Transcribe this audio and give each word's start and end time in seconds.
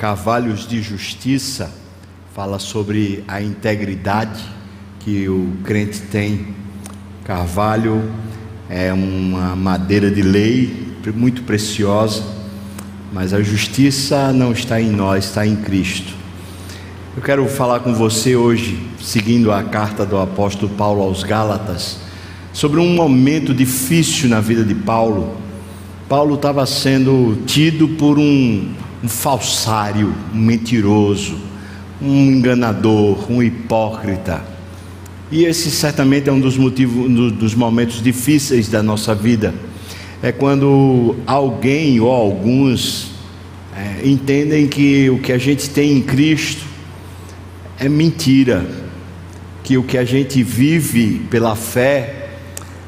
Carvalhos 0.00 0.66
de 0.66 0.80
Justiça 0.80 1.70
fala 2.34 2.58
sobre 2.58 3.22
a 3.28 3.42
integridade 3.42 4.42
que 5.00 5.28
o 5.28 5.58
crente 5.62 6.00
tem. 6.00 6.54
Carvalho 7.22 8.10
é 8.70 8.94
uma 8.94 9.54
madeira 9.54 10.10
de 10.10 10.22
lei 10.22 10.88
muito 11.14 11.42
preciosa, 11.42 12.24
mas 13.12 13.34
a 13.34 13.42
justiça 13.42 14.32
não 14.32 14.52
está 14.52 14.80
em 14.80 14.88
nós, 14.90 15.26
está 15.26 15.46
em 15.46 15.54
Cristo. 15.54 16.14
Eu 17.14 17.22
quero 17.22 17.46
falar 17.46 17.80
com 17.80 17.92
você 17.92 18.34
hoje, 18.34 18.82
seguindo 19.02 19.52
a 19.52 19.62
carta 19.64 20.06
do 20.06 20.16
apóstolo 20.16 20.72
Paulo 20.76 21.02
aos 21.02 21.22
Gálatas, 21.22 21.98
sobre 22.54 22.80
um 22.80 22.94
momento 22.94 23.52
difícil 23.52 24.30
na 24.30 24.40
vida 24.40 24.64
de 24.64 24.74
Paulo. 24.74 25.36
Paulo 26.08 26.36
estava 26.36 26.64
sendo 26.64 27.42
tido 27.44 27.86
por 27.86 28.18
um, 28.18 28.72
um 29.02 29.08
falsário, 29.08 30.14
um 30.34 30.38
mentiroso, 30.38 31.36
um 32.00 32.32
enganador, 32.32 33.30
um 33.30 33.42
hipócrita. 33.42 34.42
E 35.30 35.44
esse 35.44 35.70
certamente 35.70 36.28
é 36.28 36.32
um 36.32 36.40
dos 36.40 36.56
motivos, 36.56 37.06
um 37.06 37.28
dos 37.30 37.54
momentos 37.54 38.02
difíceis 38.02 38.68
da 38.68 38.82
nossa 38.82 39.14
vida. 39.14 39.54
É 40.22 40.32
quando 40.32 41.16
alguém 41.26 42.00
ou 42.00 42.10
alguns 42.10 43.12
é, 43.76 44.06
entendem 44.06 44.66
que 44.66 45.08
o 45.08 45.18
que 45.18 45.32
a 45.32 45.38
gente 45.38 45.70
tem 45.70 45.92
em 45.92 46.02
Cristo 46.02 46.64
é 47.78 47.88
mentira, 47.88 48.66
que 49.62 49.78
o 49.78 49.82
que 49.82 49.96
a 49.96 50.04
gente 50.04 50.42
vive 50.42 51.22
pela 51.30 51.56
fé 51.56 52.28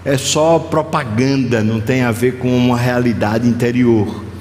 é 0.04 0.18
só 0.18 0.58
propaganda, 0.58 1.62
não 1.62 1.80
tem 1.80 2.02
a 2.02 2.10
ver 2.10 2.38
com 2.38 2.54
uma 2.54 2.76
realidade 2.76 3.48
interior. 3.48 4.31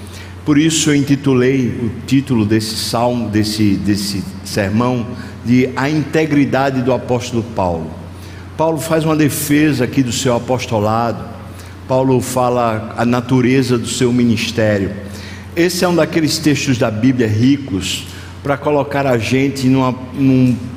Por 0.45 0.58
isso 0.58 0.90
eu 0.90 0.95
intitulei 0.95 1.68
o 1.68 1.91
título 2.08 2.45
desse 2.45 2.76
salmo, 2.76 3.30
desse, 3.30 3.76
desse 3.76 4.23
sermão, 4.44 5.05
de 5.45 5.70
A 5.76 5.90
Integridade 5.90 6.81
do 6.81 6.92
Apóstolo 6.92 7.44
Paulo. 7.56 7.92
Paulo 8.58 8.80
faz 8.80 9.06
uma 9.06 9.16
defesa 9.16 9.83
aqui 9.83 10.02
do 10.02 10.11
seu 10.11 10.36
apostolado, 10.36 11.23
Paulo 11.88 12.20
fala 12.22 12.95
a 12.98 13.06
natureza 13.06 13.78
do 13.78 13.88
seu 13.88 14.11
ministério. 14.11 14.92
Esse 15.56 15.83
é 15.83 15.88
um 15.88 15.95
daqueles 15.95 16.38
textos 16.39 16.78
da 16.78 16.89
Bíblia 16.89 17.28
ricos 17.28 18.08
para 18.42 18.58
colocar 18.58 19.05
a 19.05 19.17
gente 19.20 19.67
numa, 19.67 19.95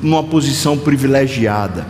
numa 0.01 0.23
posição 0.23 0.77
privilegiada, 0.77 1.87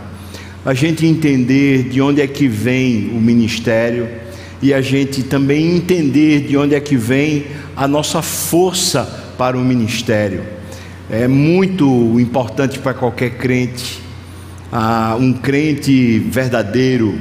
a 0.64 0.72
gente 0.72 1.04
entender 1.04 1.90
de 1.90 2.00
onde 2.00 2.22
é 2.22 2.26
que 2.26 2.48
vem 2.48 3.10
o 3.10 3.20
ministério 3.20 4.08
e 4.62 4.72
a 4.72 4.80
gente 4.80 5.22
também 5.22 5.76
entender 5.76 6.40
de 6.40 6.56
onde 6.56 6.74
é 6.74 6.80
que 6.80 6.96
vem 6.96 7.44
a 7.76 7.86
nossa 7.86 8.22
força 8.22 9.04
para 9.36 9.56
o 9.56 9.60
ministério. 9.60 10.42
É 11.10 11.28
muito 11.28 12.18
importante 12.18 12.78
para 12.78 12.94
qualquer 12.94 13.36
crente. 13.36 14.00
Ah, 14.72 15.16
um 15.20 15.32
crente 15.32 16.18
verdadeiro, 16.18 17.18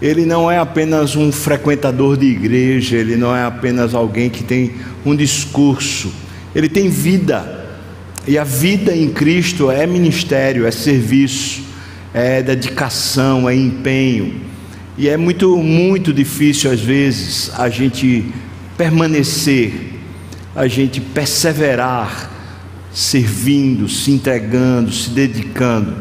ele 0.00 0.26
não 0.26 0.50
é 0.50 0.58
apenas 0.58 1.16
um 1.16 1.30
frequentador 1.30 2.16
de 2.16 2.26
igreja, 2.26 2.96
ele 2.96 3.16
não 3.16 3.34
é 3.34 3.44
apenas 3.44 3.94
alguém 3.94 4.28
que 4.28 4.42
tem 4.42 4.74
um 5.06 5.14
discurso, 5.14 6.12
ele 6.54 6.68
tem 6.68 6.88
vida. 6.88 7.60
E 8.26 8.36
a 8.36 8.44
vida 8.44 8.94
em 8.94 9.08
Cristo 9.08 9.70
é 9.70 9.86
ministério, 9.86 10.66
é 10.66 10.70
serviço, 10.70 11.62
é 12.12 12.42
dedicação, 12.42 13.48
é 13.48 13.54
empenho. 13.54 14.34
E 14.98 15.08
é 15.08 15.16
muito, 15.16 15.56
muito 15.56 16.12
difícil 16.12 16.70
às 16.70 16.80
vezes 16.80 17.50
a 17.56 17.68
gente 17.68 18.26
permanecer 18.76 19.91
a 20.54 20.66
gente 20.66 21.00
perseverar, 21.00 22.30
servindo, 22.92 23.88
se 23.88 24.10
entregando, 24.10 24.92
se 24.92 25.10
dedicando. 25.10 25.96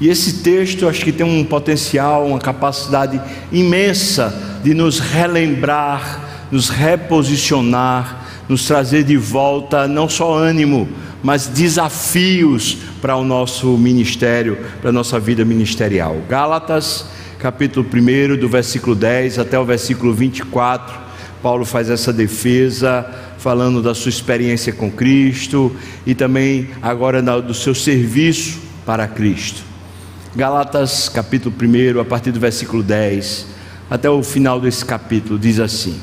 E 0.00 0.08
esse 0.08 0.42
texto 0.42 0.88
acho 0.88 1.04
que 1.04 1.12
tem 1.12 1.24
um 1.24 1.44
potencial, 1.44 2.26
uma 2.26 2.38
capacidade 2.38 3.20
imensa 3.50 4.60
de 4.62 4.74
nos 4.74 4.98
relembrar, 4.98 6.46
nos 6.50 6.68
reposicionar, 6.68 8.26
nos 8.48 8.66
trazer 8.66 9.04
de 9.04 9.16
volta 9.16 9.88
não 9.88 10.08
só 10.08 10.36
ânimo, 10.36 10.88
mas 11.22 11.46
desafios 11.46 12.76
para 13.00 13.16
o 13.16 13.24
nosso 13.24 13.78
ministério, 13.78 14.58
para 14.80 14.90
a 14.90 14.92
nossa 14.92 15.18
vida 15.18 15.44
ministerial. 15.44 16.16
Gálatas, 16.28 17.06
capítulo 17.38 17.86
1, 17.86 18.36
do 18.36 18.48
versículo 18.48 18.94
10 18.94 19.38
até 19.38 19.58
o 19.58 19.64
versículo 19.64 20.12
24, 20.12 21.03
Paulo 21.44 21.66
faz 21.66 21.90
essa 21.90 22.10
defesa 22.10 23.06
falando 23.36 23.82
da 23.82 23.94
sua 23.94 24.08
experiência 24.08 24.72
com 24.72 24.90
Cristo 24.90 25.76
e 26.06 26.14
também 26.14 26.70
agora 26.80 27.20
do 27.20 27.52
seu 27.52 27.74
serviço 27.74 28.62
para 28.86 29.06
Cristo. 29.06 29.62
Galatas, 30.34 31.10
capítulo 31.10 31.54
1, 31.54 32.00
a 32.00 32.04
partir 32.06 32.32
do 32.32 32.40
versículo 32.40 32.82
10 32.82 33.46
até 33.90 34.08
o 34.08 34.22
final 34.22 34.58
desse 34.58 34.86
capítulo, 34.86 35.38
diz 35.38 35.60
assim: 35.60 36.00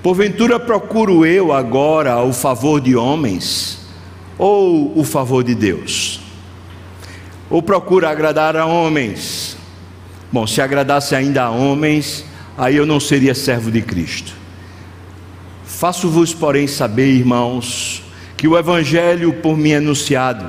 Porventura 0.00 0.60
procuro 0.60 1.26
eu 1.26 1.52
agora 1.52 2.22
o 2.22 2.32
favor 2.32 2.80
de 2.80 2.94
homens 2.94 3.80
ou 4.38 4.96
o 4.96 5.02
favor 5.02 5.42
de 5.42 5.56
Deus? 5.56 6.20
Ou 7.50 7.60
procuro 7.60 8.06
agradar 8.06 8.56
a 8.56 8.64
homens? 8.64 9.56
Bom, 10.30 10.46
se 10.46 10.62
agradasse 10.62 11.16
ainda 11.16 11.42
a 11.42 11.50
homens, 11.50 12.24
aí 12.56 12.76
eu 12.76 12.86
não 12.86 13.00
seria 13.00 13.34
servo 13.34 13.68
de 13.68 13.82
Cristo. 13.82 14.41
Faço-vos, 15.82 16.32
porém, 16.32 16.68
saber, 16.68 17.08
irmãos, 17.08 18.04
que 18.36 18.46
o 18.46 18.56
evangelho 18.56 19.32
por 19.32 19.58
mim 19.58 19.72
anunciado 19.72 20.48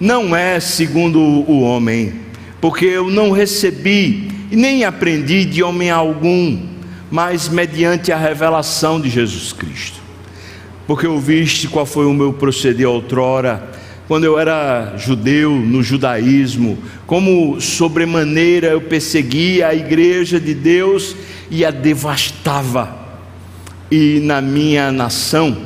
não 0.00 0.34
é 0.34 0.58
segundo 0.60 1.20
o 1.20 1.60
homem, 1.60 2.14
porque 2.58 2.86
eu 2.86 3.10
não 3.10 3.32
recebi 3.32 4.30
e 4.50 4.56
nem 4.56 4.82
aprendi 4.82 5.44
de 5.44 5.62
homem 5.62 5.90
algum, 5.90 6.58
mas 7.10 7.50
mediante 7.50 8.10
a 8.10 8.16
revelação 8.16 8.98
de 8.98 9.10
Jesus 9.10 9.52
Cristo. 9.52 10.00
Porque 10.86 11.06
ouviste 11.06 11.68
qual 11.68 11.84
foi 11.84 12.06
o 12.06 12.14
meu 12.14 12.32
proceder 12.32 12.88
outrora, 12.88 13.72
quando 14.08 14.24
eu 14.24 14.38
era 14.38 14.94
judeu 14.96 15.50
no 15.52 15.82
judaísmo, 15.82 16.78
como 17.06 17.60
sobremaneira 17.60 18.68
eu 18.68 18.80
perseguia 18.80 19.68
a 19.68 19.74
igreja 19.74 20.40
de 20.40 20.54
Deus 20.54 21.14
e 21.50 21.62
a 21.62 21.70
devastava 21.70 23.04
e 23.90 24.20
na 24.20 24.40
minha 24.40 24.90
nação, 24.90 25.56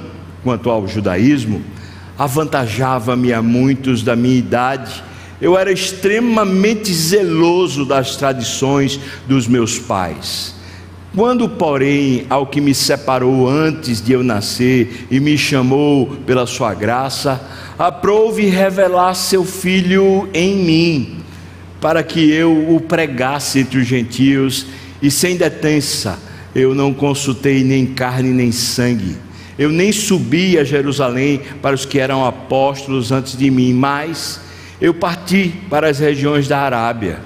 quanto 0.42 0.69
ao 0.70 0.86
judaísmo, 0.86 1.62
avantajava-me 2.19 3.32
a 3.32 3.41
muitos 3.41 4.03
da 4.03 4.14
minha 4.14 4.36
idade. 4.36 5.03
Eu 5.41 5.56
era 5.56 5.72
extremamente 5.72 6.92
zeloso 6.92 7.84
das 7.84 8.16
tradições 8.16 9.00
dos 9.26 9.47
meus 9.47 9.78
pais. 9.78 10.54
Quando, 11.16 11.48
porém, 11.48 12.26
ao 12.28 12.47
que 12.47 12.60
me 12.60 12.75
separou 12.75 13.48
antes 13.48 14.00
de 14.00 14.12
eu 14.12 14.22
nascer 14.22 15.06
e 15.10 15.19
me 15.19 15.36
chamou 15.36 16.06
pela 16.26 16.47
sua 16.47 16.72
graça, 16.75 17.41
aprove 17.78 18.44
revelar 18.44 19.14
seu 19.14 19.44
filho 19.44 20.28
em 20.32 20.56
mim, 20.56 21.16
para 21.80 22.03
que 22.03 22.30
eu 22.30 22.75
o 22.75 22.80
pregasse 22.80 23.60
entre 23.60 23.78
os 23.78 23.86
gentios 23.86 24.66
e 25.03 25.10
sem 25.10 25.36
detença 25.36 26.29
eu 26.55 26.75
não 26.75 26.93
consultei 26.93 27.62
nem 27.62 27.87
carne 27.87 28.31
nem 28.31 28.50
sangue. 28.53 29.16
Eu 29.59 29.69
nem 29.71 29.93
subi 29.93 30.59
a 30.59 30.65
Jerusalém 30.65 31.41
para 31.61 31.75
os 31.75 31.84
que 31.84 31.99
eram 31.99 32.25
apóstolos 32.25 33.12
antes 33.12 33.37
de 33.37 33.50
mim, 33.50 33.75
mas 33.75 34.41
eu 34.81 34.94
parti 34.94 35.53
para 35.69 35.89
as 35.89 35.99
regiões 35.99 36.49
da 36.49 36.59
Arábia. 36.59 37.21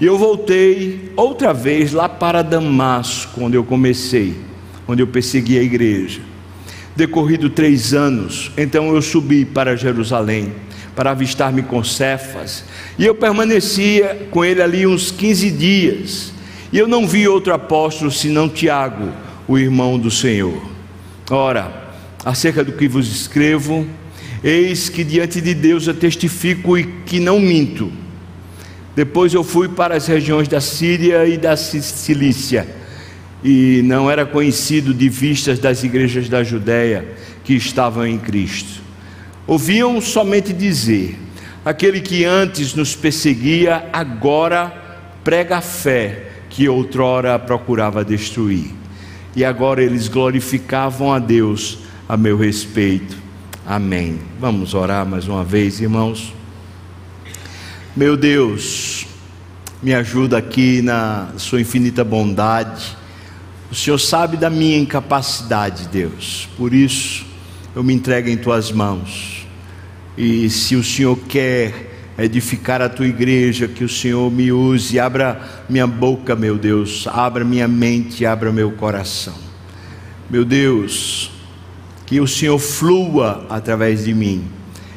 E 0.00 0.06
eu 0.06 0.16
voltei 0.16 1.12
outra 1.16 1.52
vez 1.52 1.92
lá 1.92 2.08
para 2.08 2.42
Damasco, 2.42 3.42
onde 3.42 3.56
eu 3.56 3.64
comecei, 3.64 4.34
onde 4.86 5.02
eu 5.02 5.06
persegui 5.06 5.58
a 5.58 5.62
igreja. 5.62 6.20
Decorrido 6.94 7.50
três 7.50 7.92
anos, 7.92 8.52
então 8.56 8.94
eu 8.94 9.02
subi 9.02 9.44
para 9.44 9.76
Jerusalém 9.76 10.52
para 10.94 11.10
avistar-me 11.10 11.62
com 11.62 11.82
Cefas, 11.82 12.64
e 12.98 13.04
eu 13.04 13.14
permanecia 13.14 14.28
com 14.30 14.44
ele 14.44 14.62
ali 14.62 14.86
uns 14.86 15.10
15 15.10 15.50
dias. 15.50 16.33
E 16.74 16.78
eu 16.78 16.88
não 16.88 17.06
vi 17.06 17.28
outro 17.28 17.54
apóstolo 17.54 18.10
senão 18.10 18.48
Tiago, 18.48 19.08
o 19.46 19.56
irmão 19.56 19.96
do 19.96 20.10
Senhor. 20.10 20.60
Ora, 21.30 21.94
acerca 22.24 22.64
do 22.64 22.72
que 22.72 22.88
vos 22.88 23.06
escrevo, 23.08 23.86
eis 24.42 24.88
que 24.88 25.04
diante 25.04 25.40
de 25.40 25.54
Deus 25.54 25.86
eu 25.86 25.94
testifico 25.94 26.76
e 26.76 26.82
que 27.06 27.20
não 27.20 27.38
minto. 27.38 27.92
Depois 28.96 29.32
eu 29.32 29.44
fui 29.44 29.68
para 29.68 29.94
as 29.94 30.08
regiões 30.08 30.48
da 30.48 30.60
Síria 30.60 31.24
e 31.26 31.38
da 31.38 31.56
Cilícia, 31.56 32.66
e 33.44 33.80
não 33.84 34.10
era 34.10 34.26
conhecido 34.26 34.92
de 34.92 35.08
vistas 35.08 35.60
das 35.60 35.84
igrejas 35.84 36.28
da 36.28 36.42
Judéia 36.42 37.06
que 37.44 37.54
estavam 37.54 38.04
em 38.04 38.18
Cristo. 38.18 38.82
Ouviam 39.46 40.00
somente 40.00 40.52
dizer: 40.52 41.16
aquele 41.64 42.00
que 42.00 42.24
antes 42.24 42.74
nos 42.74 42.96
perseguia, 42.96 43.88
agora 43.92 44.74
prega 45.22 45.58
a 45.58 45.60
fé 45.60 46.33
que 46.54 46.68
outrora 46.68 47.36
procurava 47.36 48.04
destruir. 48.04 48.70
E 49.34 49.44
agora 49.44 49.82
eles 49.82 50.06
glorificavam 50.06 51.12
a 51.12 51.18
Deus 51.18 51.78
a 52.08 52.16
meu 52.16 52.38
respeito. 52.38 53.16
Amém. 53.66 54.20
Vamos 54.38 54.72
orar 54.72 55.04
mais 55.04 55.26
uma 55.26 55.42
vez, 55.42 55.80
irmãos. 55.80 56.32
Meu 57.96 58.16
Deus, 58.16 59.04
me 59.82 59.92
ajuda 59.92 60.38
aqui 60.38 60.80
na 60.80 61.32
Sua 61.38 61.60
infinita 61.60 62.04
bondade. 62.04 62.96
O 63.68 63.74
Senhor 63.74 63.98
sabe 63.98 64.36
da 64.36 64.48
minha 64.48 64.78
incapacidade, 64.78 65.88
Deus. 65.88 66.48
Por 66.56 66.72
isso, 66.72 67.26
eu 67.74 67.82
me 67.82 67.92
entrego 67.92 68.28
em 68.28 68.36
Tuas 68.36 68.70
mãos. 68.70 69.44
E 70.16 70.48
se 70.48 70.76
o 70.76 70.84
Senhor 70.84 71.18
quer 71.28 71.93
edificar 72.18 72.80
a 72.80 72.88
tua 72.88 73.06
igreja, 73.06 73.66
que 73.66 73.84
o 73.84 73.88
Senhor 73.88 74.30
me 74.30 74.52
use, 74.52 74.98
abra 74.98 75.40
minha 75.68 75.86
boca, 75.86 76.36
meu 76.36 76.56
Deus, 76.56 77.06
abra 77.08 77.44
minha 77.44 77.66
mente, 77.66 78.24
abra 78.24 78.52
meu 78.52 78.72
coração. 78.72 79.34
Meu 80.30 80.44
Deus, 80.44 81.30
que 82.06 82.20
o 82.20 82.26
Senhor 82.26 82.58
flua 82.58 83.46
através 83.50 84.04
de 84.04 84.14
mim. 84.14 84.44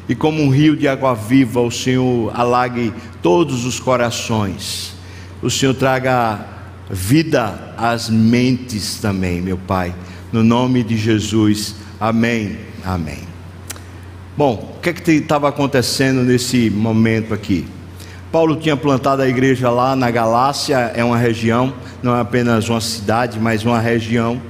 E 0.08 0.14
como 0.14 0.42
um 0.42 0.48
rio 0.48 0.76
de 0.76 0.88
água 0.88 1.14
viva, 1.14 1.60
o 1.60 1.70
Senhor 1.70 2.32
alague 2.34 2.92
todos 3.22 3.66
os 3.66 3.78
corações. 3.78 4.94
O 5.42 5.50
Senhor 5.50 5.74
traga 5.74 6.46
vida 6.90 7.74
às 7.76 8.08
mentes 8.08 8.98
também, 9.00 9.40
meu 9.40 9.58
Pai. 9.58 9.94
No 10.32 10.42
nome 10.42 10.82
de 10.82 10.96
Jesus. 10.96 11.74
Amém. 12.00 12.56
Amém. 12.84 13.27
Bom, 14.38 14.72
o 14.76 14.80
que 14.80 14.90
é 14.90 14.92
que 14.92 15.10
estava 15.10 15.48
acontecendo 15.48 16.22
nesse 16.22 16.70
momento 16.70 17.34
aqui? 17.34 17.66
Paulo 18.30 18.54
tinha 18.54 18.76
plantado 18.76 19.20
a 19.20 19.28
igreja 19.28 19.68
lá 19.68 19.96
na 19.96 20.12
Galácia, 20.12 20.92
é 20.94 21.02
uma 21.02 21.18
região, 21.18 21.74
não 22.04 22.14
é 22.14 22.20
apenas 22.20 22.68
uma 22.68 22.80
cidade, 22.80 23.36
mas 23.40 23.64
uma 23.64 23.80
região 23.80 24.40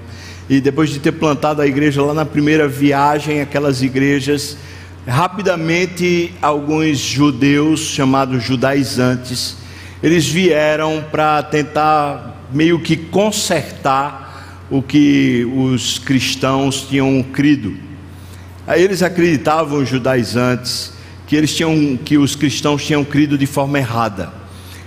e 0.47 0.61
depois 0.61 0.91
de 0.91 0.99
ter 0.99 1.13
plantado 1.13 1.63
a 1.63 1.67
igreja 1.67 2.03
lá 2.03 2.13
na 2.13 2.27
primeira 2.27 2.69
viagem, 2.69 3.41
aquelas 3.41 3.81
igrejas, 3.81 4.59
rapidamente 5.07 6.35
alguns 6.43 6.99
judeus 6.99 7.81
chamados 7.81 8.45
judaizantes, 8.45 9.57
eles 10.03 10.29
vieram 10.29 11.03
para 11.11 11.43
tentar 11.45 12.45
meio 12.53 12.79
que 12.79 12.95
consertar 12.95 14.67
o 14.69 14.83
que 14.83 15.51
os 15.57 15.99
cristãos 15.99 16.83
tinham 16.83 17.23
crido. 17.23 17.88
Aí 18.69 18.83
eles 18.83 19.03
acreditavam, 19.03 19.79
os 19.79 19.89
judaizantes, 19.89 20.93
que 21.27 21.35
eles 21.35 21.57
tinham 21.57 21.97
que 21.97 22.19
os 22.19 22.37
cristãos 22.37 22.85
tinham 22.85 23.03
crido 23.03 23.39
de 23.39 23.47
forma 23.47 23.79
errada. 23.79 24.31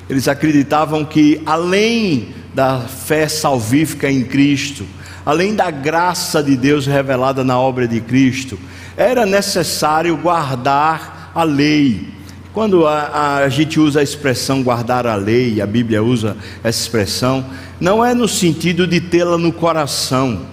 Eles 0.07 0.27
acreditavam 0.27 1.03
que 1.03 1.41
além 1.47 2.27
da 2.53 2.81
fé 2.81 3.27
salvífica 3.27 4.07
em 4.07 4.23
Cristo, 4.23 4.85
além 5.25 5.55
da 5.55 5.71
graça 5.71 6.43
de 6.43 6.55
Deus 6.55 6.85
revelada 6.85 7.43
na 7.43 7.59
obra 7.59 7.87
de 7.87 7.99
Cristo, 7.99 8.59
era 8.95 9.25
necessário 9.25 10.15
guardar 10.15 11.31
a 11.33 11.41
lei. 11.41 12.07
Quando 12.53 12.85
a, 12.85 13.37
a, 13.37 13.49
gente 13.49 13.79
usa 13.79 14.01
a 14.01 14.03
expressão 14.03 14.61
guardar 14.61 15.07
a 15.07 15.15
lei, 15.15 15.59
a 15.59 15.65
Bíblia 15.65 16.03
usa 16.03 16.37
essa 16.63 16.83
expressão, 16.83 17.43
não 17.79 18.05
é 18.05 18.13
no 18.13 18.27
sentido 18.27 18.85
de 18.85 19.01
tê-la 19.01 19.39
no 19.39 19.51
coração. 19.51 20.51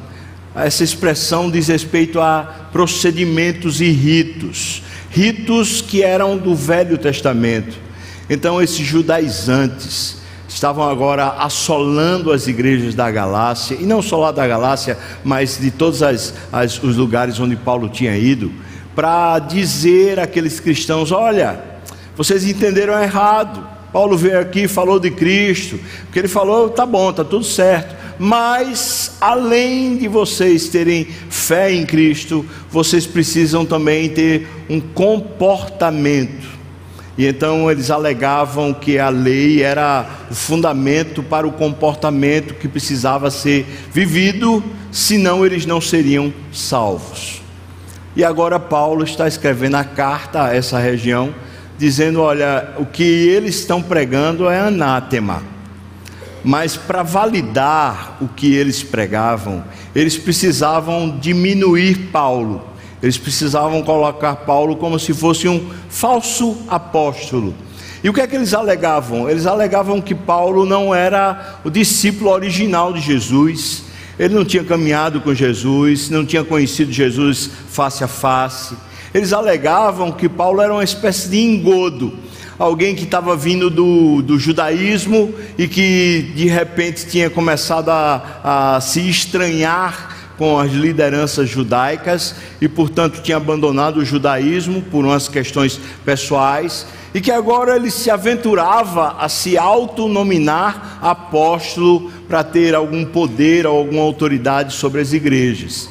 Essa 0.65 0.85
expressão 0.85 1.51
diz 1.51 1.69
respeito 1.69 2.21
a 2.21 2.69
procedimentos 2.73 3.81
e 3.81 3.91
ritos, 3.91 4.83
ritos 5.11 5.81
que 5.81 6.03
eram 6.03 6.37
do 6.37 6.55
Velho 6.55 6.99
Testamento. 6.99 7.77
Então, 8.29 8.61
esses 8.61 8.87
judaizantes, 8.87 10.19
estavam 10.49 10.89
agora 10.89 11.27
assolando 11.39 12.33
as 12.33 12.47
igrejas 12.47 12.95
da 12.95 13.11
Galácia, 13.11 13.77
e 13.79 13.85
não 13.85 14.01
só 14.01 14.19
lá 14.19 14.33
da 14.33 14.47
Galácia, 14.47 14.99
mas 15.23 15.59
de 15.59 15.71
todos 15.71 16.03
as, 16.03 16.35
as, 16.51 16.83
os 16.83 16.97
lugares 16.97 17.39
onde 17.39 17.55
Paulo 17.55 17.89
tinha 17.89 18.17
ido, 18.17 18.51
para 18.95 19.39
dizer 19.39 20.19
àqueles 20.19 20.59
cristãos: 20.59 21.13
olha, 21.13 21.63
vocês 22.17 22.45
entenderam 22.47 23.01
errado. 23.01 23.79
Paulo 23.93 24.19
veio 24.19 24.39
aqui 24.39 24.65
e 24.65 24.69
falou 24.69 24.99
de 24.99 25.11
Cristo, 25.11 25.79
porque 26.05 26.19
ele 26.19 26.29
falou: 26.29 26.69
tá 26.71 26.85
bom, 26.85 27.13
tá 27.13 27.25
tudo 27.25 27.45
certo. 27.45 27.98
Mas, 28.19 29.17
além 29.21 29.97
de 29.97 30.09
vocês 30.09 30.69
terem 30.69 31.07
fé 31.31 31.73
em 31.73 31.87
Cristo, 31.87 32.45
vocês 32.71 33.07
precisam 33.07 33.65
também 33.65 34.09
ter 34.09 34.49
um 34.69 34.81
comportamento 34.81 36.59
e 37.19 37.27
então 37.27 37.69
eles 37.69 37.91
alegavam 37.91 38.73
que 38.73 38.97
a 38.97 39.09
lei 39.09 39.61
era 39.61 40.07
o 40.31 40.35
fundamento 40.37 41.21
para 41.21 41.49
o 41.49 41.51
comportamento 41.51 42.55
que 42.55 42.69
precisava 42.69 43.29
ser 43.29 43.67
vivido, 43.93 44.63
senão 44.93 45.45
eles 45.45 45.67
não 45.67 45.81
seriam 45.81 46.33
salvos. 46.53 47.43
E 48.15 48.23
agora 48.23 48.61
Paulo 48.61 49.03
está 49.03 49.27
escrevendo 49.27 49.75
a 49.75 49.83
carta 49.83 50.45
a 50.45 50.55
essa 50.55 50.79
região, 50.79 51.35
dizendo: 51.77 52.21
olha, 52.21 52.75
o 52.79 52.87
que 52.87 53.03
eles 53.03 53.57
estão 53.57 53.83
pregando 53.83 54.49
é 54.49 54.61
anátema. 54.61 55.43
Mas 56.45 56.77
para 56.77 57.03
validar 57.03 58.17
o 58.21 58.29
que 58.29 58.55
eles 58.55 58.83
pregavam, 58.83 59.65
eles 59.95 60.17
precisavam 60.17 61.19
diminuir 61.19 62.11
Paulo 62.13 62.69
eles 63.03 63.17
precisavam 63.17 63.83
colocar 63.83 64.37
Paulo 64.37 64.77
como 64.77 64.99
se 64.99 65.15
fosse 65.15 65.49
um 65.49 65.71
falso 65.89 66.57
apóstolo. 66.69 67.55
E 68.03 68.09
o 68.09 68.13
que 68.13 68.21
é 68.21 68.27
que 68.27 68.37
eles 68.37 68.55
alegavam? 68.55 69.29
Eles 69.29 69.47
alegavam 69.47 70.01
que 70.01 70.15
Paulo 70.15 70.65
não 70.65 70.95
era 70.95 71.61
o 71.65 71.71
discípulo 71.71 72.31
original 72.31 72.93
de 72.93 73.01
Jesus, 73.01 73.85
ele 74.19 74.35
não 74.35 74.45
tinha 74.45 74.65
caminhado 74.65 75.21
com 75.21 75.33
Jesus, 75.33 76.11
não 76.11 76.27
tinha 76.27 76.43
conhecido 76.43 76.93
Jesus 76.93 77.51
face 77.69 78.03
a 78.03 78.09
face. 78.09 78.75
Eles 79.15 79.33
alegavam 79.33 80.13
que 80.13 80.29
Paulo 80.29 80.61
era 80.61 80.73
uma 80.73 80.85
espécie 80.85 81.29
de 81.29 81.39
engodo, 81.39 82.15
alguém 82.59 82.95
que 82.95 83.05
estava 83.05 83.37
vindo 83.37 83.71
do, 83.71 84.21
do 84.23 84.39
judaísmo 84.39 85.33
e 85.57 85.69
que 85.69 86.33
de 86.35 86.47
repente 86.49 87.07
tinha 87.07 87.31
começado 87.31 87.91
a, 87.91 88.77
a 88.77 88.81
se 88.81 89.09
estranhar 89.09 90.17
com 90.37 90.59
as 90.59 90.71
lideranças 90.71 91.49
judaicas 91.49 92.37
e, 92.61 92.69
portanto, 92.69 93.21
tinha 93.21 93.37
abandonado 93.37 93.99
o 93.99 94.05
judaísmo 94.05 94.83
por 94.83 95.05
umas 95.05 95.29
questões 95.29 95.81
pessoais 96.05 96.87
e 97.13 97.21
que 97.21 97.33
agora 97.33 97.75
ele 97.75 97.91
se 97.91 98.11
aventurava 98.11 99.17
a 99.19 99.29
se 99.29 99.59
autonominar 99.59 100.99
apóstolo 101.03 102.11
para 102.29 102.45
ter 102.45 102.75
algum 102.75 103.05
poder 103.05 103.67
ou 103.67 103.77
alguma 103.77 104.03
autoridade 104.03 104.75
sobre 104.75 105.01
as 105.01 105.13
igrejas. 105.13 105.89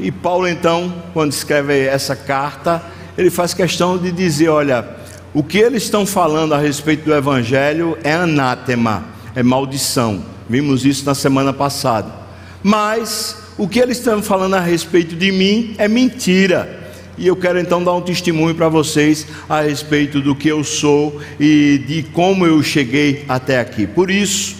E 0.00 0.10
Paulo, 0.10 0.48
então, 0.48 0.92
quando 1.12 1.32
escreve 1.32 1.86
essa 1.86 2.16
carta, 2.16 2.82
ele 3.16 3.30
faz 3.30 3.52
questão 3.52 3.98
de 3.98 4.10
dizer: 4.10 4.48
olha, 4.48 4.97
o 5.38 5.42
que 5.44 5.56
eles 5.56 5.84
estão 5.84 6.04
falando 6.04 6.52
a 6.52 6.58
respeito 6.58 7.04
do 7.04 7.14
evangelho 7.14 7.96
é 8.02 8.12
anátema, 8.12 9.04
é 9.36 9.40
maldição. 9.40 10.20
Vimos 10.50 10.84
isso 10.84 11.06
na 11.06 11.14
semana 11.14 11.52
passada. 11.52 12.10
Mas 12.60 13.36
o 13.56 13.68
que 13.68 13.78
eles 13.78 13.98
estão 13.98 14.20
falando 14.20 14.54
a 14.54 14.60
respeito 14.60 15.14
de 15.14 15.30
mim 15.30 15.76
é 15.78 15.86
mentira. 15.86 16.90
E 17.16 17.24
eu 17.24 17.36
quero 17.36 17.60
então 17.60 17.84
dar 17.84 17.94
um 17.94 18.00
testemunho 18.00 18.52
para 18.52 18.68
vocês 18.68 19.28
a 19.48 19.60
respeito 19.60 20.20
do 20.20 20.34
que 20.34 20.48
eu 20.48 20.64
sou 20.64 21.20
e 21.38 21.84
de 21.86 22.02
como 22.12 22.44
eu 22.44 22.60
cheguei 22.60 23.24
até 23.28 23.60
aqui. 23.60 23.86
Por 23.86 24.10
isso, 24.10 24.56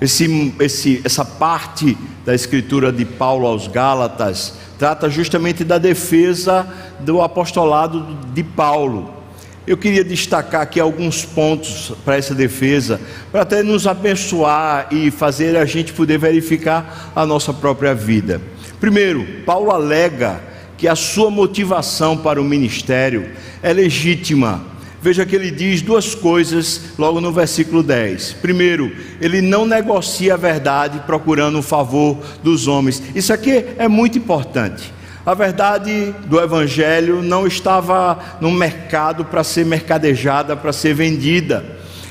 esse, 0.00 0.54
esse, 0.58 1.02
essa 1.04 1.26
parte 1.26 1.98
da 2.24 2.34
escritura 2.34 2.90
de 2.90 3.04
Paulo 3.04 3.46
aos 3.46 3.68
Gálatas 3.68 4.54
trata 4.78 5.10
justamente 5.10 5.64
da 5.64 5.76
defesa 5.76 6.66
do 7.00 7.20
apostolado 7.20 8.16
de 8.32 8.42
Paulo. 8.42 9.13
Eu 9.66 9.78
queria 9.78 10.04
destacar 10.04 10.60
aqui 10.60 10.78
alguns 10.78 11.24
pontos 11.24 11.90
para 12.04 12.18
essa 12.18 12.34
defesa, 12.34 13.00
para 13.32 13.40
até 13.42 13.62
nos 13.62 13.86
abençoar 13.86 14.88
e 14.90 15.10
fazer 15.10 15.56
a 15.56 15.64
gente 15.64 15.94
poder 15.94 16.18
verificar 16.18 17.12
a 17.16 17.24
nossa 17.24 17.50
própria 17.50 17.94
vida. 17.94 18.42
Primeiro, 18.78 19.26
Paulo 19.46 19.70
alega 19.70 20.42
que 20.76 20.86
a 20.86 20.94
sua 20.94 21.30
motivação 21.30 22.14
para 22.14 22.38
o 22.38 22.44
ministério 22.44 23.30
é 23.62 23.72
legítima. 23.72 24.62
Veja 25.00 25.24
que 25.24 25.34
ele 25.34 25.50
diz 25.50 25.80
duas 25.80 26.14
coisas 26.14 26.92
logo 26.98 27.18
no 27.18 27.32
versículo 27.32 27.82
10. 27.82 28.34
Primeiro, 28.42 28.94
ele 29.18 29.40
não 29.40 29.64
negocia 29.64 30.34
a 30.34 30.36
verdade 30.36 31.00
procurando 31.06 31.58
o 31.58 31.62
favor 31.62 32.18
dos 32.42 32.68
homens. 32.68 33.02
Isso 33.14 33.32
aqui 33.32 33.64
é 33.78 33.88
muito 33.88 34.18
importante. 34.18 34.92
A 35.26 35.32
verdade 35.32 36.14
do 36.26 36.38
Evangelho 36.38 37.22
não 37.22 37.46
estava 37.46 38.18
no 38.42 38.50
mercado 38.50 39.24
para 39.24 39.42
ser 39.42 39.64
mercadejada, 39.64 40.54
para 40.54 40.70
ser 40.70 40.94
vendida. 40.94 41.64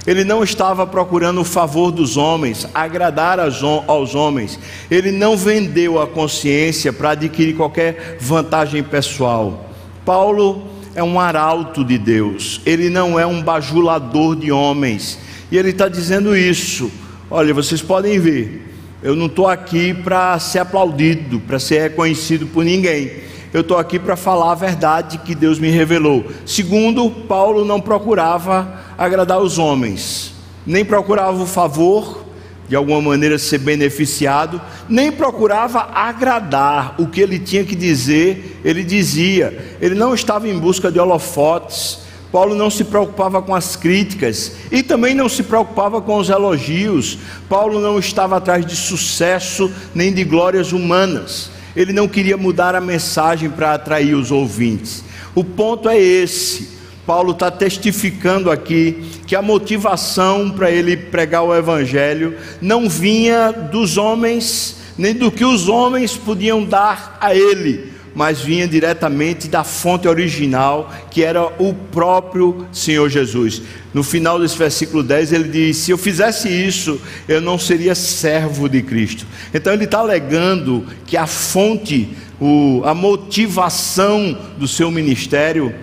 Ele 0.05 0.23
não 0.23 0.43
estava 0.43 0.87
procurando 0.87 1.41
o 1.41 1.45
favor 1.45 1.91
dos 1.91 2.17
homens, 2.17 2.67
agradar 2.73 3.39
aos 3.39 4.15
homens. 4.15 4.59
Ele 4.89 5.11
não 5.11 5.37
vendeu 5.37 6.01
a 6.01 6.07
consciência 6.07 6.91
para 6.91 7.11
adquirir 7.11 7.55
qualquer 7.55 8.17
vantagem 8.19 8.81
pessoal. 8.81 9.69
Paulo 10.03 10.67
é 10.95 11.03
um 11.03 11.19
arauto 11.19 11.85
de 11.85 11.99
Deus, 11.99 12.61
ele 12.65 12.89
não 12.89 13.19
é 13.19 13.25
um 13.27 13.43
bajulador 13.43 14.35
de 14.35 14.51
homens. 14.51 15.19
E 15.51 15.57
ele 15.57 15.69
está 15.69 15.87
dizendo 15.87 16.35
isso. 16.35 16.91
Olha, 17.29 17.53
vocês 17.53 17.81
podem 17.81 18.19
ver, 18.19 18.72
eu 19.03 19.17
não 19.17 19.25
estou 19.25 19.47
aqui 19.47 19.93
para 19.93 20.39
ser 20.39 20.59
aplaudido, 20.59 21.41
para 21.41 21.59
ser 21.59 21.81
reconhecido 21.81 22.47
por 22.47 22.63
ninguém. 22.63 23.11
eu 23.53 23.59
estou 23.59 23.77
aqui 23.77 23.99
para 23.99 24.15
falar 24.15 24.53
a 24.53 24.55
verdade 24.55 25.17
que 25.19 25.35
Deus 25.35 25.59
me 25.59 25.69
revelou. 25.69 26.25
Segundo, 26.45 27.11
Paulo 27.11 27.65
não 27.65 27.81
procurava 27.81 28.79
agradar 28.97 29.41
os 29.41 29.59
homens, 29.59 30.33
nem 30.65 30.85
procurava 30.85 31.43
o 31.43 31.45
favor, 31.45 32.23
de 32.69 32.77
alguma 32.77 33.01
maneira 33.01 33.37
ser 33.37 33.57
beneficiado, 33.57 34.59
nem 34.87 35.11
procurava 35.11 35.89
agradar 35.93 36.95
o 36.97 37.05
que 37.05 37.19
ele 37.19 37.37
tinha 37.37 37.65
que 37.65 37.75
dizer, 37.75 38.61
ele 38.63 38.85
dizia. 38.85 39.75
Ele 39.81 39.95
não 39.95 40.13
estava 40.13 40.47
em 40.47 40.57
busca 40.57 40.89
de 40.89 40.97
holofotes, 40.97 41.99
Paulo 42.33 42.55
não 42.55 42.71
se 42.71 42.83
preocupava 42.83 43.43
com 43.43 43.53
as 43.53 43.75
críticas 43.75 44.53
e 44.71 44.81
também 44.81 45.13
não 45.13 45.29
se 45.29 45.43
preocupava 45.43 46.01
com 46.01 46.17
os 46.17 46.29
elogios. 46.29 47.19
Paulo 47.47 47.79
não 47.79 47.99
estava 47.99 48.37
atrás 48.37 48.65
de 48.65 48.75
sucesso 48.75 49.71
nem 49.93 50.11
de 50.11 50.23
glórias 50.23 50.71
humanas. 50.71 51.51
Ele 51.75 51.93
não 51.93 52.07
queria 52.07 52.35
mudar 52.35 52.73
a 52.73 52.81
mensagem 52.81 53.51
para 53.51 53.75
atrair 53.75 54.15
os 54.15 54.31
ouvintes. 54.31 55.03
O 55.35 55.43
ponto 55.43 55.87
é 55.87 55.99
esse. 55.99 56.69
Paulo 57.05 57.33
está 57.33 57.51
testificando 57.51 58.49
aqui 58.49 59.11
que 59.27 59.35
a 59.35 59.41
motivação 59.43 60.49
para 60.49 60.71
ele 60.71 60.97
pregar 60.97 61.43
o 61.43 61.55
Evangelho 61.55 62.35
não 62.59 62.89
vinha 62.89 63.51
dos 63.51 63.95
homens, 63.95 64.77
nem 64.97 65.13
do 65.13 65.29
que 65.29 65.45
os 65.45 65.69
homens 65.69 66.17
podiam 66.17 66.63
dar 66.65 67.15
a 67.21 67.35
ele, 67.35 67.92
mas 68.15 68.41
vinha 68.41 68.67
diretamente 68.67 69.47
da 69.47 69.63
fonte 69.63 70.07
original, 70.07 70.93
que 71.09 71.23
era 71.23 71.45
o 71.61 71.73
próprio 71.73 72.67
Senhor 72.71 73.09
Jesus. 73.09 73.61
No 73.93 74.03
final 74.03 74.39
desse 74.39 74.57
versículo 74.57 75.03
10, 75.03 75.33
ele 75.33 75.49
diz: 75.49 75.77
Se 75.77 75.91
eu 75.91 75.97
fizesse 75.97 76.49
isso, 76.49 76.99
eu 77.27 77.41
não 77.41 77.57
seria 77.57 77.95
servo 77.95 78.67
de 78.67 78.81
Cristo. 78.81 79.25
Então, 79.53 79.73
ele 79.73 79.85
está 79.85 79.99
alegando 79.99 80.85
que 81.05 81.17
a 81.17 81.27
fonte, 81.27 82.09
o, 82.39 82.81
a 82.85 82.93
motivação 82.93 84.37
do 84.57 84.67
seu 84.67 84.91
ministério 84.91 85.73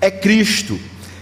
é 0.00 0.10
Cristo. 0.10 0.78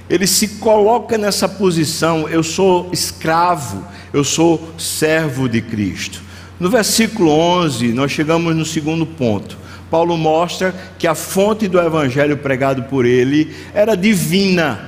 Ele 0.09 0.27
se 0.27 0.49
coloca 0.49 1.17
nessa 1.17 1.49
posição: 1.49 2.29
eu 2.29 2.43
sou 2.43 2.91
escravo, 2.93 3.87
eu 4.13 4.25
sou 4.25 4.73
servo 4.77 5.49
de 5.49 5.61
Cristo. 5.61 6.23
No 6.59 6.69
versículo 6.69 7.31
11, 7.31 7.89
nós 7.93 8.13
chegamos 8.13 8.55
no 8.55 8.67
segundo 8.67 9.07
ponto. 9.07 9.57
Paulo 9.91 10.17
mostra 10.17 10.75
que 10.99 11.07
a 11.07 11.15
fonte 11.15 11.67
do 11.67 11.81
evangelho 11.81 12.37
pregado 12.37 12.85
por 12.85 13.05
ele 13.05 13.55
era 13.75 13.97
divina, 13.97 14.81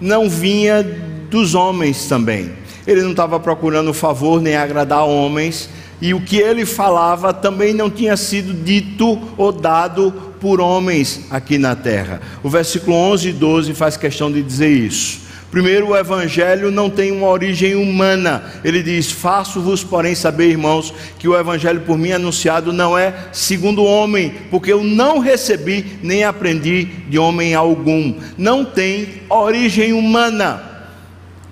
não 0.00 0.30
vinha 0.30 0.82
dos 1.28 1.54
homens 1.54 2.06
também. 2.06 2.52
Ele 2.86 3.02
não 3.02 3.10
estava 3.10 3.38
procurando 3.40 3.92
favor 3.92 4.40
nem 4.40 4.56
agradar 4.56 5.04
homens, 5.04 5.68
e 6.00 6.14
o 6.14 6.20
que 6.20 6.36
ele 6.36 6.64
falava 6.64 7.34
também 7.34 7.74
não 7.74 7.90
tinha 7.90 8.16
sido 8.16 8.54
dito 8.54 9.20
ou 9.36 9.50
dado 9.50 10.12
por 10.40 10.60
homens 10.60 11.22
aqui 11.30 11.58
na 11.58 11.74
terra. 11.74 12.20
O 12.42 12.48
versículo 12.48 12.96
11 12.96 13.28
e 13.28 13.32
12 13.32 13.74
faz 13.74 13.96
questão 13.96 14.30
de 14.30 14.40
dizer 14.40 14.70
isso. 14.70 15.27
Primeiro, 15.50 15.88
o 15.88 15.96
evangelho 15.96 16.70
não 16.70 16.90
tem 16.90 17.10
uma 17.10 17.26
origem 17.28 17.74
humana. 17.74 18.42
Ele 18.62 18.82
diz: 18.82 19.10
Faço-vos, 19.10 19.82
porém, 19.82 20.14
saber, 20.14 20.50
irmãos, 20.50 20.92
que 21.18 21.26
o 21.26 21.38
evangelho 21.38 21.80
por 21.80 21.96
mim 21.96 22.12
anunciado 22.12 22.70
não 22.72 22.98
é 22.98 23.14
segundo 23.32 23.82
homem, 23.82 24.34
porque 24.50 24.70
eu 24.70 24.84
não 24.84 25.18
recebi 25.18 25.98
nem 26.02 26.22
aprendi 26.22 26.84
de 26.84 27.18
homem 27.18 27.54
algum. 27.54 28.14
Não 28.36 28.62
tem 28.62 29.22
origem 29.30 29.94
humana. 29.94 30.62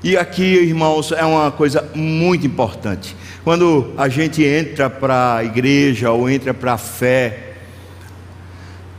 E 0.04 0.14
aqui, 0.14 0.42
irmãos, 0.42 1.10
é 1.10 1.24
uma 1.24 1.50
coisa 1.50 1.88
muito 1.94 2.46
importante. 2.46 3.16
Quando 3.42 3.94
a 3.96 4.08
gente 4.08 4.44
entra 4.44 4.90
para 4.90 5.36
a 5.36 5.44
igreja 5.44 6.12
ou 6.12 6.28
entra 6.28 6.52
para 6.52 6.74
a 6.74 6.78
fé, 6.78 7.54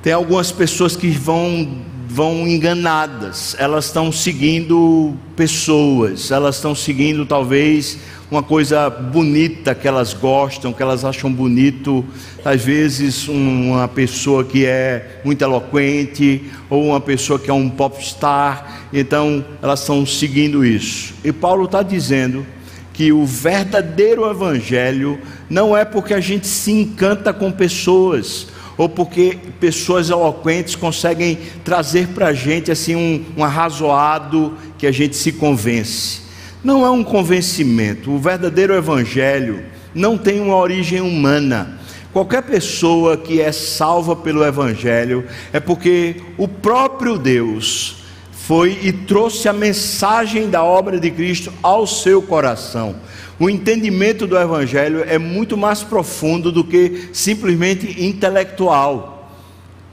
tem 0.02 0.12
algumas 0.12 0.52
pessoas 0.52 0.96
que 0.96 1.10
vão 1.10 1.86
vão 2.10 2.48
enganadas, 2.48 3.56
elas 3.60 3.86
estão 3.86 4.12
seguindo 4.12 5.14
pessoas, 5.36 6.32
elas 6.32 6.56
estão 6.56 6.74
seguindo 6.74 7.26
talvez 7.26 7.98
uma 8.30 8.44
coisa 8.44 8.90
bonita 8.90 9.74
que 9.74 9.88
elas 9.88 10.14
gostam, 10.14 10.74
que 10.74 10.82
elas 10.82 11.06
acham 11.06 11.32
bonito, 11.32 12.04
às 12.44 12.62
vezes 12.62 13.28
uma 13.28 13.88
pessoa 13.88 14.44
que 14.44 14.66
é 14.66 15.22
muito 15.24 15.42
eloquente, 15.42 16.44
ou 16.70 16.88
uma 16.88 17.00
pessoa 17.00 17.40
que 17.40 17.50
é 17.50 17.54
um 17.54 17.70
popstar, 17.70 18.88
então 18.92 19.46
elas 19.62 19.82
estão 19.82 20.06
seguindo 20.06 20.66
isso. 20.66 21.14
E 21.24 21.32
Paulo 21.32 21.66
está 21.66 21.82
dizendo 21.82 22.46
que 22.94 23.12
o 23.14 23.26
verdadeiro 23.26 24.30
evangelho 24.30 25.20
não 25.50 25.78
é 25.78 25.86
porque 25.86 26.14
a 26.14 26.20
gente 26.20 26.48
se 26.48 26.72
encanta 26.72 27.32
com 27.32 27.52
pessoas, 27.52 28.48
ou 28.78 28.88
porque 28.88 29.38
pessoas 29.60 30.10
eloquentes 30.10 30.76
conseguem 30.76 31.40
trazer 31.64 32.10
para 32.10 32.28
a 32.28 32.34
gente 32.34 32.72
assim 32.72 32.96
um, 32.96 33.26
um 33.38 33.44
arrazoado 33.44 34.54
que 34.78 34.86
a 34.86 34.92
gente 34.92 35.16
se 35.16 35.32
convence. 35.32 36.22
Não 36.64 36.86
é 36.86 36.90
um 36.90 37.04
convencimento. 37.04 38.12
O 38.12 38.20
verdadeiro 38.20 38.76
evangelho 38.76 39.64
não 39.94 40.18
tem 40.18 40.40
uma 40.40 40.56
origem 40.56 41.02
humana. 41.02 41.80
Qualquer 42.14 42.44
pessoa 42.44 43.18
que 43.18 43.42
é 43.42 43.52
salva 43.52 44.16
pelo 44.16 44.44
evangelho 44.44 45.26
é 45.52 45.60
porque 45.60 46.18
o 46.38 46.48
próprio 46.48 47.18
Deus 47.18 48.04
foi 48.32 48.80
e 48.82 48.92
trouxe 48.94 49.50
a 49.50 49.54
mensagem 49.54 50.50
da 50.50 50.64
obra 50.64 51.00
de 51.00 51.12
Cristo 51.12 51.52
ao 51.62 51.86
seu 51.86 52.22
coração. 52.22 52.96
O 53.40 53.50
entendimento 53.50 54.26
do 54.26 54.38
Evangelho 54.38 55.04
é 55.08 55.20
muito 55.20 55.56
mais 55.56 55.84
profundo 55.84 56.52
do 56.52 56.64
que 56.64 57.10
simplesmente 57.14 58.04
intelectual. 58.04 59.32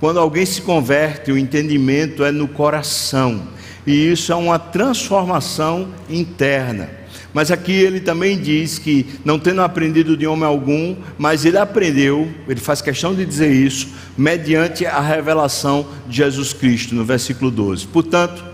Quando 0.00 0.18
alguém 0.18 0.46
se 0.46 0.62
converte, 0.62 1.30
o 1.30 1.36
entendimento 1.36 2.24
é 2.24 2.32
no 2.32 2.48
coração, 2.48 3.42
e 3.86 4.10
isso 4.10 4.32
é 4.32 4.34
uma 4.34 4.58
transformação 4.58 5.88
interna. 6.08 6.88
Mas 7.34 7.50
aqui 7.50 7.72
ele 7.72 8.00
também 8.00 8.38
diz 8.38 8.78
que, 8.78 9.06
não 9.24 9.38
tendo 9.38 9.60
aprendido 9.60 10.16
de 10.16 10.26
homem 10.26 10.44
algum, 10.44 10.96
mas 11.18 11.44
ele 11.44 11.58
aprendeu, 11.58 12.30
ele 12.48 12.60
faz 12.60 12.80
questão 12.80 13.14
de 13.14 13.26
dizer 13.26 13.52
isso, 13.52 13.88
mediante 14.16 14.86
a 14.86 15.00
revelação 15.00 15.86
de 16.06 16.18
Jesus 16.18 16.52
Cristo, 16.52 16.94
no 16.94 17.04
versículo 17.04 17.50
12. 17.50 17.88
Portanto, 17.88 18.44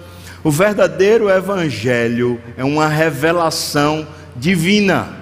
o 0.42 0.50
verdadeiro 0.50 1.28
evangelho 1.28 2.40
é 2.56 2.64
uma 2.64 2.88
revelação 2.88 4.06
divina. 4.36 5.20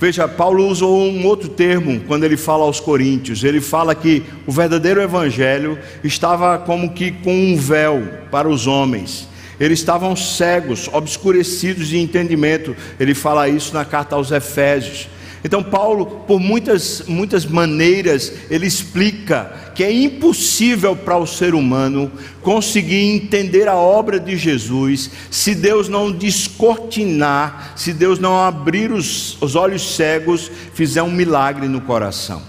Veja, 0.00 0.28
Paulo 0.28 0.66
usou 0.68 0.96
um 0.96 1.26
outro 1.26 1.48
termo 1.48 2.00
quando 2.06 2.22
ele 2.22 2.36
fala 2.36 2.64
aos 2.64 2.78
Coríntios. 2.78 3.42
Ele 3.42 3.60
fala 3.60 3.94
que 3.94 4.22
o 4.46 4.52
verdadeiro 4.52 5.02
evangelho 5.02 5.76
estava 6.04 6.56
como 6.58 6.92
que 6.92 7.10
com 7.10 7.34
um 7.34 7.56
véu 7.56 8.06
para 8.30 8.48
os 8.48 8.66
homens. 8.68 9.28
Eles 9.58 9.80
estavam 9.80 10.14
cegos, 10.14 10.88
obscurecidos 10.92 11.88
de 11.88 11.98
entendimento. 11.98 12.76
Ele 13.00 13.12
fala 13.12 13.48
isso 13.48 13.74
na 13.74 13.84
carta 13.84 14.14
aos 14.14 14.30
Efésios. 14.30 15.08
Então, 15.44 15.62
Paulo, 15.62 16.24
por 16.26 16.40
muitas, 16.40 17.04
muitas 17.06 17.46
maneiras, 17.46 18.32
ele 18.50 18.66
explica 18.66 19.52
que 19.74 19.84
é 19.84 19.92
impossível 19.92 20.96
para 20.96 21.16
o 21.16 21.26
ser 21.26 21.54
humano 21.54 22.10
conseguir 22.42 23.14
entender 23.14 23.68
a 23.68 23.76
obra 23.76 24.18
de 24.18 24.36
Jesus 24.36 25.10
se 25.30 25.54
Deus 25.54 25.88
não 25.88 26.10
descortinar, 26.10 27.74
se 27.76 27.92
Deus 27.92 28.18
não 28.18 28.36
abrir 28.36 28.90
os, 28.90 29.40
os 29.40 29.54
olhos 29.54 29.94
cegos, 29.94 30.50
fizer 30.74 31.02
um 31.02 31.10
milagre 31.10 31.68
no 31.68 31.80
coração. 31.80 32.42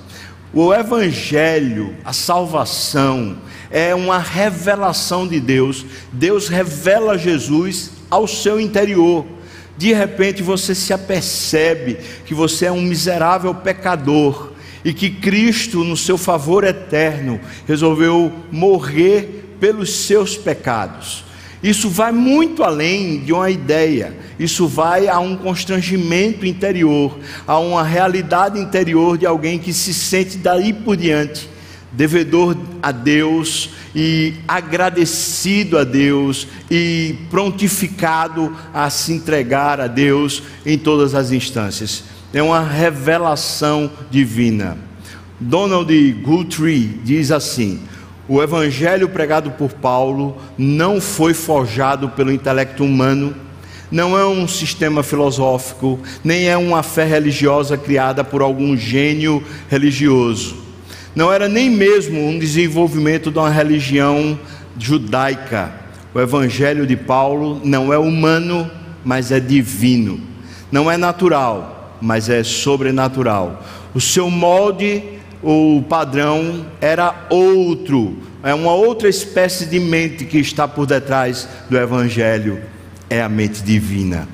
O 0.51 0.73
Evangelho, 0.73 1.95
a 2.03 2.11
salvação, 2.11 3.37
é 3.69 3.93
uma 3.93 4.17
revelação 4.17 5.27
de 5.27 5.39
Deus. 5.39 5.85
Deus 6.11 6.47
revela 6.47 7.19
Jesus 7.19 7.91
ao 8.09 8.27
seu 8.27 8.59
interior 8.59 9.25
de 9.79 9.93
repente 9.93 10.43
você 10.43 10.75
se 10.75 10.91
apercebe 10.91 11.97
que 12.25 12.33
você 12.33 12.65
é 12.65 12.71
um 12.71 12.81
miserável 12.81 13.55
pecador 13.55 14.51
e 14.83 14.93
que 14.93 15.09
Cristo, 15.09 15.85
no 15.85 15.95
seu 15.95 16.17
favor 16.17 16.65
eterno, 16.65 17.39
resolveu 17.65 18.29
morrer 18.51 19.55
pelos 19.57 20.05
seus 20.05 20.35
pecados. 20.35 21.23
Isso 21.63 21.89
vai 21.89 22.11
muito 22.11 22.61
além 22.61 23.21
de 23.21 23.31
uma 23.31 23.49
ideia, 23.49 24.13
isso 24.37 24.67
vai 24.67 25.07
a 25.07 25.17
um 25.19 25.37
constrangimento 25.37 26.45
interior, 26.45 27.17
a 27.47 27.57
uma 27.57 27.81
realidade 27.81 28.59
interior 28.59 29.17
de 29.17 29.25
alguém 29.25 29.57
que 29.57 29.71
se 29.71 29.93
sente 29.93 30.37
daí 30.37 30.73
por 30.73 30.97
diante 30.97 31.47
devedor 31.91 32.55
a 32.81 32.91
Deus 32.91 33.71
e 33.95 34.35
agradecido 34.47 35.77
a 35.77 35.83
Deus 35.83 36.47
e 36.69 37.15
prontificado 37.29 38.55
a 38.73 38.89
se 38.89 39.13
entregar 39.13 39.79
a 39.79 39.87
Deus 39.87 40.43
em 40.65 40.77
todas 40.77 41.15
as 41.15 41.31
instâncias. 41.31 42.03
É 42.33 42.41
uma 42.43 42.61
revelação 42.61 43.91
divina. 44.11 44.77
Donald 45.39 45.91
Guthrie 46.21 46.99
diz 47.03 47.31
assim: 47.31 47.79
o 48.27 48.41
evangelho 48.41 49.09
pregado 49.09 49.51
por 49.51 49.73
Paulo 49.73 50.37
não 50.57 51.01
foi 51.01 51.33
forjado 51.33 52.09
pelo 52.09 52.31
intelecto 52.31 52.83
humano, 52.83 53.33
não 53.89 54.15
é 54.15 54.23
um 54.23 54.47
sistema 54.47 55.01
filosófico, 55.01 55.99
nem 56.23 56.47
é 56.47 56.55
uma 56.55 56.83
fé 56.83 57.05
religiosa 57.05 57.75
criada 57.75 58.23
por 58.23 58.43
algum 58.43 58.77
gênio 58.77 59.43
religioso 59.67 60.68
não 61.15 61.31
era 61.31 61.47
nem 61.47 61.69
mesmo 61.69 62.27
um 62.27 62.37
desenvolvimento 62.37 63.31
de 63.31 63.37
uma 63.39 63.49
religião 63.49 64.39
judaica. 64.77 65.71
O 66.13 66.19
evangelho 66.19 66.85
de 66.85 66.95
Paulo 66.95 67.61
não 67.63 67.91
é 67.91 67.97
humano, 67.97 68.69
mas 69.03 69.31
é 69.31 69.39
divino. 69.39 70.19
Não 70.71 70.89
é 70.89 70.97
natural, 70.97 71.97
mas 72.01 72.29
é 72.29 72.43
sobrenatural. 72.43 73.63
O 73.93 73.99
seu 73.99 74.29
molde, 74.29 75.03
o 75.41 75.83
padrão 75.89 76.65
era 76.79 77.27
outro, 77.29 78.17
é 78.43 78.53
uma 78.53 78.73
outra 78.73 79.09
espécie 79.09 79.65
de 79.65 79.79
mente 79.79 80.25
que 80.25 80.37
está 80.37 80.67
por 80.67 80.85
detrás 80.85 81.47
do 81.69 81.77
evangelho, 81.77 82.61
é 83.09 83.21
a 83.21 83.27
mente 83.27 83.63
divina. 83.63 84.27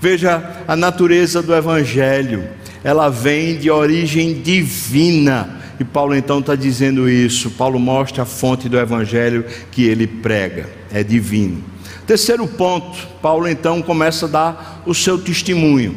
Veja 0.00 0.62
a 0.66 0.74
natureza 0.74 1.42
do 1.42 1.54
evangelho, 1.54 2.44
ela 2.82 3.08
vem 3.08 3.56
de 3.58 3.70
origem 3.70 4.34
divina 4.34 5.61
e 5.82 5.84
Paulo 5.84 6.14
então 6.14 6.38
está 6.38 6.54
dizendo 6.54 7.10
isso. 7.10 7.50
Paulo 7.50 7.78
mostra 7.78 8.22
a 8.22 8.26
fonte 8.26 8.68
do 8.68 8.78
evangelho 8.78 9.44
que 9.72 9.84
ele 9.84 10.06
prega, 10.06 10.70
é 10.92 11.02
divino. 11.02 11.62
Terceiro 12.06 12.46
ponto, 12.46 12.96
Paulo 13.20 13.48
então 13.48 13.82
começa 13.82 14.26
a 14.26 14.28
dar 14.28 14.82
o 14.86 14.94
seu 14.94 15.18
testemunho. 15.18 15.96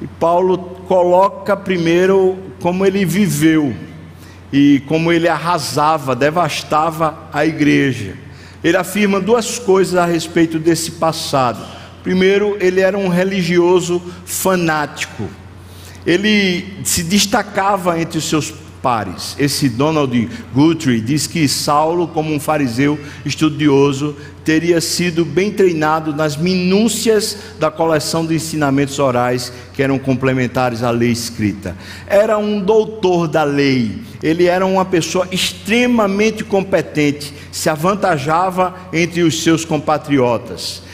E 0.00 0.06
Paulo 0.06 0.58
coloca 0.86 1.56
primeiro 1.56 2.38
como 2.60 2.86
ele 2.86 3.04
viveu 3.04 3.74
e 4.52 4.80
como 4.86 5.12
ele 5.12 5.26
arrasava, 5.26 6.14
devastava 6.14 7.28
a 7.32 7.44
igreja. 7.44 8.14
Ele 8.62 8.76
afirma 8.76 9.18
duas 9.18 9.58
coisas 9.58 9.96
a 9.96 10.06
respeito 10.06 10.56
desse 10.56 10.92
passado. 10.92 11.64
Primeiro, 12.04 12.56
ele 12.60 12.80
era 12.80 12.96
um 12.96 13.08
religioso 13.08 14.00
fanático 14.24 15.28
ele 16.08 16.64
se 16.84 17.02
destacava 17.02 18.00
entre 18.00 18.16
os 18.16 18.24
seus 18.24 18.50
pares. 18.82 19.36
Esse 19.38 19.68
Donald 19.68 20.28
Guthrie 20.54 21.00
diz 21.00 21.26
que 21.26 21.46
Saulo, 21.48 22.08
como 22.08 22.32
um 22.32 22.40
fariseu 22.40 22.98
estudioso, 23.24 24.16
teria 24.44 24.80
sido 24.80 25.24
bem 25.24 25.50
treinado 25.50 26.14
nas 26.14 26.36
minúcias 26.36 27.36
da 27.58 27.70
coleção 27.70 28.24
de 28.24 28.34
ensinamentos 28.34 28.98
orais 28.98 29.52
que 29.74 29.82
eram 29.82 29.98
complementares 29.98 30.82
à 30.82 30.90
lei 30.90 31.10
escrita. 31.10 31.76
Era 32.06 32.38
um 32.38 32.60
doutor 32.60 33.28
da 33.28 33.44
lei, 33.44 33.98
ele 34.22 34.46
era 34.46 34.64
uma 34.64 34.84
pessoa 34.84 35.28
extremamente 35.30 36.42
competente, 36.44 37.34
se 37.52 37.68
avantajava 37.68 38.74
entre 38.92 39.22
os 39.22 39.42
seus 39.42 39.64
compatriotas 39.64 40.87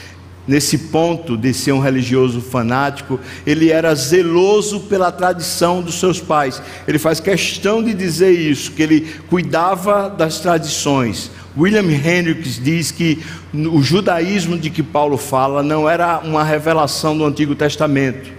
nesse 0.47 0.77
ponto 0.77 1.35
de 1.35 1.53
ser 1.53 1.71
um 1.71 1.79
religioso 1.79 2.41
fanático, 2.41 3.19
ele 3.45 3.71
era 3.71 3.93
zeloso 3.95 4.81
pela 4.81 5.11
tradição 5.11 5.81
dos 5.81 5.95
seus 5.95 6.19
pais. 6.19 6.61
Ele 6.87 6.99
faz 6.99 7.19
questão 7.19 7.83
de 7.83 7.93
dizer 7.93 8.31
isso, 8.31 8.71
que 8.71 8.83
ele 8.83 9.07
cuidava 9.29 10.09
das 10.09 10.39
tradições. 10.39 11.31
William 11.57 11.89
Hendricks 11.89 12.61
diz 12.61 12.91
que 12.91 13.23
o 13.53 13.81
judaísmo 13.81 14.57
de 14.57 14.69
que 14.69 14.83
Paulo 14.83 15.17
fala 15.17 15.63
não 15.63 15.89
era 15.89 16.19
uma 16.19 16.43
revelação 16.43 17.17
do 17.17 17.25
Antigo 17.25 17.55
Testamento. 17.55 18.35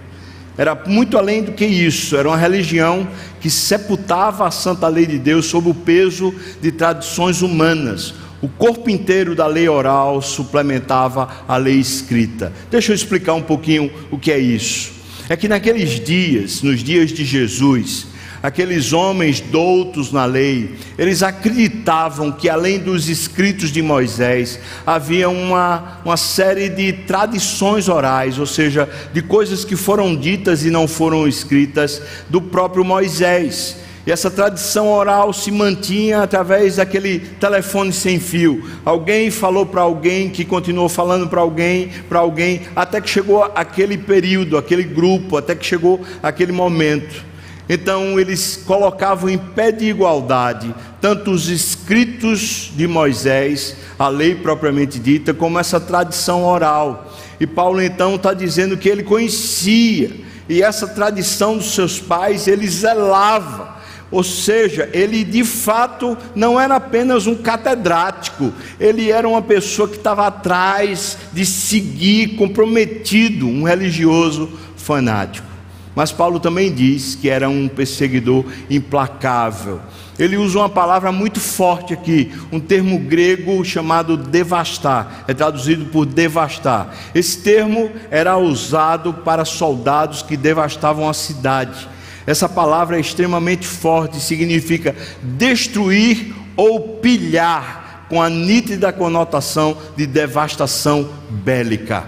Era 0.57 0.75
muito 0.87 1.17
além 1.17 1.43
do 1.43 1.51
que 1.51 1.65
isso, 1.65 2.15
era 2.15 2.27
uma 2.27 2.37
religião 2.37 3.07
que 3.39 3.49
sepultava 3.49 4.47
a 4.47 4.51
santa 4.51 4.87
lei 4.87 5.05
de 5.05 5.19
Deus 5.19 5.45
sob 5.45 5.69
o 5.69 5.73
peso 5.73 6.33
de 6.59 6.71
tradições 6.71 7.43
humanas 7.43 8.13
o 8.41 8.47
corpo 8.47 8.89
inteiro 8.89 9.33
da 9.35 9.47
lei 9.47 9.67
oral 9.67 10.21
suplementava 10.21 11.27
a 11.47 11.57
lei 11.57 11.79
escrita. 11.79 12.53
Deixa 12.69 12.91
eu 12.91 12.95
explicar 12.95 13.33
um 13.33 13.41
pouquinho 13.41 13.91
o 14.11 14.17
que 14.17 14.31
é 14.31 14.37
isso. 14.37 14.91
É 15.29 15.35
que 15.35 15.47
naqueles 15.47 15.99
dias, 15.99 16.61
nos 16.61 16.83
dias 16.83 17.11
de 17.11 17.25
Jesus, 17.25 18.07
aqueles 18.41 18.93
homens 18.93 19.41
doutos 19.41 20.11
na 20.11 20.25
lei, 20.25 20.75
eles 20.97 21.23
acreditavam 21.23 22.31
que 22.31 22.47
além 22.47 22.79
dos 22.79 23.09
escritos 23.09 23.71
de 23.71 23.81
Moisés, 23.81 24.59
havia 24.85 25.27
uma, 25.27 25.99
uma 26.05 26.15
série 26.15 26.69
de 26.69 26.93
tradições 26.93 27.89
orais, 27.89 28.37
ou 28.39 28.45
seja, 28.45 28.87
de 29.11 29.21
coisas 29.21 29.65
que 29.65 29.75
foram 29.75 30.15
ditas 30.15 30.63
e 30.63 30.69
não 30.69 30.87
foram 30.87 31.27
escritas 31.27 32.01
do 32.29 32.41
próprio 32.41 32.85
Moisés. 32.85 33.86
E 34.07 34.11
essa 34.11 34.31
tradição 34.31 34.89
oral 34.89 35.33
se 35.33 35.51
mantinha 35.51 36.23
através 36.23 36.77
daquele 36.77 37.19
telefone 37.19 37.91
sem 37.91 38.21
fio. 38.21 38.65
Alguém 38.85 39.29
falou 39.29 39.65
para 39.65 39.81
alguém, 39.81 40.29
que 40.29 40.45
continuou 40.45 40.87
falando 40.87 41.27
para 41.27 41.41
alguém, 41.41 41.89
para 42.07 42.19
alguém, 42.19 42.61
até 42.73 43.01
que 43.01 43.09
chegou 43.09 43.43
aquele 43.53 43.97
período, 43.97 44.57
aquele 44.57 44.83
grupo, 44.83 45.35
até 45.35 45.53
que 45.53 45.65
chegou 45.65 45.99
aquele 46.23 46.53
momento. 46.53 47.21
Então 47.67 48.17
eles 48.17 48.63
colocavam 48.65 49.29
em 49.29 49.37
pé 49.37 49.73
de 49.73 49.83
igualdade 49.83 50.73
tanto 51.01 51.31
os 51.31 51.49
escritos 51.49 52.71
de 52.77 52.87
Moisés, 52.87 53.75
a 53.99 54.07
lei 54.07 54.35
propriamente 54.35 54.99
dita, 54.99 55.33
como 55.33 55.59
essa 55.59 55.81
tradição 55.81 56.45
oral. 56.45 57.13
E 57.41 57.45
Paulo 57.45 57.81
então 57.81 58.15
está 58.15 58.33
dizendo 58.33 58.77
que 58.77 58.87
ele 58.87 59.03
conhecia, 59.03 60.11
e 60.47 60.63
essa 60.63 60.87
tradição 60.87 61.57
dos 61.57 61.75
seus 61.75 61.99
pais 61.99 62.47
ele 62.47 62.65
zelava 62.69 63.76
ou 64.09 64.23
seja, 64.23 64.89
ele 64.93 65.23
de 65.23 65.43
fato 65.43 66.17
não 66.33 66.59
era 66.59 66.75
apenas 66.75 67.27
um 67.27 67.35
catedrático, 67.35 68.53
ele 68.79 69.11
era 69.11 69.27
uma 69.27 69.41
pessoa 69.41 69.87
que 69.87 69.97
estava 69.97 70.27
atrás 70.27 71.17
de 71.33 71.45
seguir, 71.45 72.35
comprometido, 72.37 73.47
um 73.47 73.63
religioso 73.63 74.49
fanático. 74.77 75.47
Mas 75.93 76.11
Paulo 76.11 76.39
também 76.39 76.71
diz 76.71 77.15
que 77.15 77.27
era 77.27 77.49
um 77.49 77.67
perseguidor 77.67 78.45
implacável. 78.69 79.81
Ele 80.17 80.37
usa 80.37 80.59
uma 80.59 80.69
palavra 80.69 81.11
muito 81.11 81.39
forte 81.39 81.93
aqui, 81.93 82.31
um 82.51 82.59
termo 82.59 82.99
grego 82.99 83.63
chamado 83.65 84.15
devastar, 84.15 85.25
é 85.27 85.33
traduzido 85.33 85.85
por 85.85 86.05
devastar. 86.05 86.95
Esse 87.13 87.39
termo 87.39 87.91
era 88.09 88.37
usado 88.37 89.13
para 89.13 89.43
soldados 89.43 90.21
que 90.21 90.37
devastavam 90.37 91.09
a 91.09 91.13
cidade 91.13 91.87
essa 92.27 92.47
palavra 92.47 92.97
é 92.97 92.99
extremamente 92.99 93.65
forte, 93.65 94.19
significa 94.19 94.95
destruir 95.23 96.35
ou 96.55 96.97
pilhar, 96.97 97.85
com 98.09 98.21
a 98.21 98.29
nítida 98.29 98.93
conotação 98.93 99.75
de 99.97 100.05
devastação 100.05 101.09
bélica. 101.29 102.07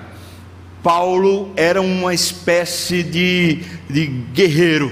Paulo 0.81 1.51
era 1.57 1.81
uma 1.81 2.13
espécie 2.13 3.03
de, 3.03 3.63
de 3.89 4.05
guerreiro, 4.33 4.91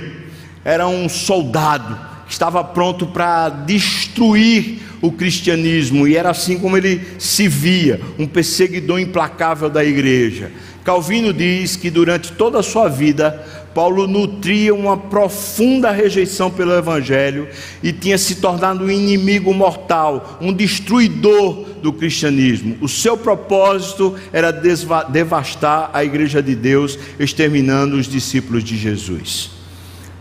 era 0.66 0.86
um 0.86 1.08
soldado 1.08 2.08
estava 2.30 2.63
pronto 2.63 3.08
para 3.08 3.50
destruir 3.50 4.80
o 5.02 5.12
cristianismo, 5.12 6.08
e 6.08 6.18
era 6.18 6.30
assim 6.30 6.58
como 6.58 6.76
ele 6.76 7.02
se 7.20 7.48
via, 7.48 8.02
um 8.18 8.28
perseguidor 8.28 9.00
implacável 9.00 9.70
da 9.70 9.86
igreja. 9.86 10.52
Calvino 10.84 11.34
diz 11.34 11.76
que 11.76 11.90
durante 11.90 12.32
toda 12.32 12.60
a 12.60 12.63
sua 12.63 12.88
vida, 12.88 13.46
Paulo 13.78 14.08
nutria 14.08 14.74
uma 14.74 14.98
profunda 14.98 15.92
rejeição 15.92 16.50
pelo 16.50 16.74
Evangelho 16.74 17.48
e 17.84 17.94
tinha 17.94 18.18
se 18.18 18.38
tornado 18.38 18.84
um 18.84 18.90
inimigo 18.90 19.54
mortal, 19.54 20.40
um 20.42 20.52
destruidor 20.52 21.63
do 21.84 21.94
cristianismo. 21.94 22.76
O 22.82 22.90
seu 22.90 23.16
propósito 23.16 24.16
era 24.34 24.50
devastar 24.52 25.92
a 25.94 26.04
igreja 26.04 26.42
de 26.42 26.56
Deus, 26.56 26.98
exterminando 27.20 27.98
os 27.98 28.08
discípulos 28.08 28.63
de 28.63 28.76
Jesus. 28.76 29.52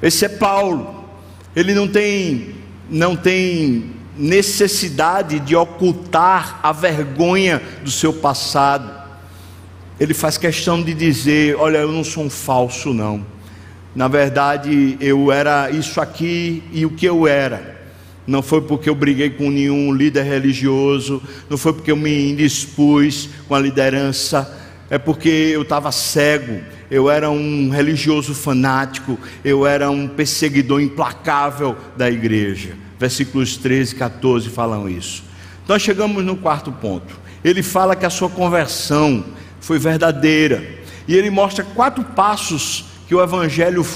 Esse 0.03 0.27
é 0.27 0.29
Paulo. 0.29 1.07
Ele 1.57 1.73
não 1.73 1.89
tem, 1.89 2.57
não 2.91 3.17
tem 3.17 3.93
necessidade 4.19 5.41
de 5.41 5.57
ocultar 5.57 6.61
a 6.63 6.73
vergonha 6.73 7.63
do 7.83 7.91
seu 7.91 8.13
passado. 8.13 8.93
Ele 9.99 10.13
faz 10.13 10.37
questão 10.37 10.83
de 10.83 10.93
dizer: 10.93 11.57
Olha, 11.57 11.79
eu 11.79 11.91
não 11.91 12.05
sou 12.05 12.23
um 12.23 12.29
falso, 12.29 12.93
não. 12.93 13.35
Na 13.97 14.09
verdade, 14.09 14.99
eu 15.01 15.33
era 15.33 15.71
isso 15.71 16.03
aqui 16.03 16.63
e 16.71 16.85
o 16.85 16.91
que 16.91 17.07
eu 17.07 17.27
era. 17.27 17.81
Não 18.27 18.43
foi 18.43 18.61
porque 18.61 18.91
eu 18.91 18.95
briguei 18.95 19.31
com 19.31 19.51
nenhum 19.51 19.91
líder 19.91 20.23
religioso, 20.23 21.23
não 21.49 21.57
foi 21.57 21.73
porque 21.73 21.91
eu 21.91 21.97
me 21.97 22.33
indispus 22.33 23.31
com 23.49 23.55
a 23.55 23.59
liderança, 23.59 24.55
é 24.91 24.99
porque 24.99 25.31
eu 25.31 25.63
estava 25.63 25.91
cego, 25.91 26.61
eu 26.91 27.09
era 27.09 27.31
um 27.31 27.71
religioso 27.71 28.35
fanático, 28.35 29.19
eu 29.43 29.67
era 29.67 29.91
um 29.91 30.07
perseguidor 30.07 30.83
implacável 30.83 31.75
da 31.97 32.11
igreja. 32.11 32.77
Versículos 32.99 33.57
13 33.57 33.95
e 33.95 33.97
14 33.97 34.51
falam 34.51 34.91
isso. 34.91 35.25
Nós 35.67 35.81
chegamos 35.81 36.23
no 36.23 36.37
quarto 36.37 36.71
ponto. 36.71 37.19
Ele 37.43 37.63
fala 37.63 37.97
que 37.97 38.05
a 38.05 38.11
sua 38.11 38.29
conversão 38.29 39.25
foi 39.59 39.79
verdadeira. 39.79 40.63
E 41.09 41.15
ele 41.15 41.31
mostra 41.31 41.65
quatro 41.65 42.05
passos 42.05 42.96
que 43.07 43.15
o 43.15 43.23
Evangelho 43.23 43.87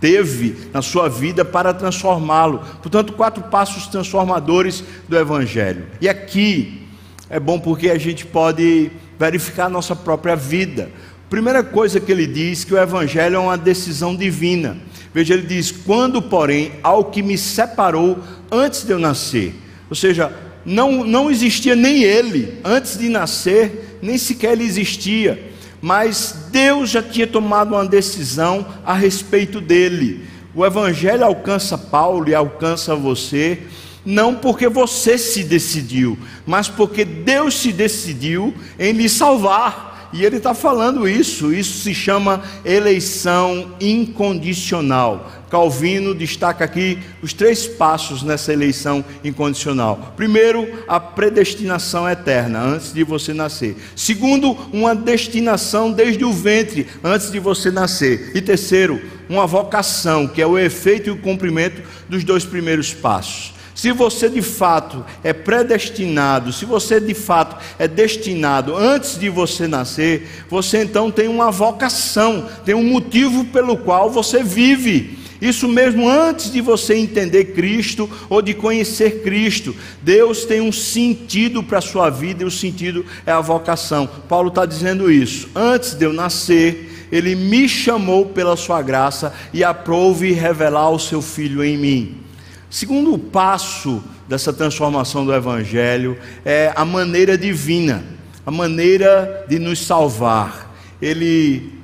teve 0.00 0.68
na 0.72 0.82
sua 0.82 1.08
vida 1.08 1.44
para 1.44 1.74
transformá-lo. 1.74 2.60
Portanto, 2.82 3.12
quatro 3.12 3.42
passos 3.44 3.86
transformadores 3.86 4.82
do 5.08 5.16
Evangelho. 5.16 5.86
E 6.00 6.08
aqui 6.08 6.86
é 7.28 7.38
bom 7.38 7.60
porque 7.60 7.90
a 7.90 7.98
gente 7.98 8.26
pode 8.26 8.90
verificar 9.18 9.66
a 9.66 9.70
nossa 9.70 9.94
própria 9.94 10.34
vida. 10.34 10.90
Primeira 11.28 11.62
coisa 11.62 12.00
que 12.00 12.10
ele 12.10 12.26
diz 12.26 12.64
que 12.64 12.74
o 12.74 12.78
evangelho 12.78 13.36
é 13.36 13.38
uma 13.38 13.56
decisão 13.56 14.16
divina. 14.16 14.76
Veja, 15.14 15.34
ele 15.34 15.46
diz: 15.46 15.70
"Quando, 15.70 16.20
porém, 16.20 16.72
ao 16.82 17.04
que 17.04 17.22
me 17.22 17.38
separou 17.38 18.18
antes 18.50 18.82
de 18.82 18.90
eu 18.90 18.98
nascer". 18.98 19.54
Ou 19.88 19.94
seja, 19.94 20.32
não, 20.64 21.04
não 21.04 21.30
existia 21.30 21.76
nem 21.76 22.02
ele 22.02 22.58
antes 22.64 22.98
de 22.98 23.08
nascer, 23.08 23.98
nem 24.02 24.18
sequer 24.18 24.52
ele 24.52 24.64
existia, 24.64 25.49
mas 25.80 26.46
Deus 26.50 26.90
já 26.90 27.02
tinha 27.02 27.26
tomado 27.26 27.74
uma 27.74 27.86
decisão 27.86 28.66
a 28.84 28.92
respeito 28.94 29.60
dele. 29.60 30.24
O 30.54 30.64
Evangelho 30.66 31.24
alcança 31.24 31.78
Paulo 31.78 32.28
e 32.28 32.34
alcança 32.34 32.94
você, 32.94 33.62
não 34.04 34.34
porque 34.34 34.68
você 34.68 35.16
se 35.16 35.44
decidiu, 35.44 36.18
mas 36.46 36.68
porque 36.68 37.04
Deus 37.04 37.54
se 37.54 37.72
decidiu 37.72 38.54
em 38.78 38.92
lhe 38.92 39.08
salvar. 39.08 39.89
E 40.12 40.24
ele 40.24 40.38
está 40.38 40.52
falando 40.54 41.08
isso, 41.08 41.52
isso 41.52 41.82
se 41.82 41.94
chama 41.94 42.42
eleição 42.64 43.76
incondicional. 43.80 45.30
Calvino 45.48 46.14
destaca 46.14 46.64
aqui 46.64 46.98
os 47.22 47.32
três 47.32 47.66
passos 47.66 48.22
nessa 48.22 48.52
eleição 48.52 49.04
incondicional. 49.22 50.14
Primeiro, 50.16 50.84
a 50.86 50.98
predestinação 50.98 52.08
eterna, 52.08 52.60
antes 52.60 52.92
de 52.92 53.04
você 53.04 53.32
nascer. 53.32 53.76
Segundo, 53.96 54.56
uma 54.72 54.94
destinação 54.94 55.92
desde 55.92 56.24
o 56.24 56.32
ventre, 56.32 56.86
antes 57.02 57.30
de 57.30 57.38
você 57.38 57.70
nascer. 57.70 58.32
E 58.34 58.40
terceiro, 58.40 59.00
uma 59.28 59.46
vocação, 59.46 60.26
que 60.26 60.40
é 60.40 60.46
o 60.46 60.58
efeito 60.58 61.08
e 61.08 61.12
o 61.12 61.18
cumprimento 61.18 61.82
dos 62.08 62.24
dois 62.24 62.44
primeiros 62.44 62.94
passos. 62.94 63.59
Se 63.80 63.92
você 63.92 64.28
de 64.28 64.42
fato 64.42 65.02
é 65.24 65.32
predestinado, 65.32 66.52
se 66.52 66.66
você 66.66 67.00
de 67.00 67.14
fato 67.14 67.56
é 67.78 67.88
destinado 67.88 68.76
antes 68.76 69.18
de 69.18 69.30
você 69.30 69.66
nascer, 69.66 70.44
você 70.50 70.82
então 70.82 71.10
tem 71.10 71.28
uma 71.28 71.50
vocação, 71.50 72.46
tem 72.62 72.74
um 72.74 72.84
motivo 72.84 73.46
pelo 73.46 73.78
qual 73.78 74.10
você 74.10 74.42
vive. 74.42 75.18
Isso 75.40 75.66
mesmo 75.66 76.06
antes 76.06 76.52
de 76.52 76.60
você 76.60 76.94
entender 76.94 77.54
Cristo 77.54 78.06
ou 78.28 78.42
de 78.42 78.52
conhecer 78.52 79.22
Cristo. 79.22 79.74
Deus 80.02 80.44
tem 80.44 80.60
um 80.60 80.70
sentido 80.70 81.62
para 81.62 81.78
a 81.78 81.80
sua 81.80 82.10
vida 82.10 82.42
e 82.42 82.46
o 82.46 82.50
sentido 82.50 83.06
é 83.24 83.32
a 83.32 83.40
vocação. 83.40 84.06
Paulo 84.28 84.50
está 84.50 84.66
dizendo 84.66 85.10
isso. 85.10 85.48
Antes 85.54 85.94
de 85.94 86.04
eu 86.04 86.12
nascer, 86.12 87.08
Ele 87.10 87.34
me 87.34 87.66
chamou 87.66 88.26
pela 88.26 88.58
sua 88.58 88.82
graça 88.82 89.32
e 89.54 89.64
aprove 89.64 90.32
revelar 90.32 90.90
o 90.90 90.98
seu 90.98 91.22
Filho 91.22 91.64
em 91.64 91.78
mim. 91.78 92.29
Segundo 92.70 93.18
passo 93.18 94.00
dessa 94.28 94.52
transformação 94.52 95.26
do 95.26 95.34
Evangelho 95.34 96.16
é 96.44 96.72
a 96.76 96.84
maneira 96.84 97.36
divina, 97.36 98.04
a 98.46 98.50
maneira 98.52 99.44
de 99.48 99.58
nos 99.58 99.84
salvar. 99.84 100.72
Ele 101.02 101.74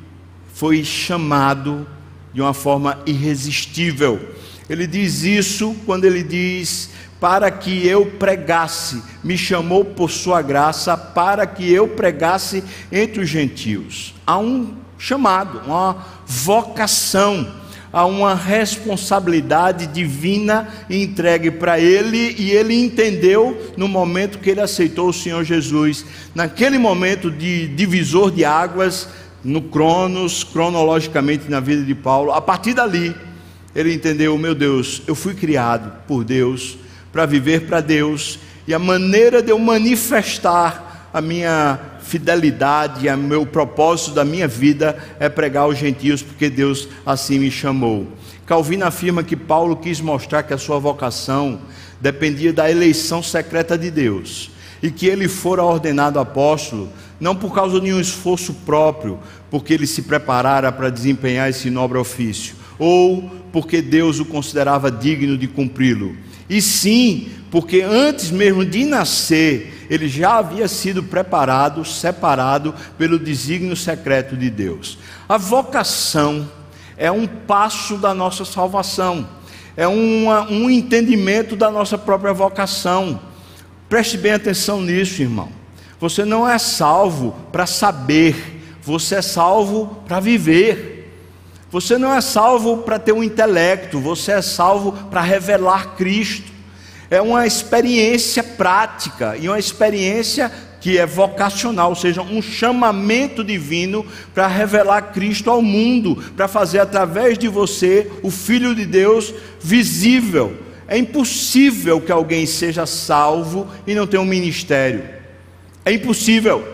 foi 0.54 0.84
chamado 0.84 1.84
de 2.32 2.40
uma 2.40 2.54
forma 2.54 3.00
irresistível. 3.04 4.20
Ele 4.70 4.86
diz 4.86 5.24
isso 5.24 5.74
quando 5.84 6.04
ele 6.04 6.22
diz: 6.22 6.90
Para 7.18 7.50
que 7.50 7.84
eu 7.84 8.06
pregasse, 8.06 9.02
me 9.24 9.36
chamou 9.36 9.84
por 9.84 10.08
sua 10.08 10.40
graça, 10.40 10.96
para 10.96 11.48
que 11.48 11.68
eu 11.68 11.88
pregasse 11.88 12.62
entre 12.92 13.22
os 13.22 13.28
gentios. 13.28 14.14
Há 14.24 14.38
um 14.38 14.76
chamado, 14.96 15.62
uma 15.66 15.96
vocação 16.24 17.65
a 17.96 18.04
uma 18.04 18.34
responsabilidade 18.34 19.86
divina 19.86 20.68
entregue 20.90 21.50
para 21.50 21.80
ele 21.80 22.36
e 22.38 22.50
ele 22.50 22.74
entendeu 22.74 23.72
no 23.74 23.88
momento 23.88 24.38
que 24.38 24.50
ele 24.50 24.60
aceitou 24.60 25.08
o 25.08 25.14
Senhor 25.14 25.42
Jesus, 25.44 26.04
naquele 26.34 26.76
momento 26.76 27.30
de 27.30 27.66
divisor 27.68 28.30
de 28.30 28.44
águas 28.44 29.08
no 29.42 29.62
Cronos, 29.62 30.44
cronologicamente 30.44 31.50
na 31.50 31.58
vida 31.58 31.82
de 31.84 31.94
Paulo. 31.94 32.32
A 32.32 32.40
partir 32.42 32.74
dali, 32.74 33.16
ele 33.74 33.94
entendeu: 33.94 34.36
meu 34.36 34.54
Deus, 34.54 35.00
eu 35.06 35.14
fui 35.14 35.32
criado 35.32 35.90
por 36.06 36.22
Deus 36.22 36.76
para 37.10 37.24
viver 37.24 37.62
para 37.62 37.80
Deus 37.80 38.38
e 38.68 38.74
a 38.74 38.78
maneira 38.78 39.42
de 39.42 39.50
eu 39.50 39.58
manifestar 39.58 41.08
a 41.14 41.22
minha 41.22 41.80
fidelidade, 42.06 43.08
o 43.08 43.16
meu 43.18 43.44
propósito 43.44 44.12
da 44.12 44.24
minha 44.24 44.46
vida 44.46 44.96
é 45.18 45.28
pregar 45.28 45.64
aos 45.64 45.76
gentios, 45.76 46.22
porque 46.22 46.48
Deus 46.48 46.88
assim 47.04 47.38
me 47.38 47.50
chamou. 47.50 48.06
Calvino 48.46 48.86
afirma 48.86 49.24
que 49.24 49.34
Paulo 49.34 49.76
quis 49.76 50.00
mostrar 50.00 50.44
que 50.44 50.54
a 50.54 50.58
sua 50.58 50.78
vocação 50.78 51.60
dependia 52.00 52.52
da 52.52 52.70
eleição 52.70 53.22
secreta 53.22 53.76
de 53.76 53.90
Deus 53.90 54.50
e 54.80 54.90
que 54.90 55.06
ele 55.06 55.26
fora 55.26 55.64
ordenado 55.64 56.20
apóstolo 56.20 56.88
não 57.18 57.34
por 57.34 57.52
causa 57.52 57.80
de 57.80 57.92
um 57.92 58.00
esforço 58.00 58.54
próprio, 58.54 59.18
porque 59.50 59.74
ele 59.74 59.86
se 59.86 60.02
preparara 60.02 60.70
para 60.70 60.90
desempenhar 60.90 61.50
esse 61.50 61.70
nobre 61.70 61.98
ofício, 61.98 62.54
ou 62.78 63.30
porque 63.52 63.80
Deus 63.80 64.20
o 64.20 64.24
considerava 64.24 64.90
digno 64.90 65.36
de 65.36 65.48
cumpri-lo, 65.48 66.14
e 66.48 66.60
sim 66.62 67.28
porque 67.50 67.80
antes 67.80 68.30
mesmo 68.30 68.64
de 68.64 68.84
nascer, 68.84 69.86
ele 69.88 70.08
já 70.08 70.38
havia 70.38 70.66
sido 70.68 71.02
preparado, 71.02 71.84
separado 71.84 72.74
pelo 72.98 73.18
desígnio 73.18 73.76
secreto 73.76 74.36
de 74.36 74.50
Deus. 74.50 74.98
A 75.28 75.38
vocação 75.38 76.48
é 76.96 77.10
um 77.10 77.26
passo 77.26 77.96
da 77.96 78.12
nossa 78.12 78.44
salvação, 78.44 79.26
é 79.76 79.86
uma, 79.86 80.50
um 80.50 80.68
entendimento 80.68 81.54
da 81.54 81.70
nossa 81.70 81.96
própria 81.96 82.32
vocação. 82.32 83.20
Preste 83.88 84.18
bem 84.18 84.32
atenção 84.32 84.80
nisso, 84.80 85.22
irmão. 85.22 85.48
Você 86.00 86.24
não 86.24 86.48
é 86.48 86.58
salvo 86.58 87.34
para 87.52 87.64
saber, 87.64 88.60
você 88.82 89.16
é 89.16 89.22
salvo 89.22 90.02
para 90.06 90.20
viver. 90.20 90.95
Você 91.76 91.98
não 91.98 92.14
é 92.14 92.22
salvo 92.22 92.78
para 92.78 92.98
ter 92.98 93.12
um 93.12 93.22
intelecto, 93.22 94.00
você 94.00 94.32
é 94.32 94.40
salvo 94.40 94.92
para 95.10 95.20
revelar 95.20 95.94
Cristo 95.94 96.56
é 97.10 97.20
uma 97.20 97.46
experiência 97.46 98.42
prática 98.42 99.36
e 99.36 99.46
uma 99.46 99.58
experiência 99.58 100.50
que 100.80 100.96
é 100.96 101.04
vocacional, 101.04 101.90
ou 101.90 101.94
seja, 101.94 102.22
um 102.22 102.40
chamamento 102.40 103.44
divino 103.44 104.06
para 104.32 104.46
revelar 104.46 105.12
Cristo 105.12 105.50
ao 105.50 105.60
mundo, 105.60 106.16
para 106.34 106.48
fazer 106.48 106.78
através 106.78 107.36
de 107.36 107.46
você 107.46 108.10
o 108.22 108.30
Filho 108.30 108.74
de 108.74 108.86
Deus 108.86 109.34
visível. 109.60 110.56
É 110.88 110.96
impossível 110.96 112.00
que 112.00 112.10
alguém 112.10 112.46
seja 112.46 112.86
salvo 112.86 113.68
e 113.86 113.94
não 113.94 114.06
tenha 114.06 114.22
um 114.22 114.24
ministério. 114.24 115.04
É 115.84 115.92
impossível. 115.92 116.66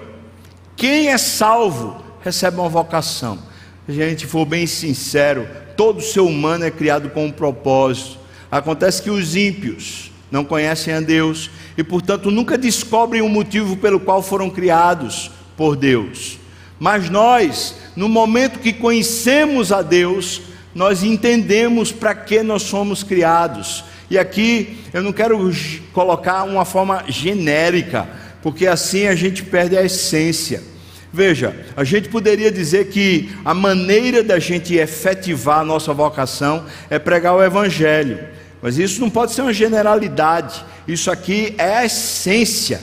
Quem 0.76 1.08
é 1.08 1.18
salvo 1.18 2.00
recebe 2.22 2.56
uma 2.56 2.68
vocação. 2.68 3.50
A 3.92 3.94
gente 3.94 4.26
for 4.26 4.46
bem 4.46 4.66
sincero, 4.66 5.46
todo 5.76 6.00
ser 6.00 6.20
humano 6.20 6.64
é 6.64 6.70
criado 6.70 7.10
com 7.10 7.26
um 7.26 7.30
propósito. 7.30 8.16
Acontece 8.50 9.02
que 9.02 9.10
os 9.10 9.36
ímpios, 9.36 10.10
não 10.30 10.46
conhecem 10.46 10.94
a 10.94 11.00
Deus 11.00 11.50
e, 11.76 11.84
portanto, 11.84 12.30
nunca 12.30 12.56
descobrem 12.56 13.20
o 13.20 13.28
motivo 13.28 13.76
pelo 13.76 14.00
qual 14.00 14.22
foram 14.22 14.48
criados 14.48 15.30
por 15.58 15.76
Deus. 15.76 16.38
Mas 16.80 17.10
nós, 17.10 17.74
no 17.94 18.08
momento 18.08 18.60
que 18.60 18.72
conhecemos 18.72 19.70
a 19.70 19.82
Deus, 19.82 20.40
nós 20.74 21.02
entendemos 21.02 21.92
para 21.92 22.14
que 22.14 22.42
nós 22.42 22.62
somos 22.62 23.02
criados. 23.02 23.84
E 24.08 24.18
aqui 24.18 24.78
eu 24.94 25.02
não 25.02 25.12
quero 25.12 25.52
colocar 25.92 26.44
uma 26.44 26.64
forma 26.64 27.04
genérica, 27.08 28.08
porque 28.42 28.66
assim 28.66 29.06
a 29.06 29.14
gente 29.14 29.42
perde 29.42 29.76
a 29.76 29.84
essência. 29.84 30.71
Veja, 31.12 31.54
a 31.76 31.84
gente 31.84 32.08
poderia 32.08 32.50
dizer 32.50 32.86
que 32.86 33.30
a 33.44 33.52
maneira 33.52 34.22
da 34.22 34.38
gente 34.38 34.74
efetivar 34.74 35.58
a 35.58 35.64
nossa 35.64 35.92
vocação 35.92 36.64
é 36.88 36.98
pregar 36.98 37.34
o 37.34 37.44
Evangelho. 37.44 38.18
Mas 38.62 38.78
isso 38.78 39.00
não 39.00 39.10
pode 39.10 39.32
ser 39.32 39.42
uma 39.42 39.52
generalidade. 39.52 40.64
Isso 40.88 41.10
aqui 41.10 41.54
é 41.58 41.76
a 41.76 41.84
essência. 41.84 42.80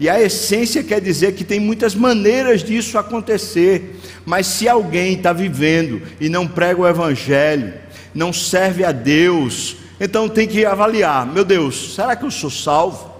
E 0.00 0.08
a 0.08 0.20
essência 0.20 0.82
quer 0.82 1.00
dizer 1.00 1.34
que 1.34 1.44
tem 1.44 1.60
muitas 1.60 1.94
maneiras 1.94 2.64
disso 2.64 2.98
acontecer. 2.98 4.00
Mas 4.26 4.46
se 4.46 4.68
alguém 4.68 5.14
está 5.14 5.32
vivendo 5.32 6.02
e 6.20 6.28
não 6.28 6.48
prega 6.48 6.80
o 6.80 6.88
Evangelho, 6.88 7.74
não 8.14 8.32
serve 8.32 8.84
a 8.84 8.90
Deus, 8.90 9.76
então 10.00 10.28
tem 10.28 10.48
que 10.48 10.64
avaliar: 10.64 11.26
meu 11.26 11.44
Deus, 11.44 11.94
será 11.94 12.16
que 12.16 12.24
eu 12.24 12.30
sou 12.30 12.50
salvo? 12.50 13.17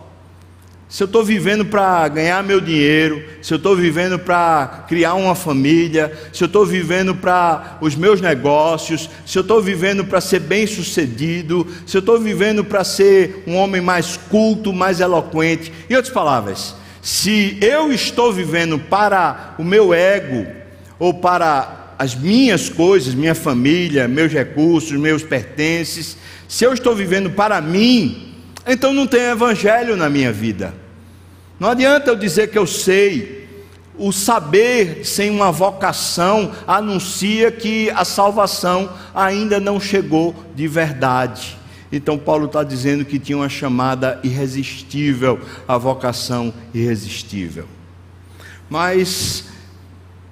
Se 0.89 1.03
eu 1.03 1.05
estou 1.05 1.23
vivendo 1.23 1.67
para 1.67 2.09
ganhar 2.09 2.43
meu 2.43 2.63
dinheiro, 2.63 3.23
se 3.43 3.53
eu 3.53 3.57
estou 3.57 3.77
vivendo 3.77 4.19
para 4.19 4.87
criar 4.89 5.15
uma 5.15 5.35
família, 5.35 6.11
se 6.33 6.43
eu 6.43 6.47
estou 6.47 6.65
vivendo 6.65 7.15
para 7.15 7.77
os 7.83 7.95
meus 7.95 8.23
negócios, 8.23 9.11
se 9.27 9.37
eu 9.37 9.43
estou 9.43 9.61
vivendo 9.61 10.07
para 10.07 10.19
ser 10.19 10.41
bem 10.41 10.67
sucedido, 10.67 11.67
se 11.87 11.95
eu 11.95 11.99
estou 11.99 12.19
vivendo 12.19 12.65
para 12.65 12.85
ser 12.85 13.43
um 13.47 13.55
homem 13.55 13.83
mais 13.83 14.17
culto, 14.17 14.73
mais 14.73 14.99
eloquente. 14.99 15.71
Em 15.91 15.95
outras 15.95 16.13
palavras, 16.13 16.75
se 17.03 17.59
eu 17.61 17.93
estou 17.93 18.33
vivendo 18.33 18.79
para 18.79 19.55
o 19.59 19.65
meu 19.65 19.93
ego 19.93 20.47
ou 20.99 21.13
para 21.13 21.95
as 21.99 22.15
minhas 22.15 22.71
coisas, 22.71 23.15
minha 23.15 23.35
família, 23.35 24.09
meus 24.09 24.33
recursos, 24.33 24.93
meus 24.93 25.23
pertences, 25.23 26.17
se 26.49 26.65
eu 26.65 26.73
estou 26.73 26.95
vivendo 26.95 27.29
para 27.29 27.61
mim, 27.61 28.28
então 28.69 28.93
não 28.93 29.07
tem 29.07 29.23
evangelho 29.23 29.97
na 29.97 30.11
minha 30.11 30.33
vida. 30.33 30.75
Não 31.59 31.71
adianta 31.71 32.11
eu 32.11 32.17
dizer 32.17 32.51
que 32.51 32.59
eu 32.59 32.67
sei. 32.67 33.39
o 34.01 34.13
saber 34.13 35.05
sem 35.05 35.29
uma 35.29 35.51
vocação 35.51 36.53
anuncia 36.69 37.51
que 37.51 37.91
a 37.91 38.05
salvação 38.05 38.89
ainda 39.13 39.59
não 39.59 39.81
chegou 39.81 40.33
de 40.55 40.69
verdade. 40.69 41.59
Então, 41.91 42.17
Paulo 42.17 42.47
está 42.47 42.63
dizendo 42.63 43.05
que 43.05 43.19
tinha 43.19 43.37
uma 43.37 43.49
chamada 43.49 44.21
irresistível, 44.23 45.41
a 45.67 45.77
vocação 45.77 46.55
irresistível. 46.73 47.65
Mas 48.71 49.47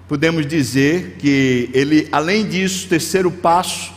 podemos 0.07 0.47
dizer 0.47 1.17
que 1.19 1.69
ele, 1.73 2.09
além 2.13 2.47
disso, 2.47 2.87
o 2.87 2.89
terceiro 2.89 3.33
passo 3.33 3.93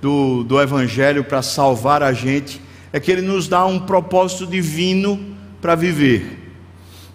do, 0.00 0.44
do 0.44 0.58
Evangelho 0.58 1.24
para 1.24 1.42
salvar 1.42 2.02
a 2.02 2.14
gente 2.14 2.58
é 2.92 3.00
que 3.00 3.10
ele 3.10 3.22
nos 3.22 3.48
dá 3.48 3.64
um 3.66 3.78
propósito 3.78 4.46
divino 4.46 5.18
para 5.60 5.74
viver. 5.74 6.38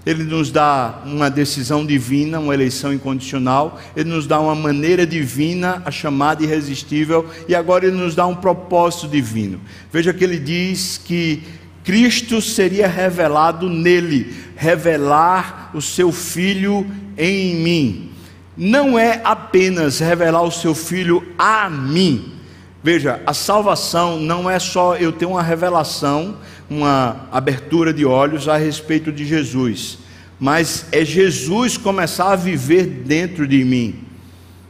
Ele 0.05 0.23
nos 0.23 0.51
dá 0.51 1.01
uma 1.03 1.31
decisão 1.31 1.83
divina, 1.83 2.39
uma 2.39 2.53
eleição 2.53 2.93
incondicional, 2.93 3.79
ele 3.95 4.09
nos 4.09 4.27
dá 4.27 4.39
uma 4.39 4.53
maneira 4.53 5.05
divina, 5.05 5.81
a 5.83 5.89
chamada 5.89 6.43
irresistível, 6.43 7.27
e 7.47 7.55
agora 7.55 7.87
ele 7.87 7.97
nos 7.97 8.13
dá 8.13 8.27
um 8.27 8.35
propósito 8.35 9.07
divino. 9.07 9.59
Veja 9.91 10.13
que 10.13 10.23
ele 10.23 10.37
diz 10.37 11.01
que 11.03 11.41
Cristo 11.83 12.39
seria 12.39 12.87
revelado 12.87 13.67
nele, 13.67 14.31
revelar 14.55 15.71
o 15.73 15.81
seu 15.81 16.11
filho 16.11 16.85
em 17.17 17.55
mim. 17.55 18.11
Não 18.55 18.97
é 18.97 19.21
apenas 19.23 19.99
revelar 19.99 20.43
o 20.43 20.51
seu 20.51 20.75
filho 20.75 21.25
a 21.37 21.67
mim. 21.67 22.34
Veja, 22.85 23.19
a 23.25 23.33
salvação 23.33 24.19
não 24.19 24.47
é 24.47 24.59
só 24.59 24.95
eu 24.95 25.11
ter 25.11 25.25
uma 25.25 25.41
revelação 25.41 26.37
uma 26.69 27.27
abertura 27.31 27.91
de 27.91 28.05
olhos 28.05 28.47
a 28.47 28.57
respeito 28.57 29.11
de 29.11 29.25
Jesus, 29.25 29.97
mas 30.39 30.85
é 30.91 31.03
Jesus 31.03 31.77
começar 31.77 32.33
a 32.33 32.35
viver 32.35 32.85
dentro 32.85 33.47
de 33.47 33.65
mim. 33.65 34.03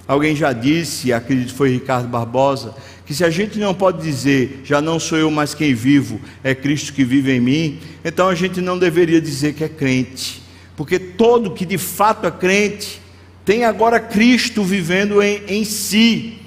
Alguém 0.07 0.33
já 0.33 0.53
disse, 0.53 1.11
acredito 1.11 1.49
que 1.49 1.57
foi 1.57 1.71
Ricardo 1.71 2.07
Barbosa, 2.07 2.73
que 3.05 3.13
se 3.13 3.25
a 3.25 3.29
gente 3.29 3.59
não 3.59 3.73
pode 3.73 4.01
dizer, 4.01 4.61
já 4.63 4.79
não 4.79 4.97
sou 4.97 5.17
eu 5.17 5.29
mais 5.29 5.53
quem 5.53 5.73
vivo, 5.73 6.21
é 6.41 6.55
Cristo 6.55 6.93
que 6.93 7.03
vive 7.03 7.33
em 7.33 7.41
mim, 7.41 7.79
então 8.05 8.29
a 8.29 8.35
gente 8.35 8.61
não 8.61 8.79
deveria 8.79 9.19
dizer 9.19 9.55
que 9.55 9.63
é 9.65 9.67
crente, 9.67 10.41
porque 10.77 10.97
todo 10.97 11.51
que 11.51 11.65
de 11.65 11.77
fato 11.77 12.25
é 12.25 12.31
crente 12.31 13.01
tem 13.43 13.65
agora 13.65 13.99
Cristo 13.99 14.63
vivendo 14.63 15.21
em, 15.21 15.41
em 15.49 15.65
si. 15.65 16.44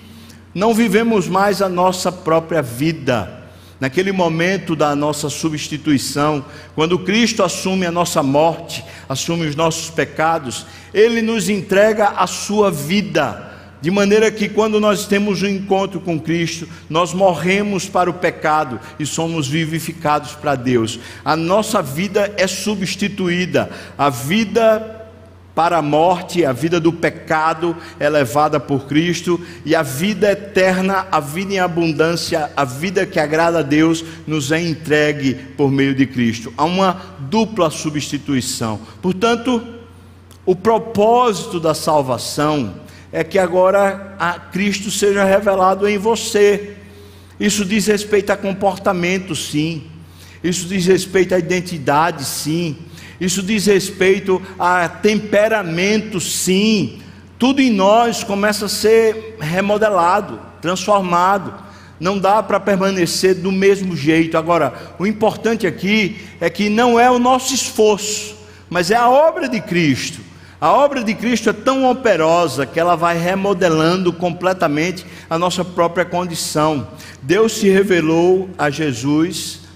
Não 0.59 0.75
vivemos 0.75 1.29
mais 1.29 1.63
a 1.63 1.69
nossa 1.69 2.11
própria 2.11 2.61
vida. 2.61 3.45
Naquele 3.79 4.11
momento 4.11 4.75
da 4.75 4.97
nossa 4.97 5.29
substituição, 5.29 6.45
quando 6.75 6.99
Cristo 6.99 7.45
assume 7.45 7.87
a 7.87 7.93
nossa 7.93 8.25
morte, 8.25 8.85
assume 9.09 9.47
os 9.47 9.55
nossos 9.55 9.89
pecados, 9.89 10.67
Ele 10.93 11.23
nos 11.23 11.49
entrega 11.49 12.09
a 12.09 12.27
sua 12.27 12.73
vida, 12.73 13.53
de 13.81 13.89
maneira 13.89 14.33
que 14.33 14.49
quando 14.49 14.81
nós 14.81 15.07
temos 15.07 15.45
um 15.45 15.47
encontro 15.47 16.01
com 16.01 16.19
Cristo, 16.19 16.69
nós 16.91 17.15
morremos 17.15 17.89
para 17.89 18.11
o 18.11 18.15
pecado 18.15 18.81
e 18.99 19.07
somos 19.07 19.47
vivificados 19.47 20.33
para 20.33 20.57
Deus. 20.57 20.99
A 21.25 21.37
nossa 21.37 21.81
vida 21.81 22.35
é 22.37 22.49
substituída, 22.49 23.71
a 23.97 24.11
vida 24.11 24.98
para 25.59 25.79
a 25.79 25.83
morte, 25.83 26.45
a 26.45 26.53
vida 26.53 26.79
do 26.79 26.93
pecado 26.93 27.77
é 27.99 28.09
levada 28.09 28.61
por 28.61 28.87
Cristo, 28.87 29.41
e 29.65 29.75
a 29.75 29.83
vida 29.83 30.31
eterna, 30.31 31.09
a 31.11 31.19
vida 31.19 31.55
em 31.55 31.59
abundância, 31.59 32.49
a 32.57 32.65
vida 32.65 33.05
que 33.05 33.19
agrada 33.19 33.59
a 33.59 33.63
Deus, 33.63 34.05
nos 34.25 34.53
é 34.53 34.63
entregue 34.63 35.35
por 35.57 35.69
meio 35.69 35.97
de 35.97 36.07
Cristo. 36.07 36.55
Há 36.57 36.65
uma 36.65 37.03
dupla 37.19 37.71
substituição. 37.71 38.79
Portanto, 39.03 39.61
o 40.47 40.55
propósito 40.55 41.59
da 41.59 41.75
salvação 41.75 42.75
é 43.11 43.25
que 43.25 43.37
agora 43.37 44.15
a 44.17 44.35
Cristo 44.35 44.93
seja 44.93 45.25
revelado 45.25 45.89
em 45.89 45.99
você. 45.99 46.77
Isso 47.41 47.65
diz 47.65 47.89
respeito 47.89 48.31
a 48.31 48.37
comportamento, 48.37 49.35
sim. 49.35 49.89
Isso 50.41 50.69
diz 50.69 50.87
respeito 50.87 51.35
à 51.35 51.39
identidade, 51.41 52.25
sim. 52.25 52.77
Isso 53.21 53.43
diz 53.43 53.67
respeito 53.67 54.41
a 54.59 54.89
temperamento, 54.89 56.21
sim. 56.21 57.01
Tudo 57.39 57.61
em 57.61 57.71
nós 57.71 58.23
começa 58.23 58.67
a 58.67 58.69
ser 58.69 59.37
remodelado, 59.41 60.41
transformado. 60.61 61.55
Não 62.01 62.19
dá 62.19 62.43
para 62.43 62.61
permanecer 62.61 63.35
do 63.35 63.51
mesmo 63.51 63.97
jeito. 63.97 64.39
Agora, 64.39 64.95
o 64.99 65.07
importante 65.07 65.67
aqui 65.67 66.25
é 66.41 66.49
que 66.49 66.69
não 66.69 66.99
é 66.99 67.11
o 67.11 67.19
nosso 67.19 67.53
esforço, 67.53 68.37
mas 68.71 68.91
é 68.91 68.97
a 68.97 69.09
obra 69.09 69.49
de 69.49 69.61
Cristo. 69.61 70.21
A 70.61 70.73
obra 70.73 71.05
de 71.05 71.15
Cristo 71.15 71.51
é 71.51 71.53
tão 71.53 71.89
operosa 71.89 72.67
que 72.67 72.81
ela 72.81 72.97
vai 72.97 73.17
remodelando 73.17 74.13
completamente 74.13 75.07
a 75.31 75.39
nossa 75.39 75.65
própria 75.65 76.05
condição. 76.05 76.89
Deus 77.23 77.53
se 77.53 77.69
revelou 77.69 78.51
a 78.59 78.69
Jesus 78.69 79.68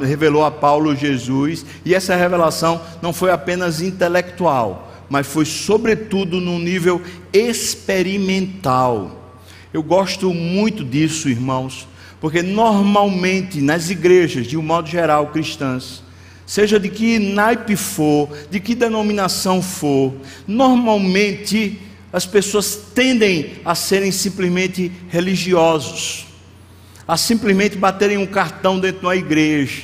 revelou 0.00 0.44
a 0.44 0.50
Paulo 0.50 0.94
Jesus, 0.94 1.64
e 1.84 1.94
essa 1.94 2.14
revelação 2.14 2.80
não 3.00 3.12
foi 3.12 3.30
apenas 3.30 3.80
intelectual, 3.80 4.92
mas 5.08 5.26
foi 5.26 5.44
sobretudo 5.44 6.40
num 6.40 6.58
nível 6.58 7.00
experimental. 7.32 9.22
Eu 9.72 9.82
gosto 9.82 10.32
muito 10.32 10.84
disso, 10.84 11.28
irmãos, 11.28 11.88
porque 12.20 12.42
normalmente 12.42 13.60
nas 13.60 13.90
igrejas, 13.90 14.46
de 14.46 14.56
um 14.56 14.62
modo 14.62 14.88
geral, 14.88 15.28
cristãs, 15.28 16.02
seja 16.46 16.78
de 16.78 16.88
que 16.88 17.18
naipe 17.18 17.76
for, 17.76 18.28
de 18.50 18.60
que 18.60 18.74
denominação 18.74 19.60
for, 19.60 20.14
normalmente 20.46 21.80
as 22.12 22.24
pessoas 22.24 22.78
tendem 22.94 23.54
a 23.64 23.74
serem 23.74 24.12
simplesmente 24.12 24.92
religiosos 25.08 26.33
a 27.06 27.16
simplesmente 27.16 27.76
baterem 27.76 28.16
um 28.16 28.26
cartão 28.26 28.78
dentro 28.78 29.00
de 29.00 29.06
uma 29.06 29.16
igreja, 29.16 29.82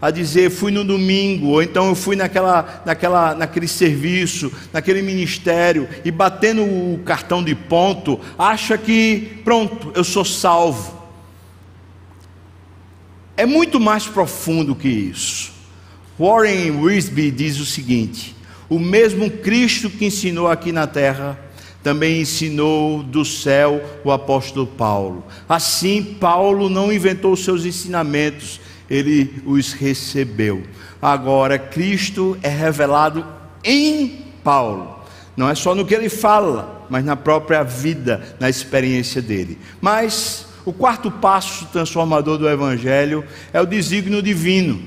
a 0.00 0.10
dizer 0.10 0.50
fui 0.50 0.72
no 0.72 0.82
domingo, 0.82 1.48
ou 1.48 1.62
então 1.62 1.88
eu 1.88 1.94
fui 1.94 2.16
naquela, 2.16 2.82
naquela, 2.84 3.34
naquele 3.34 3.68
serviço, 3.68 4.52
naquele 4.72 5.00
ministério, 5.02 5.88
e 6.04 6.10
batendo 6.10 6.62
o 6.62 7.00
cartão 7.04 7.42
de 7.42 7.54
ponto, 7.54 8.18
acha 8.38 8.76
que 8.76 9.40
pronto, 9.44 9.92
eu 9.94 10.02
sou 10.02 10.24
salvo. 10.24 11.00
É 13.36 13.46
muito 13.46 13.78
mais 13.78 14.06
profundo 14.06 14.74
que 14.74 14.88
isso. 14.88 15.52
Warren 16.18 16.82
Wiersbe 16.82 17.30
diz 17.30 17.58
o 17.58 17.66
seguinte: 17.66 18.34
o 18.68 18.78
mesmo 18.78 19.30
Cristo 19.30 19.88
que 19.88 20.06
ensinou 20.06 20.48
aqui 20.48 20.72
na 20.72 20.86
terra 20.86 21.38
também 21.82 22.20
ensinou 22.20 23.02
do 23.02 23.24
céu 23.24 23.82
o 24.04 24.12
apóstolo 24.12 24.66
Paulo. 24.66 25.24
Assim, 25.48 26.02
Paulo 26.02 26.68
não 26.68 26.92
inventou 26.92 27.36
seus 27.36 27.64
ensinamentos, 27.64 28.60
ele 28.88 29.42
os 29.44 29.72
recebeu. 29.72 30.62
Agora, 31.00 31.58
Cristo 31.58 32.36
é 32.42 32.48
revelado 32.48 33.26
em 33.64 34.24
Paulo. 34.44 35.00
Não 35.36 35.48
é 35.48 35.54
só 35.54 35.74
no 35.74 35.84
que 35.84 35.94
ele 35.94 36.08
fala, 36.08 36.86
mas 36.88 37.04
na 37.04 37.16
própria 37.16 37.62
vida, 37.62 38.36
na 38.38 38.48
experiência 38.48 39.20
dele. 39.20 39.58
Mas 39.80 40.46
o 40.64 40.72
quarto 40.72 41.10
passo 41.10 41.66
transformador 41.66 42.38
do 42.38 42.48
Evangelho 42.48 43.24
é 43.52 43.60
o 43.60 43.66
desígnio 43.66 44.22
divino. 44.22 44.80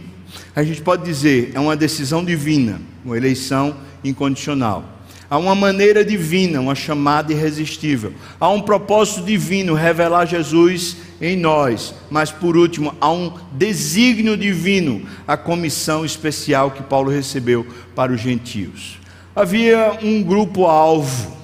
A 0.55 0.63
gente 0.63 0.81
pode 0.81 1.03
dizer, 1.03 1.51
é 1.53 1.60
uma 1.60 1.75
decisão 1.75 2.23
divina, 2.23 2.79
uma 3.03 3.17
eleição 3.17 3.75
incondicional. 4.03 4.94
Há 5.29 5.38
uma 5.38 5.55
maneira 5.55 6.05
divina, 6.05 6.61
uma 6.61 6.75
chamada 6.75 7.33
irresistível. 7.33 8.13
Há 8.39 8.49
um 8.49 8.61
propósito 8.61 9.23
divino, 9.23 9.73
revelar 9.73 10.25
Jesus 10.25 10.97
em 11.19 11.35
nós. 11.35 11.95
Mas 12.09 12.31
por 12.31 12.55
último, 12.55 12.93
há 13.01 13.11
um 13.11 13.33
desígnio 13.51 14.38
divino, 14.38 15.01
a 15.27 15.35
comissão 15.35 16.05
especial 16.05 16.71
que 16.71 16.83
Paulo 16.83 17.09
recebeu 17.09 17.65
para 17.95 18.11
os 18.11 18.21
gentios. 18.21 18.99
Havia 19.35 19.97
um 20.01 20.21
grupo-alvo, 20.21 21.35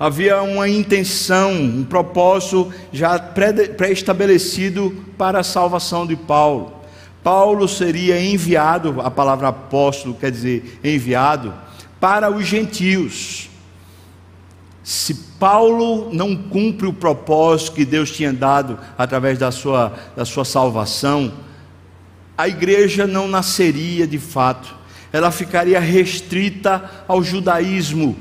havia 0.00 0.42
uma 0.42 0.68
intenção, 0.68 1.52
um 1.52 1.84
propósito 1.84 2.72
já 2.92 3.18
pré-estabelecido 3.18 5.04
para 5.18 5.40
a 5.40 5.44
salvação 5.44 6.06
de 6.06 6.16
Paulo. 6.16 6.72
Paulo 7.22 7.66
seria 7.68 8.20
enviado, 8.20 9.00
a 9.00 9.10
palavra 9.10 9.48
apóstolo 9.48 10.14
quer 10.14 10.30
dizer 10.30 10.78
enviado, 10.82 11.54
para 12.04 12.30
os 12.30 12.46
gentios. 12.46 13.48
Se 14.82 15.14
Paulo 15.40 16.12
não 16.12 16.36
cumpre 16.36 16.86
o 16.86 16.92
propósito 16.92 17.72
que 17.72 17.82
Deus 17.86 18.10
tinha 18.10 18.30
dado 18.30 18.78
através 18.98 19.38
da 19.38 19.50
sua, 19.50 19.94
da 20.14 20.26
sua 20.26 20.44
salvação, 20.44 21.32
a 22.36 22.46
igreja 22.46 23.06
não 23.06 23.26
nasceria 23.26 24.06
de 24.06 24.18
fato, 24.18 24.76
ela 25.10 25.30
ficaria 25.30 25.80
restrita 25.80 26.90
ao 27.08 27.22
judaísmo. 27.22 28.14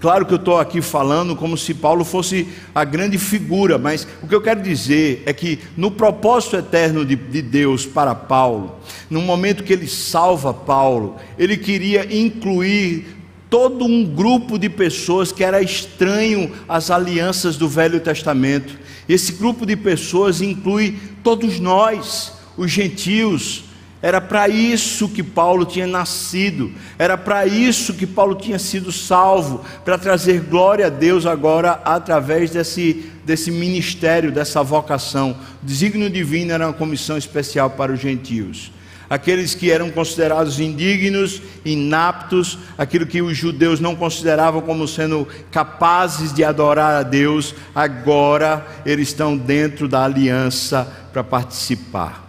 Claro 0.00 0.24
que 0.24 0.32
eu 0.32 0.38
estou 0.38 0.58
aqui 0.58 0.80
falando 0.80 1.36
como 1.36 1.56
se 1.56 1.74
Paulo 1.74 2.02
fosse 2.02 2.48
a 2.74 2.84
grande 2.84 3.18
figura, 3.18 3.76
mas 3.76 4.08
o 4.22 4.26
que 4.26 4.34
eu 4.34 4.40
quero 4.40 4.62
dizer 4.62 5.22
é 5.26 5.32
que 5.34 5.58
no 5.76 5.90
propósito 5.90 6.56
eterno 6.56 7.04
de, 7.04 7.14
de, 7.14 7.42
Deus 7.42 7.84
para 7.84 8.14
Paulo, 8.14 8.76
no 9.10 9.20
momento 9.20 9.62
que 9.62 9.72
ele 9.72 9.86
salva 9.86 10.54
Paulo, 10.54 11.16
ele 11.38 11.58
queria 11.58 12.16
incluir 12.16 13.18
todo 13.50 13.84
um 13.84 14.06
grupo 14.06 14.58
de 14.58 14.70
pessoas 14.70 15.32
que 15.32 15.44
era 15.44 15.60
estranho 15.60 16.50
às 16.66 16.90
alianças 16.90 17.58
do 17.58 17.68
Velho 17.68 18.00
Testamento. 18.00 18.78
Esse 19.06 19.32
grupo 19.32 19.66
de 19.66 19.76
pessoas 19.76 20.40
inclui 20.40 20.96
todos 21.22 21.60
nós, 21.60 22.32
os 22.56 22.70
gentios, 22.70 23.64
era 24.00 24.20
para 24.20 24.48
isso 24.48 25.08
que 25.08 25.24
Paulo 25.24 25.64
tinha 25.64 25.86
nascido, 25.86 26.72
era 26.96 27.18
para 27.18 27.46
isso 27.46 27.94
que 27.94 28.06
Paulo 28.06 28.36
tinha 28.36 28.58
sido 28.58 28.92
salvo, 28.92 29.64
para 29.84 29.98
trazer 29.98 30.40
glória 30.40 30.86
a 30.86 30.90
Deus 30.90 31.26
agora 31.26 31.80
através 31.84 32.50
desse, 32.50 33.10
desse 33.24 33.50
ministério, 33.50 34.30
dessa 34.30 34.62
vocação. 34.62 35.36
O 35.62 35.66
desígnio 35.66 36.08
divino 36.08 36.52
era 36.52 36.68
uma 36.68 36.72
comissão 36.72 37.18
especial 37.18 37.70
para 37.70 37.92
os 37.92 38.00
gentios. 38.00 38.70
Aqueles 39.10 39.54
que 39.54 39.70
eram 39.70 39.90
considerados 39.90 40.60
indignos, 40.60 41.42
inaptos, 41.64 42.58
aquilo 42.76 43.06
que 43.06 43.22
os 43.22 43.36
judeus 43.36 43.80
não 43.80 43.96
consideravam 43.96 44.60
como 44.60 44.86
sendo 44.86 45.26
capazes 45.50 46.32
de 46.32 46.44
adorar 46.44 47.00
a 47.00 47.02
Deus, 47.02 47.54
agora 47.74 48.64
eles 48.84 49.08
estão 49.08 49.36
dentro 49.36 49.88
da 49.88 50.04
aliança 50.04 50.86
para 51.10 51.24
participar. 51.24 52.27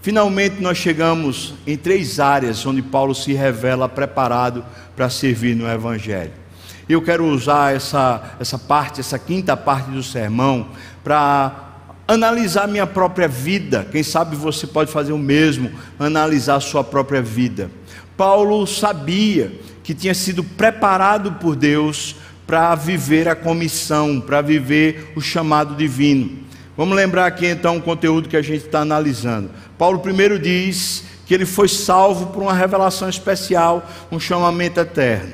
Finalmente, 0.00 0.60
nós 0.60 0.78
chegamos 0.78 1.54
em 1.66 1.76
três 1.76 2.20
áreas 2.20 2.64
onde 2.64 2.80
Paulo 2.80 3.14
se 3.14 3.32
revela 3.32 3.88
preparado 3.88 4.64
para 4.94 5.10
servir 5.10 5.56
no 5.56 5.68
Evangelho. 5.68 6.32
Eu 6.88 7.02
quero 7.02 7.26
usar 7.26 7.74
essa, 7.74 8.36
essa 8.40 8.58
parte, 8.58 9.00
essa 9.00 9.18
quinta 9.18 9.56
parte 9.56 9.90
do 9.90 10.02
sermão, 10.02 10.68
para 11.02 11.68
analisar 12.06 12.66
minha 12.66 12.86
própria 12.86 13.28
vida. 13.28 13.86
Quem 13.90 14.02
sabe 14.02 14.36
você 14.36 14.66
pode 14.66 14.90
fazer 14.90 15.12
o 15.12 15.18
mesmo, 15.18 15.70
analisar 15.98 16.56
a 16.56 16.60
sua 16.60 16.82
própria 16.82 17.20
vida. 17.20 17.70
Paulo 18.16 18.66
sabia 18.66 19.52
que 19.82 19.94
tinha 19.94 20.14
sido 20.14 20.42
preparado 20.42 21.32
por 21.32 21.54
Deus 21.54 22.16
para 22.46 22.74
viver 22.74 23.28
a 23.28 23.36
comissão, 23.36 24.20
para 24.20 24.40
viver 24.40 25.12
o 25.14 25.20
chamado 25.20 25.74
divino. 25.74 26.47
Vamos 26.78 26.96
lembrar 26.96 27.26
aqui 27.26 27.44
então 27.44 27.76
o 27.76 27.82
conteúdo 27.82 28.28
que 28.28 28.36
a 28.36 28.40
gente 28.40 28.66
está 28.66 28.82
analisando. 28.82 29.50
Paulo 29.76 29.98
primeiro 29.98 30.38
diz 30.38 31.02
que 31.26 31.34
ele 31.34 31.44
foi 31.44 31.66
salvo 31.66 32.26
por 32.26 32.40
uma 32.40 32.54
revelação 32.54 33.08
especial, 33.08 33.84
um 34.12 34.20
chamamento 34.20 34.78
eterno. 34.78 35.32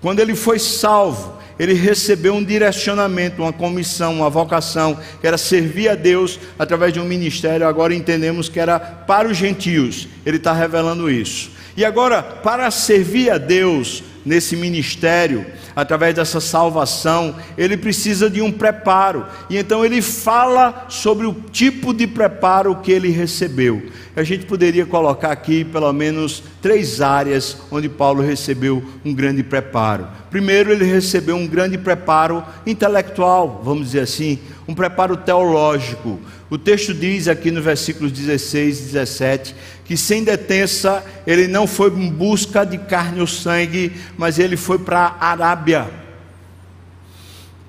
Quando 0.00 0.20
ele 0.20 0.36
foi 0.36 0.60
salvo, 0.60 1.36
ele 1.58 1.74
recebeu 1.74 2.34
um 2.34 2.44
direcionamento, 2.44 3.42
uma 3.42 3.52
comissão, 3.52 4.14
uma 4.14 4.30
vocação, 4.30 4.96
que 5.20 5.26
era 5.26 5.36
servir 5.36 5.88
a 5.88 5.96
Deus 5.96 6.38
através 6.56 6.92
de 6.92 7.00
um 7.00 7.04
ministério. 7.04 7.66
Agora 7.66 7.92
entendemos 7.92 8.48
que 8.48 8.60
era 8.60 8.78
para 8.78 9.26
os 9.26 9.36
gentios. 9.36 10.06
Ele 10.24 10.36
está 10.36 10.52
revelando 10.52 11.10
isso. 11.10 11.50
E 11.76 11.84
agora, 11.84 12.22
para 12.22 12.70
servir 12.70 13.28
a 13.28 13.38
Deus 13.38 14.04
nesse 14.24 14.56
ministério, 14.56 15.46
através 15.74 16.14
dessa 16.14 16.40
salvação, 16.40 17.34
ele 17.56 17.76
precisa 17.76 18.28
de 18.28 18.42
um 18.42 18.52
preparo. 18.52 19.26
E 19.48 19.56
então 19.56 19.84
ele 19.84 20.02
fala 20.02 20.86
sobre 20.88 21.26
o 21.26 21.32
tipo 21.32 21.92
de 21.92 22.06
preparo 22.06 22.76
que 22.76 22.92
ele 22.92 23.08
recebeu. 23.10 23.82
A 24.16 24.22
gente 24.22 24.44
poderia 24.44 24.84
colocar 24.84 25.30
aqui 25.30 25.64
pelo 25.64 25.92
menos 25.92 26.42
três 26.60 27.00
áreas 27.00 27.56
onde 27.70 27.88
Paulo 27.88 28.22
recebeu 28.22 28.82
um 29.04 29.14
grande 29.14 29.42
preparo. 29.42 30.08
Primeiro, 30.30 30.70
ele 30.72 30.84
recebeu 30.84 31.36
um 31.36 31.46
grande 31.46 31.78
preparo 31.78 32.42
intelectual, 32.66 33.60
vamos 33.64 33.86
dizer 33.86 34.00
assim, 34.00 34.38
um 34.70 34.74
preparo 34.74 35.16
teológico. 35.16 36.20
O 36.48 36.56
texto 36.56 36.94
diz 36.94 37.26
aqui 37.26 37.50
no 37.50 37.60
versículos 37.60 38.12
16 38.12 38.78
e 38.78 38.82
17 38.84 39.54
que 39.84 39.96
sem 39.96 40.22
detença 40.22 41.04
ele 41.26 41.48
não 41.48 41.66
foi 41.66 41.90
em 41.90 42.08
busca 42.08 42.64
de 42.64 42.78
carne 42.78 43.20
ou 43.20 43.26
sangue, 43.26 43.92
mas 44.16 44.38
ele 44.38 44.56
foi 44.56 44.78
para 44.78 45.16
a 45.20 45.30
Arábia. 45.30 45.90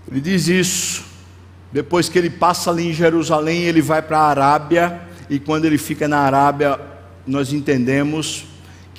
Ele 0.10 0.22
diz 0.22 0.48
isso. 0.48 1.04
Depois 1.72 2.08
que 2.08 2.20
ele 2.20 2.30
passa 2.30 2.70
ali 2.70 2.90
em 2.90 2.94
Jerusalém, 2.94 3.64
ele 3.64 3.82
vai 3.82 4.02
para 4.02 4.20
a 4.20 4.28
Arábia, 4.28 5.02
e 5.28 5.40
quando 5.40 5.66
ele 5.66 5.80
fica 5.80 6.08
na 6.08 6.20
Arábia, 6.20 6.80
nós 7.26 7.54
entendemos 7.54 8.46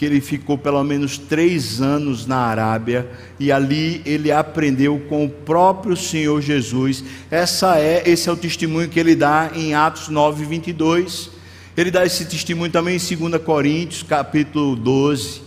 que 0.03 0.07
ele 0.07 0.21
ficou 0.21 0.59
pelo 0.59 0.83
menos 0.83 1.17
três 1.17 1.81
anos 1.81 2.27
na 2.27 2.39
Arábia 2.39 3.09
e 3.39 3.53
ali 3.53 4.03
ele 4.05 4.33
aprendeu 4.33 4.99
com 5.09 5.25
o 5.25 5.31
próprio 5.31 5.97
Senhor 5.97 6.43
Jesus. 6.43 7.05
Essa 7.31 7.79
é, 7.79 8.03
esse 8.05 8.29
é 8.29 8.33
o 8.33 8.37
testemunho 8.37 8.89
que 8.89 8.99
ele 8.99 9.15
dá 9.15 9.53
em 9.55 9.75
Atos 9.75 10.09
9, 10.09 10.45
22. 10.45 11.31
Ele 11.77 11.89
dá 11.89 12.05
esse 12.05 12.25
testemunho 12.25 12.73
também 12.73 12.97
em 12.97 13.17
2 13.17 13.41
Coríntios, 13.45 14.03
capítulo 14.03 14.75
12. 14.75 15.43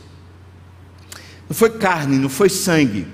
Não 1.49 1.53
foi 1.53 1.71
carne, 1.71 2.17
não 2.17 2.29
foi 2.29 2.47
sangue. 2.47 3.05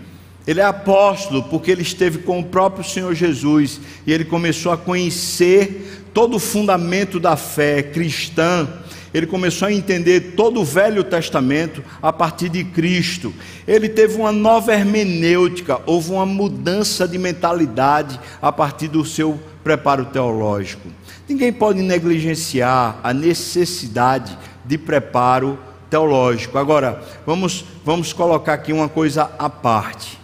Ele 0.46 0.60
é 0.60 0.66
apóstolo 0.66 1.42
porque 1.42 1.72
ele 1.72 1.82
esteve 1.82 2.20
com 2.20 2.40
o 2.40 2.44
próprio 2.44 2.84
Senhor 2.84 3.16
Jesus 3.16 3.82
e 4.06 4.14
ele 4.14 4.26
começou 4.26 4.72
a 4.72 4.78
conhecer 4.78 6.06
todo 6.14 6.36
o 6.36 6.40
fundamento 6.40 7.20
da 7.20 7.36
fé 7.36 7.82
cristã. 7.82 8.70
Ele 9.14 9.26
começou 9.26 9.68
a 9.68 9.74
entender 9.74 10.34
todo 10.36 10.62
o 10.62 10.66
Velho 10.66 11.04
Testamento 11.04 11.84
a 12.02 12.14
partir 12.14 12.50
de 12.50 12.64
Cristo. 12.64 13.34
Ele 13.68 13.90
teve 13.90 14.16
uma 14.16 14.32
nova 14.32 14.74
hermenêutica, 14.74 15.82
houve 15.86 16.12
uma 16.12 16.26
mudança 16.26 17.08
de 17.08 17.18
mentalidade 17.18 18.20
a 18.42 18.52
partir 18.52 18.88
do 18.88 19.04
seu 19.04 19.40
preparo 19.64 20.06
teológico. 20.06 20.88
Ninguém 21.28 21.52
pode 21.52 21.82
negligenciar 21.82 23.00
a 23.04 23.14
necessidade 23.14 24.38
de 24.66 24.78
preparo 24.78 25.60
teológico. 25.90 26.58
Agora, 26.58 27.04
vamos, 27.26 27.66
vamos 27.84 28.14
colocar 28.14 28.54
aqui 28.54 28.72
uma 28.72 28.88
coisa 28.88 29.30
à 29.38 29.50
parte. 29.50 30.20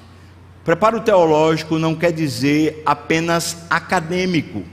Preparo 0.63 1.02
teológico 1.02 1.78
não 1.78 1.95
quer 1.95 2.12
dizer 2.12 2.82
apenas 2.86 3.58
acadêmico. 3.69 4.63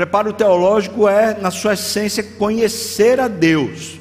Preparo 0.00 0.32
teológico 0.32 1.06
é, 1.06 1.38
na 1.38 1.50
sua 1.50 1.74
essência, 1.74 2.22
conhecer 2.22 3.20
a 3.20 3.28
Deus. 3.28 4.00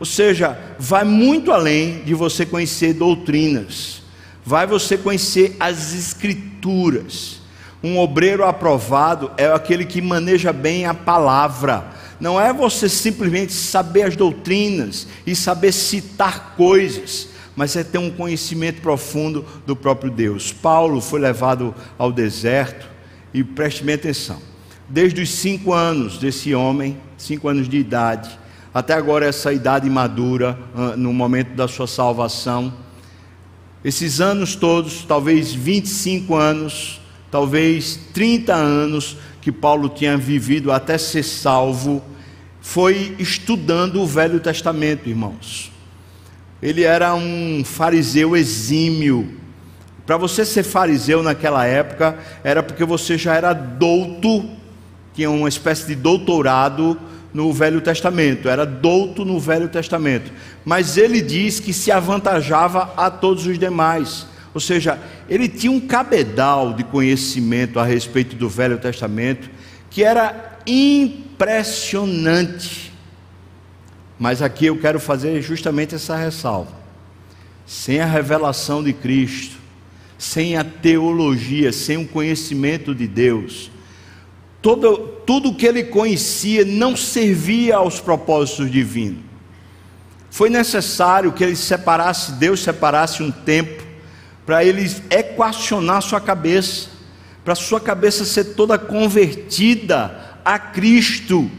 Ou 0.00 0.04
seja, 0.04 0.58
vai 0.76 1.04
muito 1.04 1.52
além 1.52 2.02
de 2.02 2.14
você 2.14 2.44
conhecer 2.44 2.94
doutrinas. 2.94 4.02
Vai 4.44 4.66
você 4.66 4.98
conhecer 4.98 5.54
as 5.60 5.94
escrituras. 5.94 7.42
Um 7.80 7.96
obreiro 7.96 8.44
aprovado 8.44 9.30
é 9.36 9.46
aquele 9.46 9.84
que 9.84 10.02
maneja 10.02 10.52
bem 10.52 10.84
a 10.84 10.92
palavra. 10.92 11.92
Não 12.18 12.40
é 12.40 12.52
você 12.52 12.88
simplesmente 12.88 13.52
saber 13.52 14.02
as 14.02 14.16
doutrinas 14.16 15.06
e 15.24 15.36
saber 15.36 15.70
citar 15.70 16.56
coisas, 16.56 17.28
mas 17.54 17.76
é 17.76 17.84
ter 17.84 17.98
um 17.98 18.10
conhecimento 18.10 18.82
profundo 18.82 19.46
do 19.64 19.76
próprio 19.76 20.10
Deus. 20.10 20.52
Paulo 20.52 21.00
foi 21.00 21.20
levado 21.20 21.72
ao 21.96 22.10
deserto 22.10 22.88
e 23.32 23.44
preste 23.44 23.84
bem 23.84 23.94
atenção. 23.94 24.55
Desde 24.88 25.20
os 25.20 25.30
cinco 25.30 25.72
anos 25.72 26.18
desse 26.18 26.54
homem, 26.54 26.96
cinco 27.18 27.48
anos 27.48 27.68
de 27.68 27.76
idade, 27.76 28.38
até 28.72 28.94
agora 28.94 29.26
essa 29.26 29.52
idade 29.52 29.88
madura, 29.88 30.58
ah, 30.74 30.94
no 30.96 31.12
momento 31.12 31.54
da 31.54 31.66
sua 31.66 31.86
salvação, 31.86 32.72
esses 33.84 34.20
anos 34.20 34.54
todos, 34.54 35.04
talvez 35.04 35.54
25 35.54 36.34
anos, 36.34 37.00
talvez 37.30 37.98
30 38.12 38.54
anos 38.54 39.16
que 39.40 39.52
Paulo 39.52 39.88
tinha 39.88 40.16
vivido 40.16 40.72
até 40.72 40.98
ser 40.98 41.22
salvo, 41.22 42.02
foi 42.60 43.14
estudando 43.18 44.02
o 44.02 44.06
Velho 44.06 44.40
Testamento, 44.40 45.08
irmãos. 45.08 45.70
Ele 46.60 46.82
era 46.82 47.14
um 47.14 47.62
fariseu 47.64 48.36
exímio. 48.36 49.36
Para 50.04 50.16
você 50.16 50.44
ser 50.44 50.64
fariseu 50.64 51.22
naquela 51.22 51.64
época, 51.64 52.18
era 52.42 52.62
porque 52.62 52.84
você 52.84 53.16
já 53.16 53.34
era 53.34 53.52
douto, 53.52 54.50
tinha 55.16 55.30
uma 55.30 55.48
espécie 55.48 55.86
de 55.86 55.94
doutorado 55.94 56.98
no 57.32 57.50
Velho 57.52 57.80
Testamento, 57.80 58.48
era 58.48 58.66
douto 58.66 59.24
no 59.24 59.40
Velho 59.40 59.68
Testamento. 59.68 60.30
Mas 60.64 60.96
ele 60.96 61.20
diz 61.22 61.58
que 61.58 61.72
se 61.72 61.90
avantajava 61.90 62.92
a 62.96 63.10
todos 63.10 63.46
os 63.46 63.58
demais. 63.58 64.26
Ou 64.52 64.60
seja, 64.60 64.98
ele 65.28 65.48
tinha 65.48 65.72
um 65.72 65.80
cabedal 65.80 66.74
de 66.74 66.84
conhecimento 66.84 67.80
a 67.80 67.84
respeito 67.84 68.36
do 68.36 68.48
Velho 68.48 68.78
Testamento 68.78 69.50
que 69.90 70.04
era 70.04 70.58
impressionante. 70.66 72.92
Mas 74.18 74.42
aqui 74.42 74.66
eu 74.66 74.76
quero 74.78 75.00
fazer 75.00 75.40
justamente 75.40 75.94
essa 75.94 76.14
ressalva. 76.16 76.72
Sem 77.66 78.00
a 78.00 78.06
revelação 78.06 78.84
de 78.84 78.92
Cristo, 78.92 79.56
sem 80.18 80.56
a 80.56 80.64
teologia, 80.64 81.72
sem 81.72 81.96
o 81.96 82.06
conhecimento 82.06 82.94
de 82.94 83.06
Deus, 83.06 83.70
todo, 84.62 84.98
tudo 85.26 85.54
que 85.54 85.66
ele 85.66 85.84
conhecia 85.84 86.64
não 86.64 86.96
servia 86.96 87.76
aos 87.76 88.00
propósitos 88.00 88.70
divinos. 88.70 89.20
Foi 90.30 90.50
necessário 90.50 91.32
que 91.32 91.42
ele 91.42 91.56
separasse, 91.56 92.32
Deus 92.32 92.60
separasse 92.60 93.22
um 93.22 93.30
tempo 93.30 93.82
para 94.44 94.64
ele 94.64 94.88
equacionar 95.10 96.02
sua 96.02 96.20
cabeça, 96.20 96.88
para 97.44 97.54
sua 97.54 97.80
cabeça 97.80 98.24
ser 98.24 98.54
toda 98.54 98.78
convertida 98.78 100.38
a 100.44 100.58
Cristo, 100.58 101.50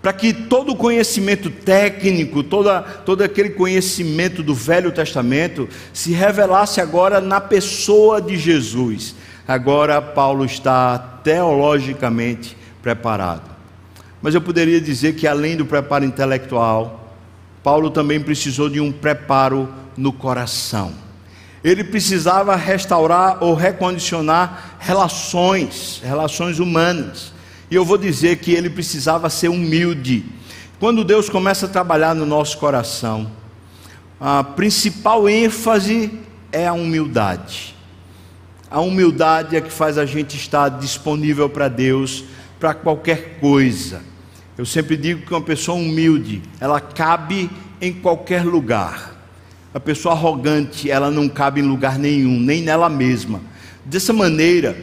para 0.00 0.12
que 0.12 0.32
todo 0.32 0.72
o 0.72 0.76
conhecimento 0.76 1.50
técnico, 1.50 2.42
toda, 2.42 2.80
todo 2.80 3.22
aquele 3.22 3.50
conhecimento 3.50 4.42
do 4.42 4.54
Velho 4.54 4.90
Testamento 4.90 5.68
se 5.92 6.12
revelasse 6.12 6.80
agora 6.80 7.20
na 7.20 7.40
pessoa 7.40 8.20
de 8.20 8.36
Jesus. 8.36 9.14
Agora 9.46 10.00
Paulo 10.00 10.44
está 10.44 10.98
teologicamente 10.98 12.56
preparado. 12.82 13.50
Mas 14.20 14.34
eu 14.34 14.40
poderia 14.40 14.80
dizer 14.80 15.16
que 15.16 15.26
além 15.26 15.56
do 15.56 15.66
preparo 15.66 16.04
intelectual, 16.04 17.16
Paulo 17.62 17.90
também 17.90 18.20
precisou 18.20 18.68
de 18.68 18.80
um 18.80 18.92
preparo 18.92 19.68
no 19.96 20.12
coração. 20.12 20.92
Ele 21.62 21.84
precisava 21.84 22.56
restaurar 22.56 23.42
ou 23.42 23.54
recondicionar 23.54 24.76
relações, 24.78 26.00
relações 26.04 26.58
humanas. 26.58 27.32
E 27.70 27.74
eu 27.74 27.84
vou 27.84 27.96
dizer 27.96 28.36
que 28.38 28.52
ele 28.52 28.68
precisava 28.68 29.30
ser 29.30 29.48
humilde. 29.48 30.24
Quando 30.80 31.04
Deus 31.04 31.28
começa 31.28 31.66
a 31.66 31.68
trabalhar 31.68 32.14
no 32.14 32.26
nosso 32.26 32.58
coração, 32.58 33.30
a 34.20 34.42
principal 34.42 35.28
ênfase 35.28 36.18
é 36.50 36.66
a 36.66 36.72
humildade. 36.72 37.76
A 38.72 38.80
humildade 38.80 39.54
é 39.54 39.60
que 39.60 39.70
faz 39.70 39.98
a 39.98 40.06
gente 40.06 40.34
estar 40.34 40.70
disponível 40.70 41.46
para 41.46 41.68
Deus 41.68 42.24
para 42.58 42.72
qualquer 42.72 43.38
coisa. 43.38 44.00
Eu 44.56 44.64
sempre 44.64 44.96
digo 44.96 45.26
que 45.26 45.34
uma 45.34 45.42
pessoa 45.42 45.76
humilde, 45.76 46.40
ela 46.58 46.80
cabe 46.80 47.50
em 47.82 47.92
qualquer 47.92 48.46
lugar. 48.46 49.14
A 49.74 49.78
pessoa 49.78 50.14
arrogante, 50.14 50.90
ela 50.90 51.10
não 51.10 51.28
cabe 51.28 51.60
em 51.60 51.64
lugar 51.64 51.98
nenhum, 51.98 52.40
nem 52.40 52.62
nela 52.62 52.88
mesma. 52.88 53.42
Dessa 53.84 54.14
maneira, 54.14 54.74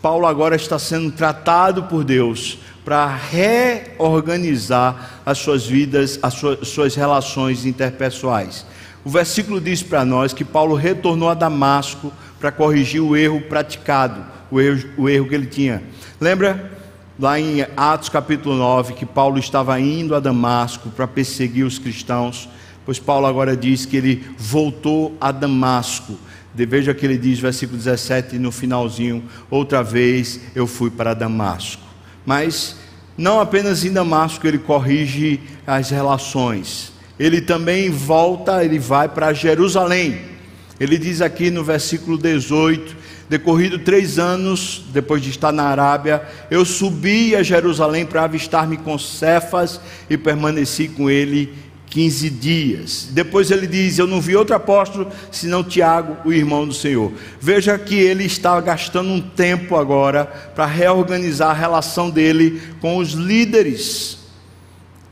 Paulo 0.00 0.24
agora 0.24 0.54
está 0.54 0.78
sendo 0.78 1.10
tratado 1.10 1.82
por 1.82 2.04
Deus 2.04 2.60
para 2.84 3.12
reorganizar 3.12 5.20
as 5.26 5.38
suas 5.38 5.66
vidas, 5.66 6.16
as 6.22 6.34
suas, 6.34 6.94
relações 6.94 7.66
interpessoais. 7.66 8.64
O 9.04 9.10
versículo 9.10 9.60
diz 9.60 9.82
para 9.82 10.04
nós 10.04 10.32
que 10.32 10.44
Paulo 10.44 10.76
retornou 10.76 11.28
a 11.28 11.34
Damasco 11.34 12.12
para 12.42 12.52
corrigir 12.52 13.00
o 13.00 13.16
erro 13.16 13.40
praticado, 13.40 14.22
o 14.50 14.60
erro, 14.60 14.90
o 14.98 15.08
erro 15.08 15.28
que 15.28 15.34
ele 15.34 15.46
tinha. 15.46 15.82
Lembra 16.20 16.72
lá 17.18 17.38
em 17.38 17.64
Atos 17.76 18.08
capítulo 18.08 18.56
9 18.56 18.94
que 18.94 19.06
Paulo 19.06 19.38
estava 19.38 19.78
indo 19.80 20.14
a 20.14 20.20
Damasco 20.20 20.90
para 20.90 21.06
perseguir 21.06 21.64
os 21.64 21.78
cristãos? 21.78 22.48
Pois 22.84 22.98
Paulo 22.98 23.26
agora 23.26 23.56
diz 23.56 23.86
que 23.86 23.96
ele 23.96 24.26
voltou 24.36 25.16
a 25.20 25.30
Damasco 25.30 26.18
Veja 26.54 26.92
que 26.92 27.06
ele 27.06 27.16
diz, 27.16 27.38
versículo 27.38 27.78
17, 27.78 28.38
no 28.38 28.52
finalzinho: 28.52 29.24
Outra 29.50 29.82
vez 29.82 30.38
eu 30.54 30.66
fui 30.66 30.90
para 30.90 31.14
Damasco. 31.14 31.82
Mas 32.26 32.76
não 33.16 33.40
apenas 33.40 33.84
em 33.84 33.92
Damasco 33.92 34.46
ele 34.46 34.58
corrige 34.58 35.40
as 35.66 35.90
relações, 35.90 36.92
ele 37.18 37.40
também 37.40 37.88
volta, 37.90 38.62
ele 38.62 38.78
vai 38.78 39.08
para 39.08 39.32
Jerusalém. 39.32 40.31
Ele 40.80 40.98
diz 40.98 41.20
aqui 41.20 41.50
no 41.50 41.62
versículo 41.62 42.18
18: 42.18 42.96
Decorrido 43.28 43.78
três 43.78 44.18
anos, 44.18 44.84
depois 44.92 45.22
de 45.22 45.30
estar 45.30 45.52
na 45.52 45.64
Arábia, 45.64 46.22
eu 46.50 46.64
subi 46.64 47.34
a 47.34 47.42
Jerusalém 47.42 48.04
para 48.04 48.24
avistar-me 48.24 48.76
com 48.76 48.98
Cefas 48.98 49.80
e 50.10 50.18
permaneci 50.18 50.88
com 50.88 51.08
ele 51.08 51.52
15 51.92 52.30
dias. 52.30 53.08
Depois 53.10 53.50
ele 53.50 53.66
diz: 53.66 53.98
Eu 53.98 54.06
não 54.06 54.18
vi 54.18 54.34
outro 54.34 54.56
apóstolo 54.56 55.10
senão 55.30 55.62
Tiago, 55.62 56.16
o 56.24 56.32
irmão 56.32 56.66
do 56.66 56.72
Senhor. 56.72 57.12
Veja 57.38 57.78
que 57.78 57.94
ele 57.94 58.24
está 58.24 58.58
gastando 58.62 59.10
um 59.10 59.20
tempo 59.20 59.76
agora 59.76 60.24
para 60.54 60.64
reorganizar 60.64 61.50
a 61.50 61.58
relação 61.58 62.08
dele 62.08 62.62
com 62.80 62.96
os 62.96 63.12
líderes. 63.12 64.18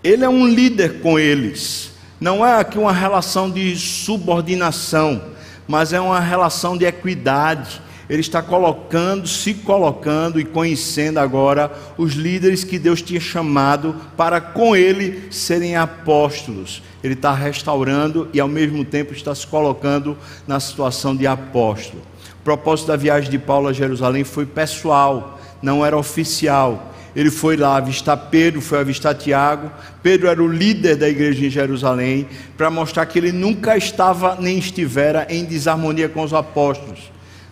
Ele 0.03 0.25
é 0.25 0.29
um 0.29 0.49
líder 0.49 1.01
com 1.01 1.19
eles. 1.19 1.91
Não 2.19 2.45
é 2.45 2.59
aqui 2.59 2.79
uma 2.79 2.93
relação 2.93 3.51
de 3.51 3.77
subordinação, 3.77 5.23
mas 5.71 5.93
é 5.93 6.01
uma 6.01 6.21
relação 6.21 6.77
de 6.77 6.85
equidade 6.85 7.81
ele 8.11 8.23
está 8.23 8.43
colocando, 8.43 9.29
se 9.29 9.55
colocando 9.55 10.41
e 10.41 10.45
conhecendo 10.45 11.18
agora 11.18 11.71
os 11.97 12.14
líderes 12.14 12.64
que 12.64 12.77
Deus 12.77 13.01
tinha 13.01 13.21
chamado 13.21 13.95
para 14.16 14.41
com 14.41 14.75
ele 14.75 15.29
serem 15.31 15.77
apóstolos. 15.77 16.83
Ele 17.05 17.14
está 17.14 17.33
restaurando 17.33 18.29
e 18.33 18.41
ao 18.41 18.49
mesmo 18.49 18.85
tempo 18.85 19.12
está 19.12 19.33
se 19.33 19.47
colocando 19.47 20.18
na 20.45 20.59
situação 20.59 21.14
de 21.14 21.25
apóstolo. 21.25 22.03
O 22.41 22.43
propósito 22.43 22.89
da 22.89 22.97
viagem 22.97 23.31
de 23.31 23.39
Paulo 23.39 23.68
a 23.68 23.73
Jerusalém 23.73 24.25
foi 24.25 24.45
pessoal, 24.45 25.39
não 25.62 25.87
era 25.87 25.97
oficial. 25.97 26.89
Ele 27.15 27.31
foi 27.31 27.57
lá 27.57 27.77
avistar 27.77 28.17
Pedro, 28.31 28.61
foi 28.61 28.81
avistar 28.81 29.15
Tiago. 29.15 29.71
Pedro 30.03 30.29
era 30.29 30.43
o 30.43 30.47
líder 30.47 30.97
da 30.97 31.09
igreja 31.09 31.47
em 31.47 31.51
Jerusalém, 31.51 32.27
para 32.57 32.71
mostrar 32.71 33.07
que 33.07 33.19
ele 33.19 33.33
nunca 33.33 33.77
estava 33.77 34.37
nem 34.41 34.59
estivera 34.59 35.27
em 35.29 35.45
desarmonia 35.45 36.09
com 36.09 36.23
os 36.23 36.33
apóstolos 36.33 37.11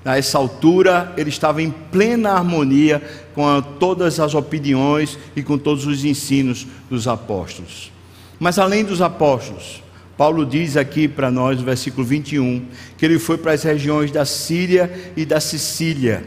a 0.09 0.17
essa 0.17 0.39
altura, 0.39 1.13
ele 1.17 1.29
estava 1.29 1.61
em 1.61 1.71
plena 1.71 2.31
harmonia 2.31 3.03
com 3.35 3.61
todas 3.61 4.19
as 4.19 4.35
opiniões 4.35 5.19
e 5.37 5.43
com 5.43 5.59
todos 5.59 5.87
os 5.87 6.05
ensinos 6.05 6.67
dos 6.89 7.07
apóstolos. 7.07 7.93
Mas 8.41 8.59
além 8.59 8.85
dos 8.85 9.03
apóstolos, 9.03 9.83
Paulo 10.17 10.47
diz 10.47 10.77
aqui 10.77 11.07
para 11.07 11.31
nós, 11.31 11.59
no 11.59 11.65
versículo 11.65 12.07
21, 12.07 12.65
que 12.97 13.05
ele 13.05 13.19
foi 13.19 13.37
para 13.37 13.53
as 13.53 13.63
regiões 13.63 14.11
da 14.11 14.25
Síria 14.25 15.13
e 15.17 15.27
da 15.27 15.41
Sicília. 15.41 16.25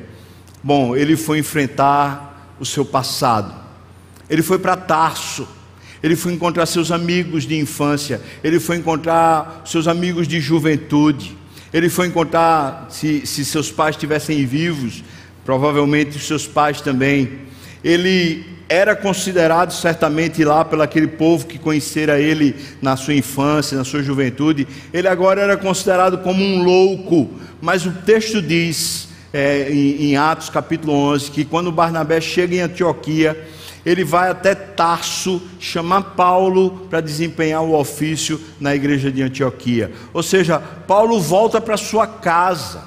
Bom, 0.63 0.95
ele 0.95 1.17
foi 1.17 1.39
enfrentar 1.39 2.30
o 2.61 2.65
seu 2.65 2.85
passado. 2.85 3.51
Ele 4.29 4.43
foi 4.43 4.59
para 4.59 4.77
Tarso. 4.77 5.47
Ele 6.03 6.15
foi 6.15 6.31
encontrar 6.31 6.67
seus 6.67 6.91
amigos 6.91 7.43
de 7.43 7.57
infância. 7.57 8.21
Ele 8.43 8.59
foi 8.59 8.77
encontrar 8.77 9.63
seus 9.65 9.87
amigos 9.87 10.27
de 10.27 10.39
juventude. 10.39 11.35
Ele 11.73 11.89
foi 11.89 12.07
encontrar, 12.07 12.85
se, 12.89 13.25
se 13.25 13.43
seus 13.43 13.71
pais 13.71 13.95
estivessem 13.95 14.45
vivos, 14.45 15.03
provavelmente 15.43 16.17
os 16.17 16.27
seus 16.27 16.45
pais 16.45 16.81
também. 16.81 17.39
Ele 17.83 18.45
era 18.69 18.95
considerado 18.95 19.71
certamente 19.73 20.43
lá 20.43 20.63
pelo 20.63 20.83
aquele 20.83 21.07
povo 21.07 21.47
que 21.47 21.57
conhecera 21.57 22.19
ele 22.19 22.55
na 22.79 22.95
sua 22.95 23.15
infância, 23.15 23.75
na 23.77 23.83
sua 23.83 24.03
juventude. 24.03 24.67
Ele 24.93 25.07
agora 25.07 25.41
era 25.41 25.57
considerado 25.57 26.19
como 26.19 26.43
um 26.43 26.63
louco, 26.63 27.29
mas 27.59 27.85
o 27.87 27.91
texto 27.91 28.39
diz 28.39 29.10
é, 29.33 29.71
em, 29.71 30.11
em 30.11 30.17
Atos 30.17 30.49
capítulo 30.49 30.93
11 30.93 31.31
que 31.31 31.45
quando 31.45 31.71
Barnabé 31.71 32.19
chega 32.19 32.55
em 32.55 32.61
Antioquia, 32.61 33.47
ele 33.85 34.03
vai 34.03 34.29
até 34.29 34.53
Tarso 34.53 35.41
chamar 35.59 36.01
Paulo 36.15 36.87
para 36.89 37.01
desempenhar 37.01 37.63
o 37.63 37.77
ofício 37.77 38.39
na 38.59 38.75
igreja 38.75 39.11
de 39.11 39.23
Antioquia. 39.23 39.91
Ou 40.13 40.21
seja, 40.21 40.59
Paulo 40.59 41.19
volta 41.19 41.59
para 41.59 41.77
sua 41.77 42.05
casa 42.05 42.83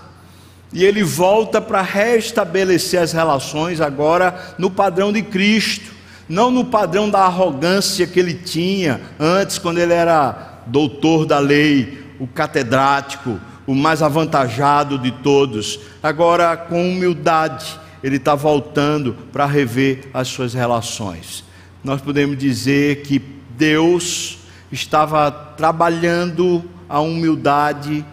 e 0.73 0.85
ele 0.85 1.03
volta 1.03 1.61
para 1.61 1.83
restabelecer 1.83 3.01
as 3.01 3.13
relações 3.13 3.81
agora 3.81 4.55
no 4.59 4.71
padrão 4.71 5.13
de 5.13 5.23
Cristo, 5.23 5.93
não 6.29 6.51
no 6.51 6.65
padrão 6.65 7.11
da 7.11 7.21
arrogância 7.21 8.07
que 8.07 8.19
ele 8.19 8.35
tinha 8.35 9.01
antes, 9.19 9.59
quando 9.59 9.79
ele 9.79 9.93
era 9.93 10.63
doutor 10.67 11.27
da 11.27 11.39
lei, 11.39 12.05
o 12.19 12.27
catedrático, 12.27 13.39
o 13.67 13.75
mais 13.75 14.03
avantajado 14.03 14.99
de 14.99 15.11
todos, 15.11 15.81
agora 16.03 16.57
com 16.57 16.91
humildade 16.91 17.81
ele 18.03 18.17
está 18.17 18.35
voltando 18.35 19.17
para 19.33 19.47
rever 19.47 20.09
as 20.13 20.29
suas 20.29 20.53
relações. 20.53 21.43
Nós 21.83 22.03
podemos 22.03 22.37
dizer 22.37 23.03
que 23.03 23.19
Deus 23.57 24.39
estava 24.71 25.31
trabalhando 25.31 26.63
a 26.89 27.01
humildade 27.01 28.05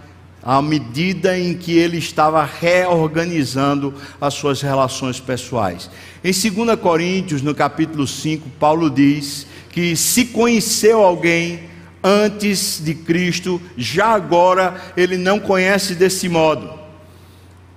à 0.41 0.61
medida 0.61 1.37
em 1.37 1.53
que 1.53 1.77
ele 1.77 1.97
estava 1.97 2.43
reorganizando 2.43 3.93
as 4.19 4.33
suas 4.33 4.61
relações 4.61 5.19
pessoais. 5.19 5.89
Em 6.23 6.31
2 6.31 6.79
Coríntios, 6.79 7.41
no 7.41 7.53
capítulo 7.53 8.07
5, 8.07 8.49
Paulo 8.59 8.89
diz 8.89 9.45
que 9.71 9.95
se 9.95 10.25
conheceu 10.25 11.03
alguém 11.03 11.70
antes 12.03 12.81
de 12.83 12.93
Cristo, 12.93 13.61
já 13.77 14.07
agora 14.07 14.75
ele 14.95 15.17
não 15.17 15.39
conhece 15.39 15.95
desse 15.95 16.27
modo. 16.27 16.79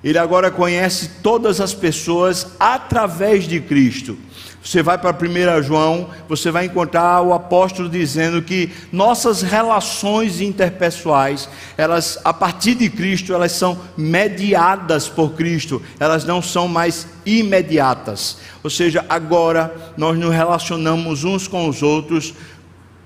Ele 0.02 0.18
agora 0.18 0.50
conhece 0.50 1.10
todas 1.22 1.60
as 1.60 1.72
pessoas 1.72 2.48
através 2.60 3.44
de 3.48 3.58
Cristo. 3.58 4.18
Você 4.64 4.82
vai 4.82 4.96
para 4.96 5.14
1 5.14 5.62
João, 5.62 6.08
você 6.26 6.50
vai 6.50 6.64
encontrar 6.64 7.20
o 7.20 7.34
apóstolo 7.34 7.86
dizendo 7.86 8.40
que 8.40 8.70
nossas 8.90 9.42
relações 9.42 10.40
interpessoais, 10.40 11.50
elas 11.76 12.18
a 12.24 12.32
partir 12.32 12.74
de 12.74 12.88
Cristo, 12.88 13.34
elas 13.34 13.52
são 13.52 13.78
mediadas 13.94 15.06
por 15.06 15.32
Cristo, 15.32 15.82
elas 16.00 16.24
não 16.24 16.40
são 16.40 16.66
mais 16.66 17.06
imediatas. 17.26 18.38
Ou 18.62 18.70
seja, 18.70 19.04
agora 19.06 19.92
nós 19.98 20.18
nos 20.18 20.34
relacionamos 20.34 21.24
uns 21.24 21.46
com 21.46 21.68
os 21.68 21.82
outros 21.82 22.32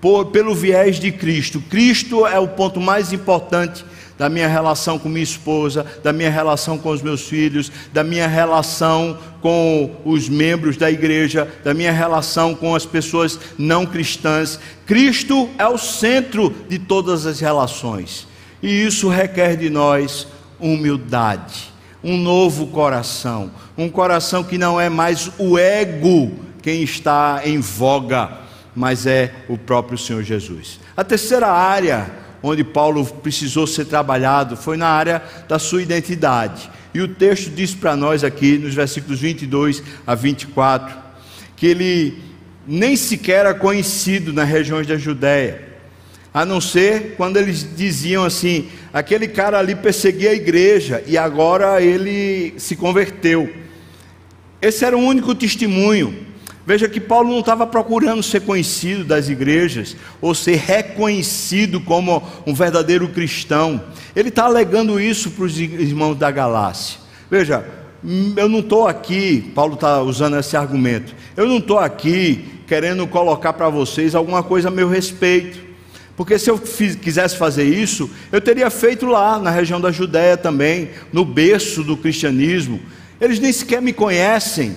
por, 0.01 0.27
pelo 0.27 0.55
viés 0.55 0.99
de 0.99 1.11
Cristo. 1.11 1.61
Cristo 1.69 2.27
é 2.27 2.39
o 2.39 2.49
ponto 2.49 2.81
mais 2.81 3.13
importante 3.13 3.85
da 4.17 4.29
minha 4.29 4.49
relação 4.49 4.99
com 4.99 5.09
minha 5.09 5.23
esposa, 5.23 5.87
da 6.03 6.13
minha 6.13 6.31
relação 6.31 6.77
com 6.77 6.91
os 6.91 7.01
meus 7.01 7.23
filhos, 7.23 7.71
da 7.93 8.03
minha 8.03 8.27
relação 8.27 9.17
com 9.41 9.95
os 10.05 10.29
membros 10.29 10.77
da 10.77 10.91
igreja, 10.91 11.49
da 11.63 11.73
minha 11.73 11.93
relação 11.93 12.55
com 12.55 12.75
as 12.75 12.85
pessoas 12.85 13.39
não 13.57 13.87
cristãs. 13.87 14.59
Cristo 14.85 15.49
é 15.57 15.67
o 15.67 15.79
centro 15.79 16.53
de 16.69 16.79
todas 16.79 17.27
as 17.27 17.39
relações. 17.39 18.27
E 18.61 18.69
isso 18.69 19.09
requer 19.09 19.57
de 19.57 19.71
nós 19.71 20.27
humildade, 20.59 21.73
um 22.03 22.17
novo 22.17 22.67
coração, 22.67 23.53
um 23.77 23.89
coração 23.89 24.43
que 24.43 24.59
não 24.59 24.81
é 24.81 24.89
mais 24.89 25.31
o 25.39 25.57
ego 25.57 26.49
quem 26.61 26.83
está 26.83 27.43
em 27.45 27.61
voga, 27.61 28.31
mas 28.79 29.07
é 29.07 29.35
o 29.49 29.59
próprio 29.59 29.99
Senhor 29.99 30.22
Jesus. 30.22 30.79
A 30.97 31.03
terceira 31.03 31.49
área 31.49 32.09
onde 32.41 32.62
Paulo 32.62 33.05
precisou 33.05 33.66
ser 33.66 33.87
trabalhado 33.87 34.57
foi 34.57 34.76
na 34.76 34.87
área 34.87 35.20
da 35.49 35.59
sua 35.59 35.83
identidade. 35.83 36.70
E 36.95 37.01
o 37.01 37.09
texto 37.09 37.51
diz 37.51 37.74
para 37.74 37.97
nós 37.97 38.22
aqui, 38.22 38.57
nos 38.57 38.74
versículos 38.74 39.18
22 39.18 39.83
a 40.07 40.14
24, 40.14 40.97
que 41.57 41.66
ele 41.66 42.22
nem 42.64 42.95
sequer 42.95 43.41
era 43.41 43.55
conhecido 43.55 44.33
nas 44.33 44.49
regiões 44.49 44.87
da 44.87 44.97
Judéia, 44.97 45.61
a 46.33 46.45
não 46.45 46.61
ser 46.61 47.14
quando 47.16 47.37
eles 47.37 47.66
diziam 47.76 48.24
assim: 48.24 48.68
aquele 48.93 49.26
cara 49.26 49.59
ali 49.59 49.74
perseguia 49.74 50.31
a 50.31 50.35
igreja 50.35 51.03
e 51.05 51.18
agora 51.18 51.83
ele 51.83 52.55
se 52.59 52.76
converteu. 52.76 53.53
Esse 54.62 54.85
era 54.85 54.97
o 54.97 55.01
único 55.01 55.35
testemunho 55.35 56.28
Veja 56.69 56.87
que 56.87 57.01
Paulo 57.01 57.31
não 57.31 57.41
estava 57.41 57.66
procurando 57.66 58.23
ser 58.23 58.43
conhecido 58.43 59.03
das 59.03 59.31
igrejas 59.31 59.97
ou 60.21 60.35
ser 60.35 60.57
reconhecido 60.57 61.81
como 61.81 62.23
um 62.47 62.53
verdadeiro 62.53 63.09
cristão. 63.09 63.83
Ele 64.14 64.29
está 64.29 64.45
alegando 64.45 65.01
isso 65.01 65.31
para 65.31 65.47
os 65.47 65.59
irmãos 65.59 66.16
da 66.16 66.31
Galácia. 66.31 67.01
Veja, 67.31 67.64
eu 68.37 68.51
não 68.51 68.59
estou 68.59 68.87
aqui, 68.87 69.51
Paulo 69.55 69.77
está 69.77 70.03
usando 70.03 70.39
esse 70.39 70.59
argumento, 70.59 71.14
eu 71.39 71.47
não 71.47 71.57
estou 71.57 71.79
aqui 71.79 72.45
querendo 72.66 73.07
colocar 73.07 73.55
para 73.55 73.71
vocês 73.71 74.14
alguma 74.14 74.43
coisa 74.43 74.69
a 74.69 74.71
meu 74.71 74.91
respeito. 74.91 75.59
Porque 76.19 76.39
se 76.39 76.51
eu 76.51 76.59
fiz, 76.59 76.95
quisesse 76.95 77.39
fazer 77.39 77.64
isso, 77.64 78.11
eu 78.31 78.43
teria 78.43 78.69
feito 78.69 79.07
lá 79.07 79.39
na 79.39 79.49
região 79.49 79.81
da 79.81 79.91
Judéia 79.91 80.37
também, 80.37 80.91
no 81.14 81.25
berço 81.25 81.83
do 81.83 81.97
cristianismo. 81.97 82.79
Eles 83.19 83.41
nem 83.41 83.55
sequer 83.55 83.81
me 83.81 83.95
conhecem. 83.95 84.77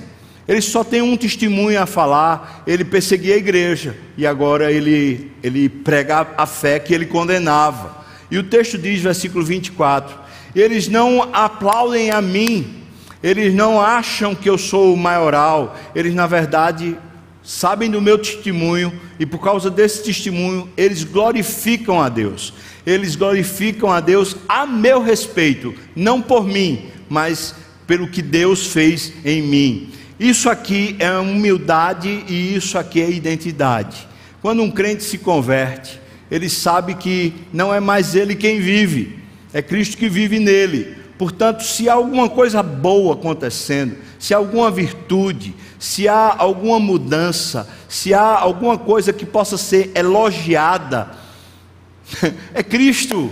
Ele 0.51 0.61
só 0.61 0.83
tem 0.83 1.01
um 1.01 1.15
testemunho 1.15 1.81
a 1.81 1.85
falar. 1.85 2.61
Ele 2.67 2.83
perseguia 2.83 3.35
a 3.35 3.37
igreja 3.37 3.95
e 4.17 4.27
agora 4.27 4.69
ele, 4.69 5.31
ele 5.41 5.69
prega 5.69 6.27
a 6.37 6.45
fé 6.45 6.77
que 6.77 6.93
ele 6.93 7.05
condenava. 7.05 8.03
E 8.29 8.37
o 8.37 8.43
texto 8.43 8.77
diz, 8.77 8.99
versículo 8.99 9.45
24: 9.45 10.13
Eles 10.53 10.89
não 10.89 11.29
aplaudem 11.31 12.11
a 12.11 12.21
mim, 12.21 12.83
eles 13.23 13.53
não 13.53 13.79
acham 13.79 14.35
que 14.35 14.49
eu 14.49 14.57
sou 14.57 14.93
o 14.93 14.97
maioral, 14.97 15.79
eles 15.95 16.13
na 16.13 16.27
verdade 16.27 16.97
sabem 17.41 17.89
do 17.89 18.01
meu 18.01 18.17
testemunho 18.17 18.91
e 19.17 19.25
por 19.25 19.39
causa 19.39 19.69
desse 19.69 20.03
testemunho 20.03 20.67
eles 20.75 21.05
glorificam 21.05 22.01
a 22.01 22.09
Deus. 22.09 22.53
Eles 22.85 23.15
glorificam 23.15 23.89
a 23.89 24.01
Deus 24.01 24.35
a 24.49 24.65
meu 24.65 25.01
respeito, 25.01 25.73
não 25.95 26.21
por 26.21 26.45
mim, 26.45 26.87
mas 27.07 27.55
pelo 27.87 28.09
que 28.09 28.21
Deus 28.21 28.67
fez 28.67 29.13
em 29.23 29.41
mim. 29.41 30.00
Isso 30.21 30.51
aqui 30.51 30.95
é 30.99 31.11
humildade 31.17 32.07
e 32.27 32.55
isso 32.55 32.77
aqui 32.77 33.01
é 33.01 33.09
identidade. 33.09 34.07
Quando 34.39 34.61
um 34.61 34.69
crente 34.69 35.03
se 35.03 35.17
converte, 35.17 35.99
ele 36.29 36.47
sabe 36.47 36.93
que 36.93 37.33
não 37.51 37.73
é 37.73 37.79
mais 37.79 38.13
ele 38.13 38.35
quem 38.35 38.59
vive, 38.59 39.17
é 39.51 39.63
Cristo 39.63 39.97
que 39.97 40.07
vive 40.07 40.37
nele. 40.37 40.95
Portanto, 41.17 41.63
se 41.63 41.89
há 41.89 41.93
alguma 41.93 42.29
coisa 42.29 42.61
boa 42.61 43.15
acontecendo, 43.15 43.95
se 44.19 44.31
há 44.31 44.37
alguma 44.37 44.69
virtude, 44.69 45.55
se 45.79 46.07
há 46.07 46.35
alguma 46.37 46.79
mudança, 46.79 47.67
se 47.89 48.13
há 48.13 48.37
alguma 48.37 48.77
coisa 48.77 49.11
que 49.11 49.25
possa 49.25 49.57
ser 49.57 49.89
elogiada, 49.95 51.09
é 52.53 52.61
Cristo, 52.61 53.31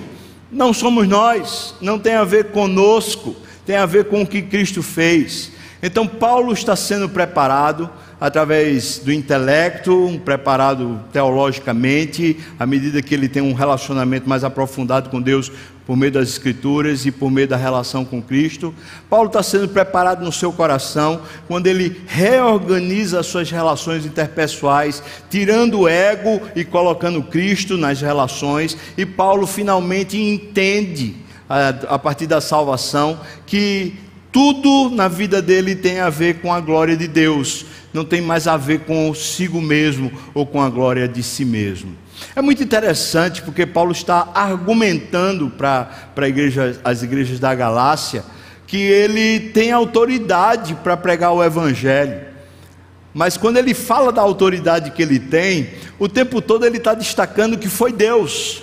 não 0.51 0.73
somos 0.73 1.07
nós, 1.07 1.75
não 1.79 1.99
tem 1.99 2.15
a 2.15 2.23
ver 2.23 2.45
conosco, 2.45 3.35
tem 3.63 3.75
a 3.75 3.85
ver 3.85 4.05
com 4.05 4.23
o 4.23 4.27
que 4.27 4.41
Cristo 4.41 4.81
fez. 4.81 5.58
Então, 5.81 6.05
Paulo 6.05 6.51
está 6.51 6.75
sendo 6.75 7.07
preparado 7.07 7.89
através 8.19 8.99
do 8.99 9.13
intelecto, 9.13 10.19
preparado 10.25 10.99
teologicamente, 11.13 12.37
à 12.59 12.65
medida 12.65 13.01
que 13.01 13.13
ele 13.13 13.29
tem 13.29 13.41
um 13.41 13.53
relacionamento 13.53 14.27
mais 14.27 14.43
aprofundado 14.43 15.09
com 15.09 15.21
Deus 15.21 15.49
por 15.85 15.95
meio 15.95 16.11
das 16.11 16.29
Escrituras 16.29 17.05
e 17.05 17.11
por 17.11 17.31
meio 17.31 17.47
da 17.47 17.55
relação 17.55 18.03
com 18.03 18.21
Cristo. 18.21 18.75
Paulo 19.09 19.27
está 19.27 19.41
sendo 19.41 19.69
preparado 19.69 20.23
no 20.23 20.31
seu 20.31 20.51
coração 20.51 21.21
quando 21.47 21.67
ele 21.67 22.01
reorganiza 22.05 23.21
as 23.21 23.25
suas 23.25 23.49
relações 23.49 24.05
interpessoais, 24.05 25.01
tirando 25.29 25.79
o 25.79 25.87
ego 25.87 26.41
e 26.55 26.65
colocando 26.65 27.23
Cristo 27.23 27.77
nas 27.77 28.01
relações, 28.01 28.77
e 28.97 29.05
Paulo 29.05 29.47
finalmente 29.47 30.15
entende 30.15 31.15
a 31.87 31.97
partir 31.97 32.27
da 32.27 32.39
salvação 32.39 33.19
que 33.47 33.95
tudo 34.31 34.89
na 34.95 35.07
vida 35.07 35.41
dele 35.41 35.75
tem 35.75 35.99
a 35.99 36.09
ver 36.09 36.39
com 36.39 36.53
a 36.53 36.59
glória 36.59 36.95
de 36.95 37.07
Deus, 37.07 37.65
não 37.93 38.05
tem 38.05 38.21
mais 38.21 38.47
a 38.47 38.57
ver 38.57 38.81
consigo 38.81 39.59
mesmo 39.61 40.11
ou 40.33 40.45
com 40.45 40.61
a 40.61 40.69
glória 40.69 41.07
de 41.07 41.23
si 41.23 41.43
mesmo. 41.43 41.95
É 42.35 42.41
muito 42.41 42.61
interessante 42.61 43.41
porque 43.41 43.65
Paulo 43.65 43.91
está 43.91 44.29
argumentando 44.33 45.49
para 45.49 46.27
igreja, 46.27 46.79
as 46.83 47.01
igrejas 47.01 47.39
da 47.39 47.55
Galácia 47.55 48.23
que 48.67 48.77
ele 48.77 49.39
tem 49.49 49.71
autoridade 49.71 50.75
para 50.75 50.95
pregar 50.95 51.33
o 51.33 51.43
Evangelho. 51.43 52.21
Mas 53.11 53.35
quando 53.35 53.57
ele 53.57 53.73
fala 53.73 54.11
da 54.11 54.21
autoridade 54.21 54.91
que 54.91 55.01
ele 55.01 55.19
tem, 55.19 55.71
o 55.97 56.07
tempo 56.07 56.39
todo 56.39 56.67
ele 56.67 56.77
está 56.77 56.93
destacando 56.93 57.57
que 57.57 57.67
foi 57.67 57.91
Deus 57.91 58.61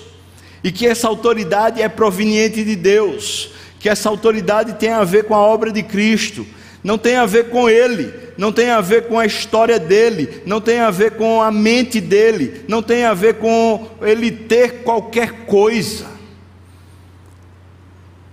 e 0.63 0.71
que 0.71 0.87
essa 0.87 1.09
autoridade 1.09 1.83
é 1.83 1.89
proveniente 1.89 2.63
de 2.63 2.77
Deus 2.77 3.51
que 3.79 3.89
essa 3.89 4.09
autoridade 4.09 4.75
tem 4.75 4.91
a 4.91 5.05
ver 5.05 5.25
com 5.25 5.35
a 5.35 5.41
obra 5.41 5.71
de 5.71 5.83
Cristo, 5.83 6.47
não 6.83 6.97
tem 6.97 7.17
a 7.17 7.27
ver 7.27 7.51
com 7.51 7.69
ele, 7.69 8.13
não 8.39 8.53
tem 8.53 8.71
a 8.71 8.81
ver 8.81 9.09
com 9.09 9.19
a 9.19 9.27
história 9.27 9.79
dele, 9.79 10.43
não 10.47 10.61
tem 10.61 10.79
a 10.79 10.91
ver 10.91 11.13
com 11.13 11.43
a 11.43 11.51
mente 11.51 12.01
dele, 12.01 12.65
não 12.69 12.83
tem 12.83 13.05
a 13.05 13.13
ver 13.13 13.35
com 13.35 13.89
ele 14.01 14.31
ter 14.31 14.83
qualquer 14.83 15.47
coisa. 15.47 16.07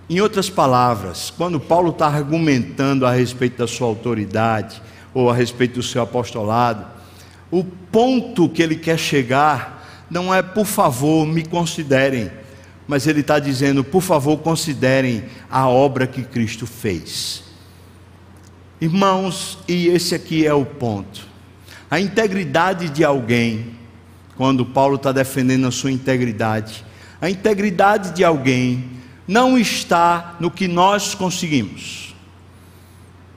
Em 0.08 0.20
outras 0.20 0.50
palavras, 0.50 1.30
quando 1.30 1.58
Paulo 1.58 1.90
está 1.90 2.06
argumentando 2.06 3.06
a 3.06 3.10
respeito 3.10 3.58
da 3.58 3.66
sua 3.66 3.88
autoridade 3.88 4.80
ou 5.14 5.30
a 5.30 5.34
respeito 5.34 5.74
do 5.74 5.82
seu 5.82 6.02
apostolado, 6.02 6.86
o 7.50 7.64
ponto 7.64 8.48
que 8.48 8.62
ele 8.62 8.76
quer 8.76 8.98
chegar 8.98 10.06
não 10.10 10.32
é, 10.32 10.42
por 10.42 10.66
favor, 10.66 11.26
me 11.26 11.44
considerem 11.44 12.30
mas 12.86 13.06
ele 13.06 13.20
está 13.20 13.38
dizendo, 13.38 13.82
por 13.82 14.02
favor, 14.02 14.38
considerem 14.38 15.24
a 15.50 15.68
obra 15.68 16.06
que 16.06 16.22
Cristo 16.22 16.66
fez. 16.66 17.42
Irmãos, 18.80 19.58
e 19.66 19.88
esse 19.88 20.14
aqui 20.14 20.46
é 20.46 20.52
o 20.52 20.64
ponto. 20.64 21.26
A 21.90 22.00
integridade 22.00 22.88
de 22.88 23.04
alguém, 23.04 23.72
quando 24.36 24.66
Paulo 24.66 24.96
está 24.96 25.12
defendendo 25.12 25.66
a 25.66 25.70
sua 25.70 25.92
integridade, 25.92 26.84
a 27.20 27.30
integridade 27.30 28.14
de 28.14 28.24
alguém 28.24 28.84
não 29.26 29.56
está 29.56 30.36
no 30.38 30.50
que 30.50 30.68
nós 30.68 31.14
conseguimos. 31.14 32.14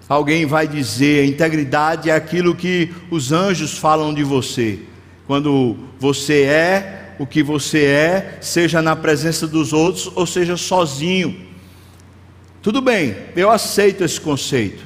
Alguém 0.10 0.46
vai 0.46 0.68
dizer, 0.68 1.24
a 1.24 1.28
integridade 1.28 2.10
é 2.10 2.16
aquilo 2.16 2.56
que 2.56 2.94
os 3.12 3.32
anjos 3.32 3.78
falam 3.78 4.14
de 4.14 4.24
você. 4.24 4.80
Quando 5.26 5.78
você 6.00 6.44
é 6.44 7.07
o 7.20 7.26
que 7.26 7.42
você 7.42 7.86
é, 7.86 8.38
seja 8.42 8.82
na 8.82 8.96
presença 8.96 9.48
dos 9.48 9.74
outros 9.74 10.12
ou 10.16 10.26
seja 10.26 10.56
sozinho. 10.58 11.48
Tudo 12.62 12.82
bem, 12.82 13.16
eu 13.36 13.50
aceito 13.50 14.04
esse 14.04 14.20
conceito, 14.20 14.84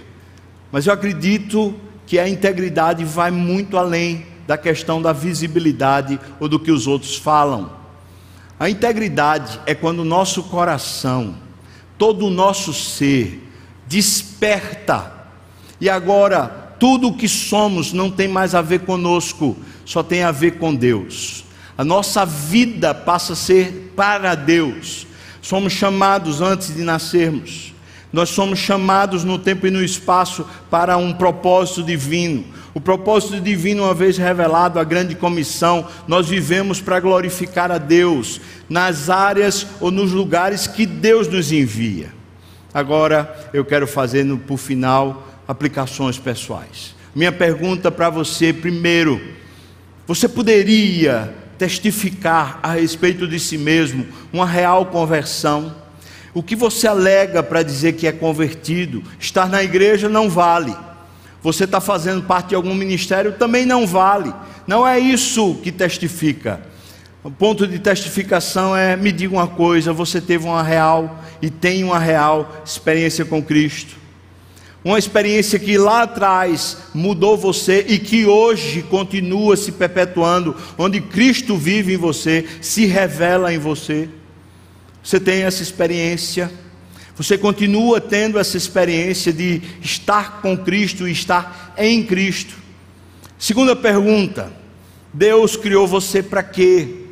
mas 0.72 0.88
eu 0.88 0.94
acredito 0.94 1.76
que 2.06 2.20
a 2.20 2.28
integridade 2.28 3.04
vai 3.04 3.32
muito 3.32 3.78
além 3.78 4.26
da 4.46 4.58
questão 4.58 5.02
da 5.02 5.14
visibilidade 5.14 6.20
ou 6.40 6.48
do 6.48 6.60
que 6.60 6.72
os 6.72 6.88
outros 6.88 7.16
falam. 7.16 7.72
A 8.60 8.70
integridade 8.70 9.60
é 9.66 9.74
quando 9.74 10.00
o 10.00 10.06
nosso 10.06 10.44
coração, 10.44 11.36
todo 11.98 12.28
o 12.28 12.30
nosso 12.30 12.74
ser, 12.74 13.50
desperta, 13.88 15.12
e 15.80 15.90
agora 15.90 16.76
tudo 16.80 17.08
o 17.08 17.14
que 17.16 17.28
somos 17.28 17.94
não 17.94 18.12
tem 18.12 18.28
mais 18.28 18.54
a 18.54 18.62
ver 18.62 18.82
conosco, 18.82 19.58
só 19.86 20.04
tem 20.04 20.24
a 20.24 20.32
ver 20.32 20.58
com 20.58 20.76
Deus. 20.76 21.46
A 21.82 21.84
nossa 21.84 22.24
vida 22.28 22.94
passa 22.94 23.34
a 23.34 23.36
ser 23.36 23.92
para 23.96 24.36
Deus. 24.36 25.08
Somos 25.42 25.74
chamados 25.74 26.40
antes 26.40 26.76
de 26.76 26.84
nascermos. 26.84 27.74
Nós 28.14 28.30
somos 28.30 28.60
chamados 28.60 29.24
no 29.24 29.40
tempo 29.40 29.66
e 29.66 29.72
no 29.72 29.84
espaço 29.84 30.46
para 30.70 30.96
um 30.98 31.12
propósito 31.12 31.82
divino. 31.82 32.46
O 32.76 32.80
propósito 32.80 33.42
divino, 33.42 33.82
uma 33.82 33.96
vez 33.96 34.16
revelado, 34.16 34.78
a 34.78 34.84
grande 34.84 35.16
comissão, 35.16 35.88
nós 36.08 36.30
vivemos 36.30 36.80
para 36.80 37.00
glorificar 37.00 37.72
a 37.72 37.80
Deus 37.80 38.40
nas 38.70 39.10
áreas 39.10 39.66
ou 39.80 39.90
nos 39.90 40.12
lugares 40.12 40.68
que 40.68 40.86
Deus 40.86 41.28
nos 41.28 41.52
envia. 41.52 42.14
Agora 42.72 43.50
eu 43.52 43.66
quero 43.66 43.88
fazer, 43.88 44.24
no, 44.24 44.38
por 44.38 44.58
final, 44.58 45.28
aplicações 45.48 46.20
pessoais. 46.20 46.94
Minha 47.16 47.32
pergunta 47.32 47.90
para 47.90 48.12
você, 48.12 48.54
primeiro, 48.54 49.20
você 50.06 50.30
poderia 50.30 51.41
testificar 51.62 52.60
a 52.64 52.72
respeito 52.72 53.28
de 53.28 53.40
si 53.40 53.56
mesmo 53.56 54.08
uma 54.34 54.48
real 54.48 54.88
conversão? 54.88 55.76
O 56.34 56.42
que 56.42 56.56
você 56.56 56.88
alega 56.88 57.44
para 57.44 57.62
dizer 57.62 57.94
que 57.94 58.08
é 58.08 58.12
convertido? 58.12 59.04
Estar 59.20 59.48
na 59.48 59.64
igreja 59.64 60.10
não 60.10 60.28
vale. 60.28 60.76
Você 61.40 61.66
está 61.66 61.80
fazendo 61.80 62.24
parte 62.24 62.50
de 62.50 62.56
algum 62.56 62.74
ministério 62.74 63.34
também 63.34 63.64
não 63.64 63.86
vale. 63.86 64.34
Não 64.66 64.88
é 64.88 64.98
isso 64.98 65.60
que 65.62 65.72
testifica. 65.72 66.60
O 67.24 67.30
ponto 67.30 67.68
de 67.68 67.78
testificação 67.78 68.76
é: 68.76 68.96
me 68.96 69.12
diga 69.12 69.36
uma 69.36 69.48
coisa, 69.48 69.94
você 69.94 70.20
teve 70.20 70.46
uma 70.46 70.64
real 70.64 71.20
e 71.44 71.52
tem 71.52 71.84
uma 71.84 72.00
real 72.00 72.52
experiência 72.66 73.24
com 73.24 73.40
Cristo. 73.40 74.01
Uma 74.84 74.98
experiência 74.98 75.60
que 75.60 75.78
lá 75.78 76.04
atrás 76.04 76.78
mudou 76.94 77.38
você 77.38 77.86
e 77.88 78.00
que 78.00 78.26
hoje 78.26 78.82
continua 78.82 79.56
se 79.56 79.72
perpetuando, 79.72 80.56
onde 80.76 81.00
Cristo 81.00 81.56
vive 81.56 81.94
em 81.94 81.98
você, 81.98 82.48
se 82.62 82.86
revela 82.86 83.54
em 83.54 83.60
você. 83.60 84.10
Você 85.04 85.20
tem 85.20 85.44
essa 85.44 85.62
experiência, 85.62 86.52
você 87.16 87.38
continua 87.38 88.02
tendo 88.02 88.40
essa 88.40 88.58
experiência 88.58 89.32
de 89.32 89.62
estar 89.82 90.42
com 90.42 90.58
Cristo 90.58 91.08
e 91.08 91.12
estar 91.12 91.76
em 91.78 92.04
Cristo. 92.04 92.56
Segunda 93.38 93.76
pergunta: 93.76 94.52
Deus 95.14 95.56
criou 95.56 95.88
você 95.88 96.24
para 96.24 96.42
quê? 96.42 97.06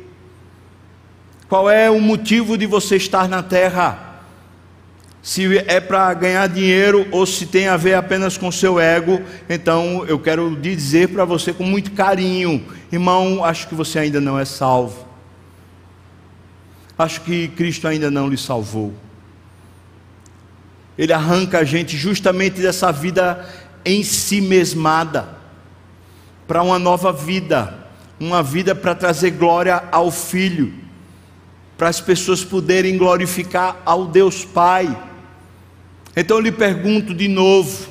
Qual 1.48 1.70
é 1.70 1.88
o 1.88 2.00
motivo 2.00 2.58
de 2.58 2.66
você 2.66 2.96
estar 2.96 3.28
na 3.28 3.44
terra? 3.44 4.09
Se 5.22 5.58
é 5.58 5.80
para 5.80 6.12
ganhar 6.14 6.48
dinheiro 6.48 7.06
ou 7.10 7.26
se 7.26 7.46
tem 7.46 7.68
a 7.68 7.76
ver 7.76 7.94
apenas 7.94 8.38
com 8.38 8.50
seu 8.50 8.80
ego, 8.80 9.20
então 9.48 10.04
eu 10.06 10.18
quero 10.18 10.56
dizer 10.56 11.08
para 11.08 11.24
você 11.24 11.52
com 11.52 11.64
muito 11.64 11.92
carinho, 11.92 12.64
irmão, 12.90 13.44
acho 13.44 13.68
que 13.68 13.74
você 13.74 13.98
ainda 13.98 14.20
não 14.20 14.38
é 14.38 14.44
salvo 14.44 15.10
acho 17.02 17.22
que 17.22 17.48
Cristo 17.48 17.88
ainda 17.88 18.10
não 18.10 18.28
lhe 18.28 18.36
salvou. 18.36 18.92
Ele 20.98 21.12
arranca 21.12 21.60
a 21.60 21.64
gente 21.64 21.96
justamente 21.96 22.60
dessa 22.60 22.92
vida 22.92 23.48
em 23.84 24.02
si 24.02 24.40
mesmada, 24.40 25.28
para 26.46 26.62
uma 26.62 26.78
nova 26.78 27.12
vida, 27.12 27.74
uma 28.18 28.42
vida 28.42 28.74
para 28.74 28.94
trazer 28.94 29.30
glória 29.30 29.82
ao 29.90 30.10
Filho, 30.10 30.74
para 31.78 31.88
as 31.88 32.00
pessoas 32.00 32.44
poderem 32.44 32.98
glorificar 32.98 33.80
ao 33.86 34.06
Deus 34.06 34.44
Pai. 34.44 34.94
Então 36.16 36.38
eu 36.38 36.42
lhe 36.42 36.52
pergunto 36.52 37.14
de 37.14 37.28
novo: 37.28 37.88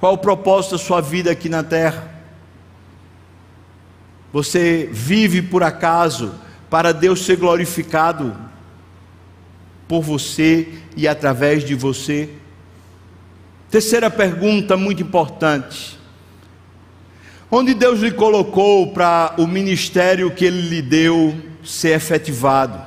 qual 0.00 0.14
o 0.14 0.18
propósito 0.18 0.72
da 0.72 0.78
sua 0.78 1.00
vida 1.00 1.30
aqui 1.30 1.48
na 1.48 1.62
terra? 1.62 2.14
Você 4.32 4.88
vive 4.92 5.40
por 5.40 5.62
acaso 5.62 6.34
para 6.68 6.92
Deus 6.92 7.24
ser 7.24 7.36
glorificado 7.36 8.36
por 9.88 10.02
você 10.02 10.68
e 10.96 11.06
através 11.06 11.64
de 11.64 11.74
você? 11.74 12.28
Terceira 13.70 14.10
pergunta 14.10 14.76
muito 14.76 15.02
importante. 15.02 15.98
Onde 17.50 17.74
Deus 17.74 18.00
lhe 18.00 18.10
colocou 18.10 18.92
para 18.92 19.34
o 19.38 19.46
ministério 19.46 20.30
que 20.30 20.44
Ele 20.44 20.68
lhe 20.68 20.82
deu 20.82 21.34
ser 21.64 21.90
efetivado? 21.90 22.80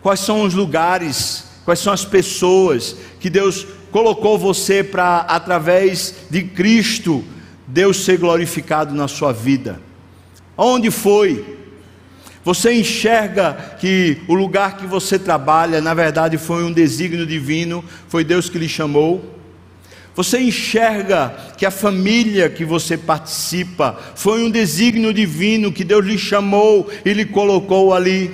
Quais 0.00 0.20
são 0.20 0.42
os 0.42 0.54
lugares, 0.54 1.43
quais 1.64 1.80
são 1.80 1.92
as 1.92 2.04
pessoas 2.04 2.96
que 3.20 3.30
Deus 3.30 3.66
colocou 3.90 4.38
você 4.38 4.82
para, 4.82 5.20
através 5.20 6.14
de 6.30 6.42
Cristo, 6.42 7.24
Deus 7.66 8.04
ser 8.04 8.18
glorificado 8.18 8.94
na 8.94 9.08
sua 9.08 9.32
vida? 9.32 9.80
Onde 10.56 10.90
foi? 10.90 11.58
Você 12.44 12.74
enxerga 12.74 13.76
que 13.80 14.18
o 14.28 14.34
lugar 14.34 14.76
que 14.76 14.86
você 14.86 15.18
trabalha, 15.18 15.80
na 15.80 15.94
verdade, 15.94 16.36
foi 16.36 16.62
um 16.62 16.72
desígnio 16.72 17.26
divino, 17.26 17.82
foi 18.06 18.22
Deus 18.22 18.50
que 18.50 18.58
lhe 18.58 18.68
chamou. 18.68 19.34
Você 20.14 20.38
enxerga 20.38 21.34
que 21.56 21.64
a 21.64 21.70
família 21.70 22.50
que 22.50 22.64
você 22.64 22.96
participa 22.96 23.98
foi 24.14 24.44
um 24.44 24.50
desígnio 24.50 25.12
divino 25.12 25.72
que 25.72 25.82
Deus 25.82 26.04
lhe 26.04 26.18
chamou 26.18 26.88
e 27.04 27.12
lhe 27.12 27.24
colocou 27.24 27.94
ali. 27.94 28.30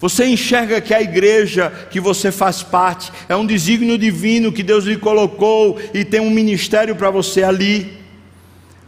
Você 0.00 0.24
enxerga 0.24 0.80
que 0.80 0.94
a 0.94 1.02
igreja 1.02 1.70
que 1.90 2.00
você 2.00 2.32
faz 2.32 2.62
parte 2.62 3.12
é 3.28 3.36
um 3.36 3.44
desígnio 3.44 3.98
divino 3.98 4.50
que 4.50 4.62
Deus 4.62 4.84
lhe 4.84 4.96
colocou 4.96 5.78
e 5.92 6.04
tem 6.04 6.20
um 6.20 6.30
ministério 6.30 6.96
para 6.96 7.10
você 7.10 7.42
ali. 7.42 8.00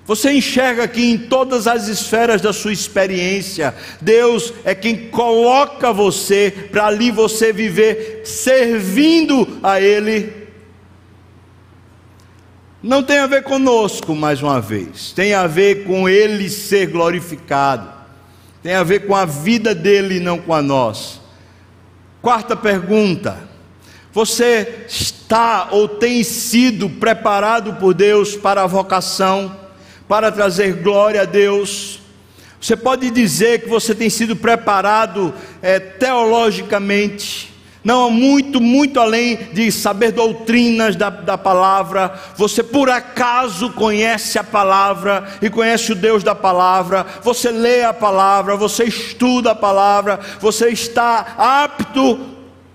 Você 0.07 0.33
enxerga 0.33 0.89
que 0.89 1.03
em 1.03 1.19
todas 1.19 1.67
as 1.67 1.87
esferas 1.87 2.41
da 2.41 2.53
sua 2.53 2.73
experiência, 2.73 3.75
Deus 4.01 4.53
é 4.65 4.75
quem 4.75 5.11
coloca 5.11 5.93
você 5.93 6.53
para 6.73 6.87
ali 6.87 7.11
você 7.11 7.53
viver 7.53 8.23
servindo 8.25 9.61
a 9.63 9.81
Ele. 9.81 10.33
Não 12.83 13.03
tem 13.03 13.19
a 13.19 13.27
ver 13.27 13.45
conosco, 13.45 14.15
mais 14.17 14.43
uma 14.43 14.61
vez, 14.61 15.13
tem 15.13 15.35
a 15.35 15.47
ver 15.47 15.85
com 15.85 16.09
Ele 16.09 16.49
ser 16.49 16.87
glorificado, 16.87 18.02
tem 18.63 18.75
a 18.75 18.83
ver 18.83 19.07
com 19.07 19.15
a 19.15 19.25
vida 19.25 19.75
dele, 19.75 20.21
não 20.21 20.39
com 20.39 20.55
a 20.55 20.63
nossa. 20.63 21.21
Quarta 22.21 22.57
pergunta: 22.57 23.39
você 24.13 24.87
está 24.89 25.69
ou 25.71 25.89
tem 25.89 26.23
sido 26.23 26.89
preparado 26.89 27.75
por 27.75 27.95
Deus 27.95 28.37
para 28.37 28.63
a 28.63 28.67
vocação? 28.67 29.63
para 30.13 30.31
trazer 30.31 30.75
glória 30.75 31.23
a 31.23 31.25
Deus. 31.25 32.01
Você 32.61 32.77
pode 32.77 33.11
dizer 33.11 33.63
que 33.63 33.69
você 33.69 33.95
tem 33.95 34.11
sido 34.11 34.37
preparado 34.37 35.35
é, 35.63 35.81
teologicamente, 35.81 37.52
não 37.85 38.11
muito, 38.11 38.61
muito 38.61 39.01
além 39.01 39.37
de 39.53 39.73
saber 39.73 40.13
doutrinas 40.13 40.95
da, 40.95 41.11
da 41.11 41.37
palavra, 41.37 42.15
você 42.37 42.63
por 42.63 42.89
acaso 42.89 43.71
conhece 43.71 44.39
a 44.39 44.45
palavra 44.45 45.25
e 45.43 45.51
conhece 45.51 45.93
o 45.93 45.97
Deus 45.97 46.23
da 46.23 46.35
palavra, 46.35 47.05
você 47.23 47.51
lê 47.51 47.83
a 47.83 47.93
palavra, 47.93 48.57
você 48.57 48.85
estuda 48.85 49.51
a 49.51 49.55
palavra, 49.55 50.21
você 50.41 50.69
está 50.69 51.35
apto 51.37 52.21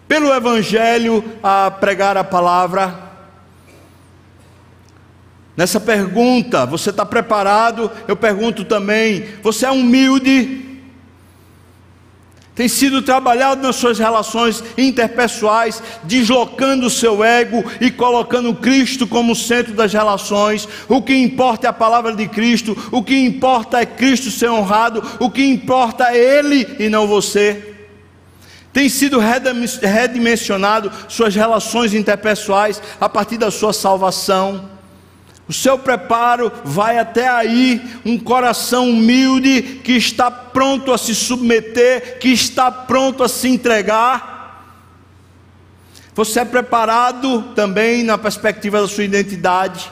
pelo 0.08 0.34
Evangelho 0.34 1.24
a 1.42 1.72
pregar 1.72 2.18
a 2.18 2.24
palavra. 2.24 3.08
Nessa 5.56 5.80
pergunta, 5.80 6.66
você 6.66 6.92
está 6.92 7.06
preparado? 7.06 7.90
Eu 8.08 8.16
pergunto 8.16 8.64
também, 8.64 9.26
você 9.42 9.66
é 9.66 9.72
humilde? 9.72 10.67
Tem 12.58 12.68
sido 12.68 13.04
trabalhado 13.04 13.62
nas 13.62 13.76
suas 13.76 14.00
relações 14.00 14.64
interpessoais, 14.76 15.82
deslocando 16.04 16.88
o 16.88 16.90
seu 16.90 17.24
ego 17.24 17.64
e 17.80 17.92
colocando 17.92 18.56
Cristo 18.56 19.06
como 19.06 19.36
centro 19.36 19.76
das 19.76 19.94
relações. 19.94 20.68
O 20.90 21.00
que 21.00 21.16
importa 21.16 21.68
é 21.68 21.70
a 21.70 21.74
palavra 21.74 22.16
de 22.16 22.28
Cristo, 22.28 22.76
o 22.92 23.04
que 23.04 23.16
importa 23.16 23.80
é 23.80 23.86
Cristo 23.86 24.32
ser 24.32 24.50
honrado, 24.50 25.04
o 25.20 25.30
que 25.30 25.46
importa 25.46 26.06
é 26.06 26.18
Ele 26.18 26.68
e 26.80 26.90
não 26.90 27.06
você. 27.06 27.76
Tem 28.74 28.90
sido 28.90 29.20
redimensionado 29.20 30.92
suas 31.08 31.36
relações 31.36 31.94
interpessoais 31.94 32.82
a 33.00 33.08
partir 33.08 33.38
da 33.38 33.52
sua 33.52 33.72
salvação. 33.72 34.77
O 35.48 35.54
seu 35.54 35.80
preparo 35.80 36.52
vai 36.66 36.98
até 36.98 37.28
aí, 37.30 37.82
um 38.06 38.20
coração 38.20 38.90
humilde 38.90 39.80
que 39.84 39.94
está 39.94 40.30
pronto 40.30 40.92
a 40.92 40.98
se 40.98 41.16
submeter, 41.16 42.20
que 42.20 42.28
está 42.30 42.70
pronto 42.70 43.24
a 43.24 43.30
se 43.30 43.48
entregar. 43.48 44.36
Você 46.14 46.42
é 46.42 46.46
preparado 46.46 47.54
também 47.56 48.04
na 48.04 48.18
perspectiva 48.18 48.82
da 48.82 48.88
sua 48.90 49.06
identidade, 49.06 49.90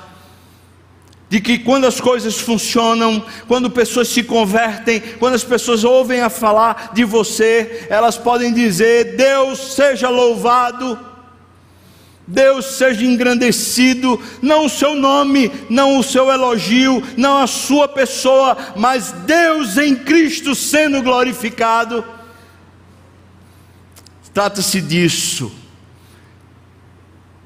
de 1.29 1.39
que 1.39 1.59
quando 1.59 1.87
as 1.87 2.01
coisas 2.01 2.37
funcionam, 2.37 3.25
quando 3.47 3.69
pessoas 3.69 4.09
se 4.09 4.23
convertem, 4.23 4.99
quando 5.19 5.35
as 5.35 5.43
pessoas 5.43 5.85
ouvem 5.85 6.19
a 6.19 6.29
falar 6.29 6.91
de 6.93 7.05
você, 7.05 7.87
elas 7.89 8.17
podem 8.17 8.53
dizer: 8.53 9.15
Deus 9.15 9.75
seja 9.75 10.09
louvado. 10.09 11.14
Deus 12.27 12.77
seja 12.77 13.05
engrandecido, 13.05 14.19
não 14.41 14.65
o 14.65 14.69
seu 14.69 14.95
nome, 14.95 15.51
não 15.69 15.99
o 15.99 16.03
seu 16.03 16.31
elogio, 16.31 17.03
não 17.15 17.37
a 17.37 17.45
sua 17.45 17.87
pessoa, 17.87 18.57
mas 18.75 19.11
Deus 19.11 19.77
em 19.77 19.95
Cristo 19.95 20.55
sendo 20.55 21.03
glorificado. 21.03 22.03
Trata-se 24.33 24.81
disso, 24.81 25.51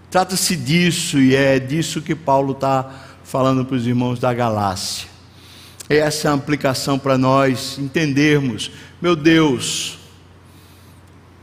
trata-se 0.10 0.56
disso, 0.56 1.20
e 1.20 1.36
é 1.36 1.60
disso 1.60 2.02
que 2.02 2.16
Paulo 2.16 2.54
está 2.54 2.90
falando 3.24 3.66
para 3.66 3.76
os 3.76 3.86
irmãos 3.86 4.18
da 4.18 4.34
Galácia. 4.34 5.08
Essa 5.90 6.30
é 6.30 6.32
a 6.32 6.36
aplicação 6.36 6.98
para 6.98 7.18
nós 7.18 7.78
entendermos, 7.78 8.72
meu 9.02 9.16
Deus, 9.16 10.00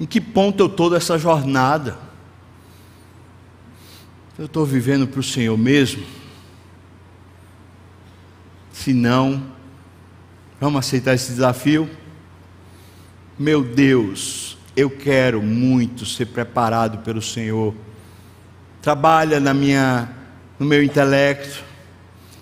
em 0.00 0.06
que 0.06 0.20
ponto 0.20 0.62
eu 0.62 0.66
estou 0.66 0.88
dessa 0.88 1.18
jornada? 1.18 2.05
Eu 4.38 4.44
estou 4.44 4.66
vivendo 4.66 5.06
para 5.08 5.20
o 5.20 5.22
Senhor 5.22 5.56
mesmo? 5.56 6.04
Se 8.70 8.92
não, 8.92 9.42
vamos 10.60 10.80
aceitar 10.80 11.14
esse 11.14 11.32
desafio? 11.32 11.88
Meu 13.38 13.64
Deus, 13.64 14.58
eu 14.76 14.90
quero 14.90 15.42
muito 15.42 16.04
ser 16.04 16.26
preparado 16.26 16.98
pelo 16.98 17.22
Senhor. 17.22 17.74
Trabalha 18.82 19.40
na 19.40 19.54
minha, 19.54 20.10
no 20.58 20.66
meu 20.66 20.82
intelecto, 20.82 21.64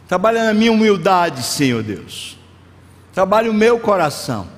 trabalha 0.08 0.42
na 0.46 0.52
minha 0.52 0.72
humildade, 0.72 1.44
Senhor 1.44 1.80
Deus. 1.84 2.36
Trabalha 3.12 3.48
o 3.48 3.54
meu 3.54 3.78
coração. 3.78 4.48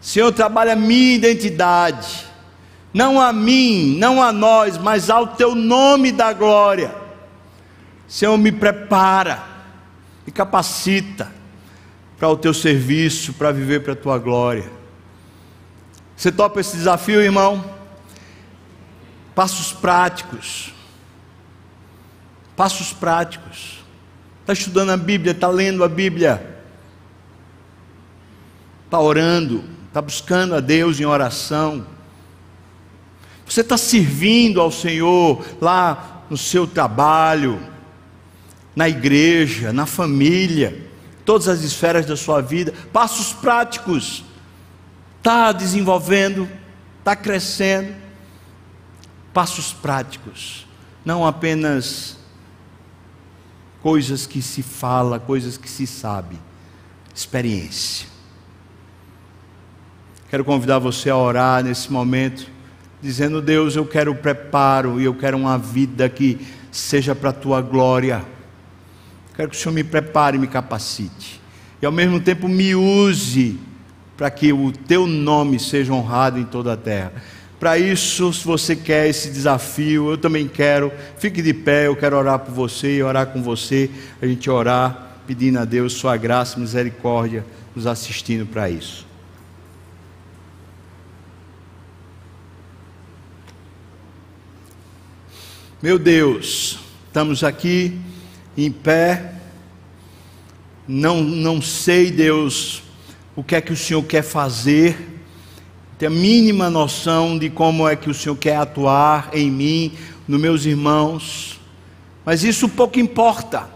Senhor, 0.00 0.30
trabalha 0.30 0.74
a 0.74 0.76
minha 0.76 1.16
identidade. 1.16 2.29
Não 2.92 3.20
a 3.20 3.32
mim, 3.32 3.96
não 3.98 4.22
a 4.22 4.32
nós, 4.32 4.76
mas 4.76 5.10
ao 5.10 5.28
teu 5.28 5.54
nome 5.54 6.10
da 6.10 6.32
glória. 6.32 6.94
Senhor, 8.08 8.36
me 8.36 8.50
prepara, 8.50 9.42
me 10.26 10.32
capacita 10.32 11.30
para 12.18 12.28
o 12.28 12.36
teu 12.36 12.52
serviço, 12.52 13.32
para 13.34 13.52
viver 13.52 13.82
para 13.84 13.92
a 13.92 13.96
tua 13.96 14.18
glória. 14.18 14.70
Você 16.16 16.32
topa 16.32 16.60
esse 16.60 16.76
desafio, 16.76 17.22
irmão? 17.22 17.64
Passos 19.34 19.72
práticos. 19.72 20.74
Passos 22.56 22.92
práticos. 22.92 23.78
Está 24.40 24.52
estudando 24.52 24.90
a 24.90 24.96
Bíblia, 24.96 25.30
está 25.30 25.48
lendo 25.48 25.84
a 25.84 25.88
Bíblia, 25.88 26.60
está 28.84 28.98
orando, 28.98 29.64
está 29.86 30.02
buscando 30.02 30.56
a 30.56 30.60
Deus 30.60 30.98
em 30.98 31.04
oração. 31.04 31.86
Você 33.50 33.62
está 33.62 33.76
servindo 33.76 34.60
ao 34.60 34.70
Senhor 34.70 35.44
lá 35.60 36.22
no 36.30 36.36
seu 36.36 36.68
trabalho, 36.68 37.60
na 38.76 38.88
igreja, 38.88 39.72
na 39.72 39.86
família, 39.86 40.88
todas 41.24 41.48
as 41.48 41.62
esferas 41.62 42.06
da 42.06 42.16
sua 42.16 42.40
vida. 42.40 42.72
Passos 42.92 43.32
práticos 43.32 44.24
está 45.18 45.50
desenvolvendo, 45.50 46.48
está 47.00 47.16
crescendo. 47.16 47.92
Passos 49.34 49.72
práticos, 49.72 50.64
não 51.04 51.26
apenas 51.26 52.18
coisas 53.82 54.26
que 54.26 54.40
se 54.40 54.62
fala, 54.62 55.18
coisas 55.18 55.56
que 55.56 55.68
se 55.68 55.88
sabe, 55.88 56.38
experiência. 57.12 58.06
Quero 60.28 60.44
convidar 60.44 60.78
você 60.78 61.10
a 61.10 61.16
orar 61.16 61.64
nesse 61.64 61.90
momento, 61.90 62.59
dizendo: 63.02 63.40
Deus, 63.40 63.76
eu 63.76 63.84
quero 63.84 64.14
preparo 64.14 65.00
e 65.00 65.04
eu 65.04 65.14
quero 65.14 65.36
uma 65.36 65.58
vida 65.58 66.08
que 66.08 66.38
seja 66.70 67.14
para 67.14 67.30
a 67.30 67.32
tua 67.32 67.60
glória. 67.60 68.24
Quero 69.36 69.50
que 69.50 69.56
o 69.56 69.58
Senhor 69.58 69.74
me 69.74 69.84
prepare 69.84 70.36
e 70.36 70.40
me 70.40 70.46
capacite, 70.46 71.40
e 71.80 71.86
ao 71.86 71.92
mesmo 71.92 72.20
tempo 72.20 72.48
me 72.48 72.74
use 72.74 73.58
para 74.16 74.30
que 74.30 74.52
o 74.52 74.70
teu 74.70 75.06
nome 75.06 75.58
seja 75.58 75.92
honrado 75.92 76.38
em 76.38 76.44
toda 76.44 76.74
a 76.74 76.76
terra. 76.76 77.12
Para 77.58 77.78
isso, 77.78 78.32
se 78.32 78.44
você 78.44 78.74
quer 78.74 79.06
esse 79.08 79.30
desafio, 79.30 80.10
eu 80.10 80.18
também 80.18 80.48
quero. 80.48 80.90
Fique 81.18 81.42
de 81.42 81.52
pé, 81.52 81.86
eu 81.86 81.96
quero 81.96 82.16
orar 82.16 82.38
por 82.38 82.54
você 82.54 82.96
e 82.96 83.02
orar 83.02 83.26
com 83.26 83.42
você. 83.42 83.90
A 84.20 84.26
gente 84.26 84.48
orar 84.48 85.18
pedindo 85.26 85.58
a 85.58 85.64
Deus 85.66 85.92
sua 85.92 86.16
graça 86.16 86.58
misericórdia, 86.58 87.44
nos 87.76 87.86
assistindo 87.86 88.46
para 88.46 88.70
isso. 88.70 89.09
Meu 95.82 95.98
Deus, 95.98 96.78
estamos 97.06 97.42
aqui 97.42 97.98
em 98.54 98.70
pé. 98.70 99.32
Não, 100.86 101.22
não 101.22 101.62
sei, 101.62 102.10
Deus, 102.10 102.82
o 103.34 103.42
que 103.42 103.56
é 103.56 103.62
que 103.62 103.72
o 103.72 103.76
Senhor 103.76 104.02
quer 104.02 104.20
fazer, 104.20 105.22
ter 105.98 106.08
a 106.08 106.10
mínima 106.10 106.68
noção 106.68 107.38
de 107.38 107.48
como 107.48 107.88
é 107.88 107.96
que 107.96 108.10
o 108.10 108.14
Senhor 108.14 108.36
quer 108.36 108.56
atuar 108.56 109.30
em 109.32 109.50
mim, 109.50 109.94
nos 110.28 110.38
meus 110.38 110.66
irmãos, 110.66 111.58
mas 112.26 112.44
isso 112.44 112.68
pouco 112.68 113.00
importa, 113.00 113.66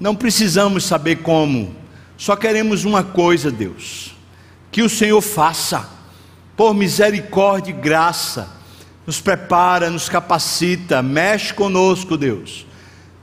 não 0.00 0.16
precisamos 0.16 0.82
saber 0.82 1.22
como, 1.22 1.72
só 2.16 2.34
queremos 2.34 2.84
uma 2.84 3.04
coisa, 3.04 3.48
Deus, 3.48 4.12
que 4.72 4.82
o 4.82 4.88
Senhor 4.88 5.20
faça, 5.20 5.88
por 6.56 6.74
misericórdia 6.74 7.70
e 7.70 7.74
graça, 7.74 8.55
nos 9.06 9.20
prepara, 9.20 9.88
nos 9.88 10.08
capacita, 10.08 11.00
mexe 11.00 11.54
conosco, 11.54 12.16
Deus. 12.16 12.66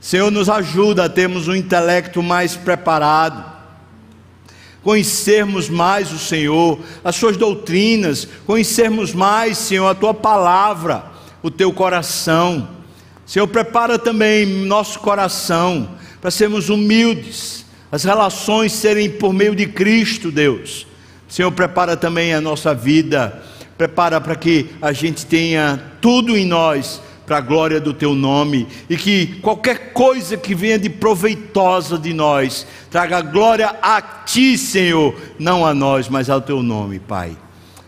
Senhor, 0.00 0.30
nos 0.30 0.48
ajuda 0.48 1.04
a 1.04 1.08
termos 1.08 1.46
um 1.46 1.54
intelecto 1.54 2.22
mais 2.22 2.56
preparado, 2.56 3.52
conhecermos 4.82 5.68
mais 5.68 6.12
o 6.12 6.18
Senhor, 6.18 6.78
as 7.02 7.16
suas 7.16 7.36
doutrinas, 7.36 8.28
conhecermos 8.46 9.12
mais, 9.12 9.58
Senhor, 9.58 9.86
a 9.86 9.94
tua 9.94 10.14
palavra, 10.14 11.06
o 11.42 11.50
teu 11.50 11.72
coração. 11.72 12.68
Senhor, 13.26 13.46
prepara 13.46 13.98
também 13.98 14.44
nosso 14.44 14.98
coração 15.00 15.88
para 16.20 16.30
sermos 16.30 16.68
humildes, 16.68 17.64
as 17.90 18.04
relações 18.04 18.72
serem 18.72 19.10
por 19.10 19.32
meio 19.32 19.54
de 19.54 19.66
Cristo, 19.66 20.30
Deus. 20.30 20.86
Senhor, 21.28 21.50
prepara 21.52 21.96
também 21.96 22.34
a 22.34 22.40
nossa 22.40 22.74
vida, 22.74 23.42
prepara 23.76 24.20
para 24.20 24.36
que 24.36 24.70
a 24.80 24.92
gente 24.92 25.26
tenha 25.26 25.82
tudo 26.00 26.36
em 26.36 26.46
nós 26.46 27.00
para 27.26 27.38
a 27.38 27.40
glória 27.40 27.80
do 27.80 27.94
teu 27.94 28.14
nome 28.14 28.66
e 28.88 28.96
que 28.96 29.38
qualquer 29.40 29.92
coisa 29.92 30.36
que 30.36 30.54
venha 30.54 30.78
de 30.78 30.90
proveitosa 30.90 31.98
de 31.98 32.12
nós 32.12 32.66
traga 32.90 33.20
glória 33.22 33.74
a 33.80 34.00
ti, 34.00 34.58
Senhor, 34.58 35.14
não 35.38 35.64
a 35.64 35.72
nós, 35.72 36.08
mas 36.08 36.28
ao 36.28 36.40
teu 36.40 36.62
nome, 36.62 36.98
Pai. 36.98 37.36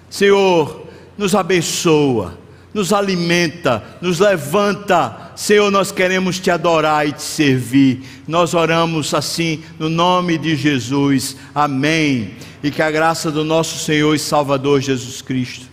Senhor, 0.08 0.86
nos 1.18 1.34
abençoa, 1.34 2.38
nos 2.72 2.92
alimenta, 2.92 3.82
nos 4.00 4.18
levanta. 4.18 5.32
Senhor, 5.34 5.70
nós 5.70 5.92
queremos 5.92 6.38
te 6.38 6.50
adorar 6.50 7.06
e 7.06 7.12
te 7.12 7.22
servir. 7.22 8.02
Nós 8.26 8.54
oramos 8.54 9.12
assim 9.12 9.62
no 9.78 9.88
nome 9.88 10.38
de 10.38 10.56
Jesus. 10.56 11.36
Amém. 11.54 12.34
E 12.62 12.70
que 12.70 12.82
a 12.82 12.90
graça 12.90 13.30
do 13.30 13.44
nosso 13.44 13.78
Senhor 13.84 14.14
e 14.14 14.18
Salvador 14.18 14.80
Jesus 14.80 15.20
Cristo, 15.20 15.65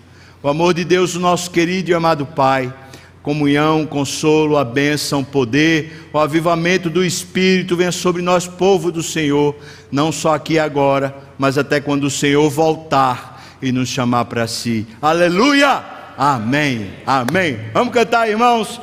o 0.43 0.49
amor 0.49 0.73
de 0.73 0.83
Deus, 0.83 1.15
o 1.15 1.21
nosso 1.21 1.49
querido 1.49 1.89
e 1.89 1.93
amado 1.93 2.25
Pai, 2.25 2.71
comunhão, 3.23 3.85
consolo, 3.85 4.57
a 4.57 4.65
bênção, 4.65 5.23
poder, 5.23 6.09
o 6.11 6.19
avivamento 6.19 6.89
do 6.89 7.03
Espírito 7.03 7.77
venha 7.77 7.93
sobre 7.93 8.21
nós, 8.21 8.45
povo 8.45 8.91
do 8.91 9.01
Senhor, 9.01 9.55
não 9.89 10.11
só 10.11 10.35
aqui 10.35 10.59
agora, 10.59 11.15
mas 11.37 11.57
até 11.57 11.79
quando 11.79 12.03
o 12.03 12.11
Senhor 12.11 12.49
voltar 12.49 13.57
e 13.61 13.71
nos 13.71 13.87
chamar 13.87 14.25
para 14.25 14.45
si. 14.45 14.85
Aleluia! 15.01 15.93
Amém. 16.17 16.91
Amém. 17.05 17.57
Vamos 17.73 17.93
cantar, 17.93 18.29
irmãos. 18.29 18.79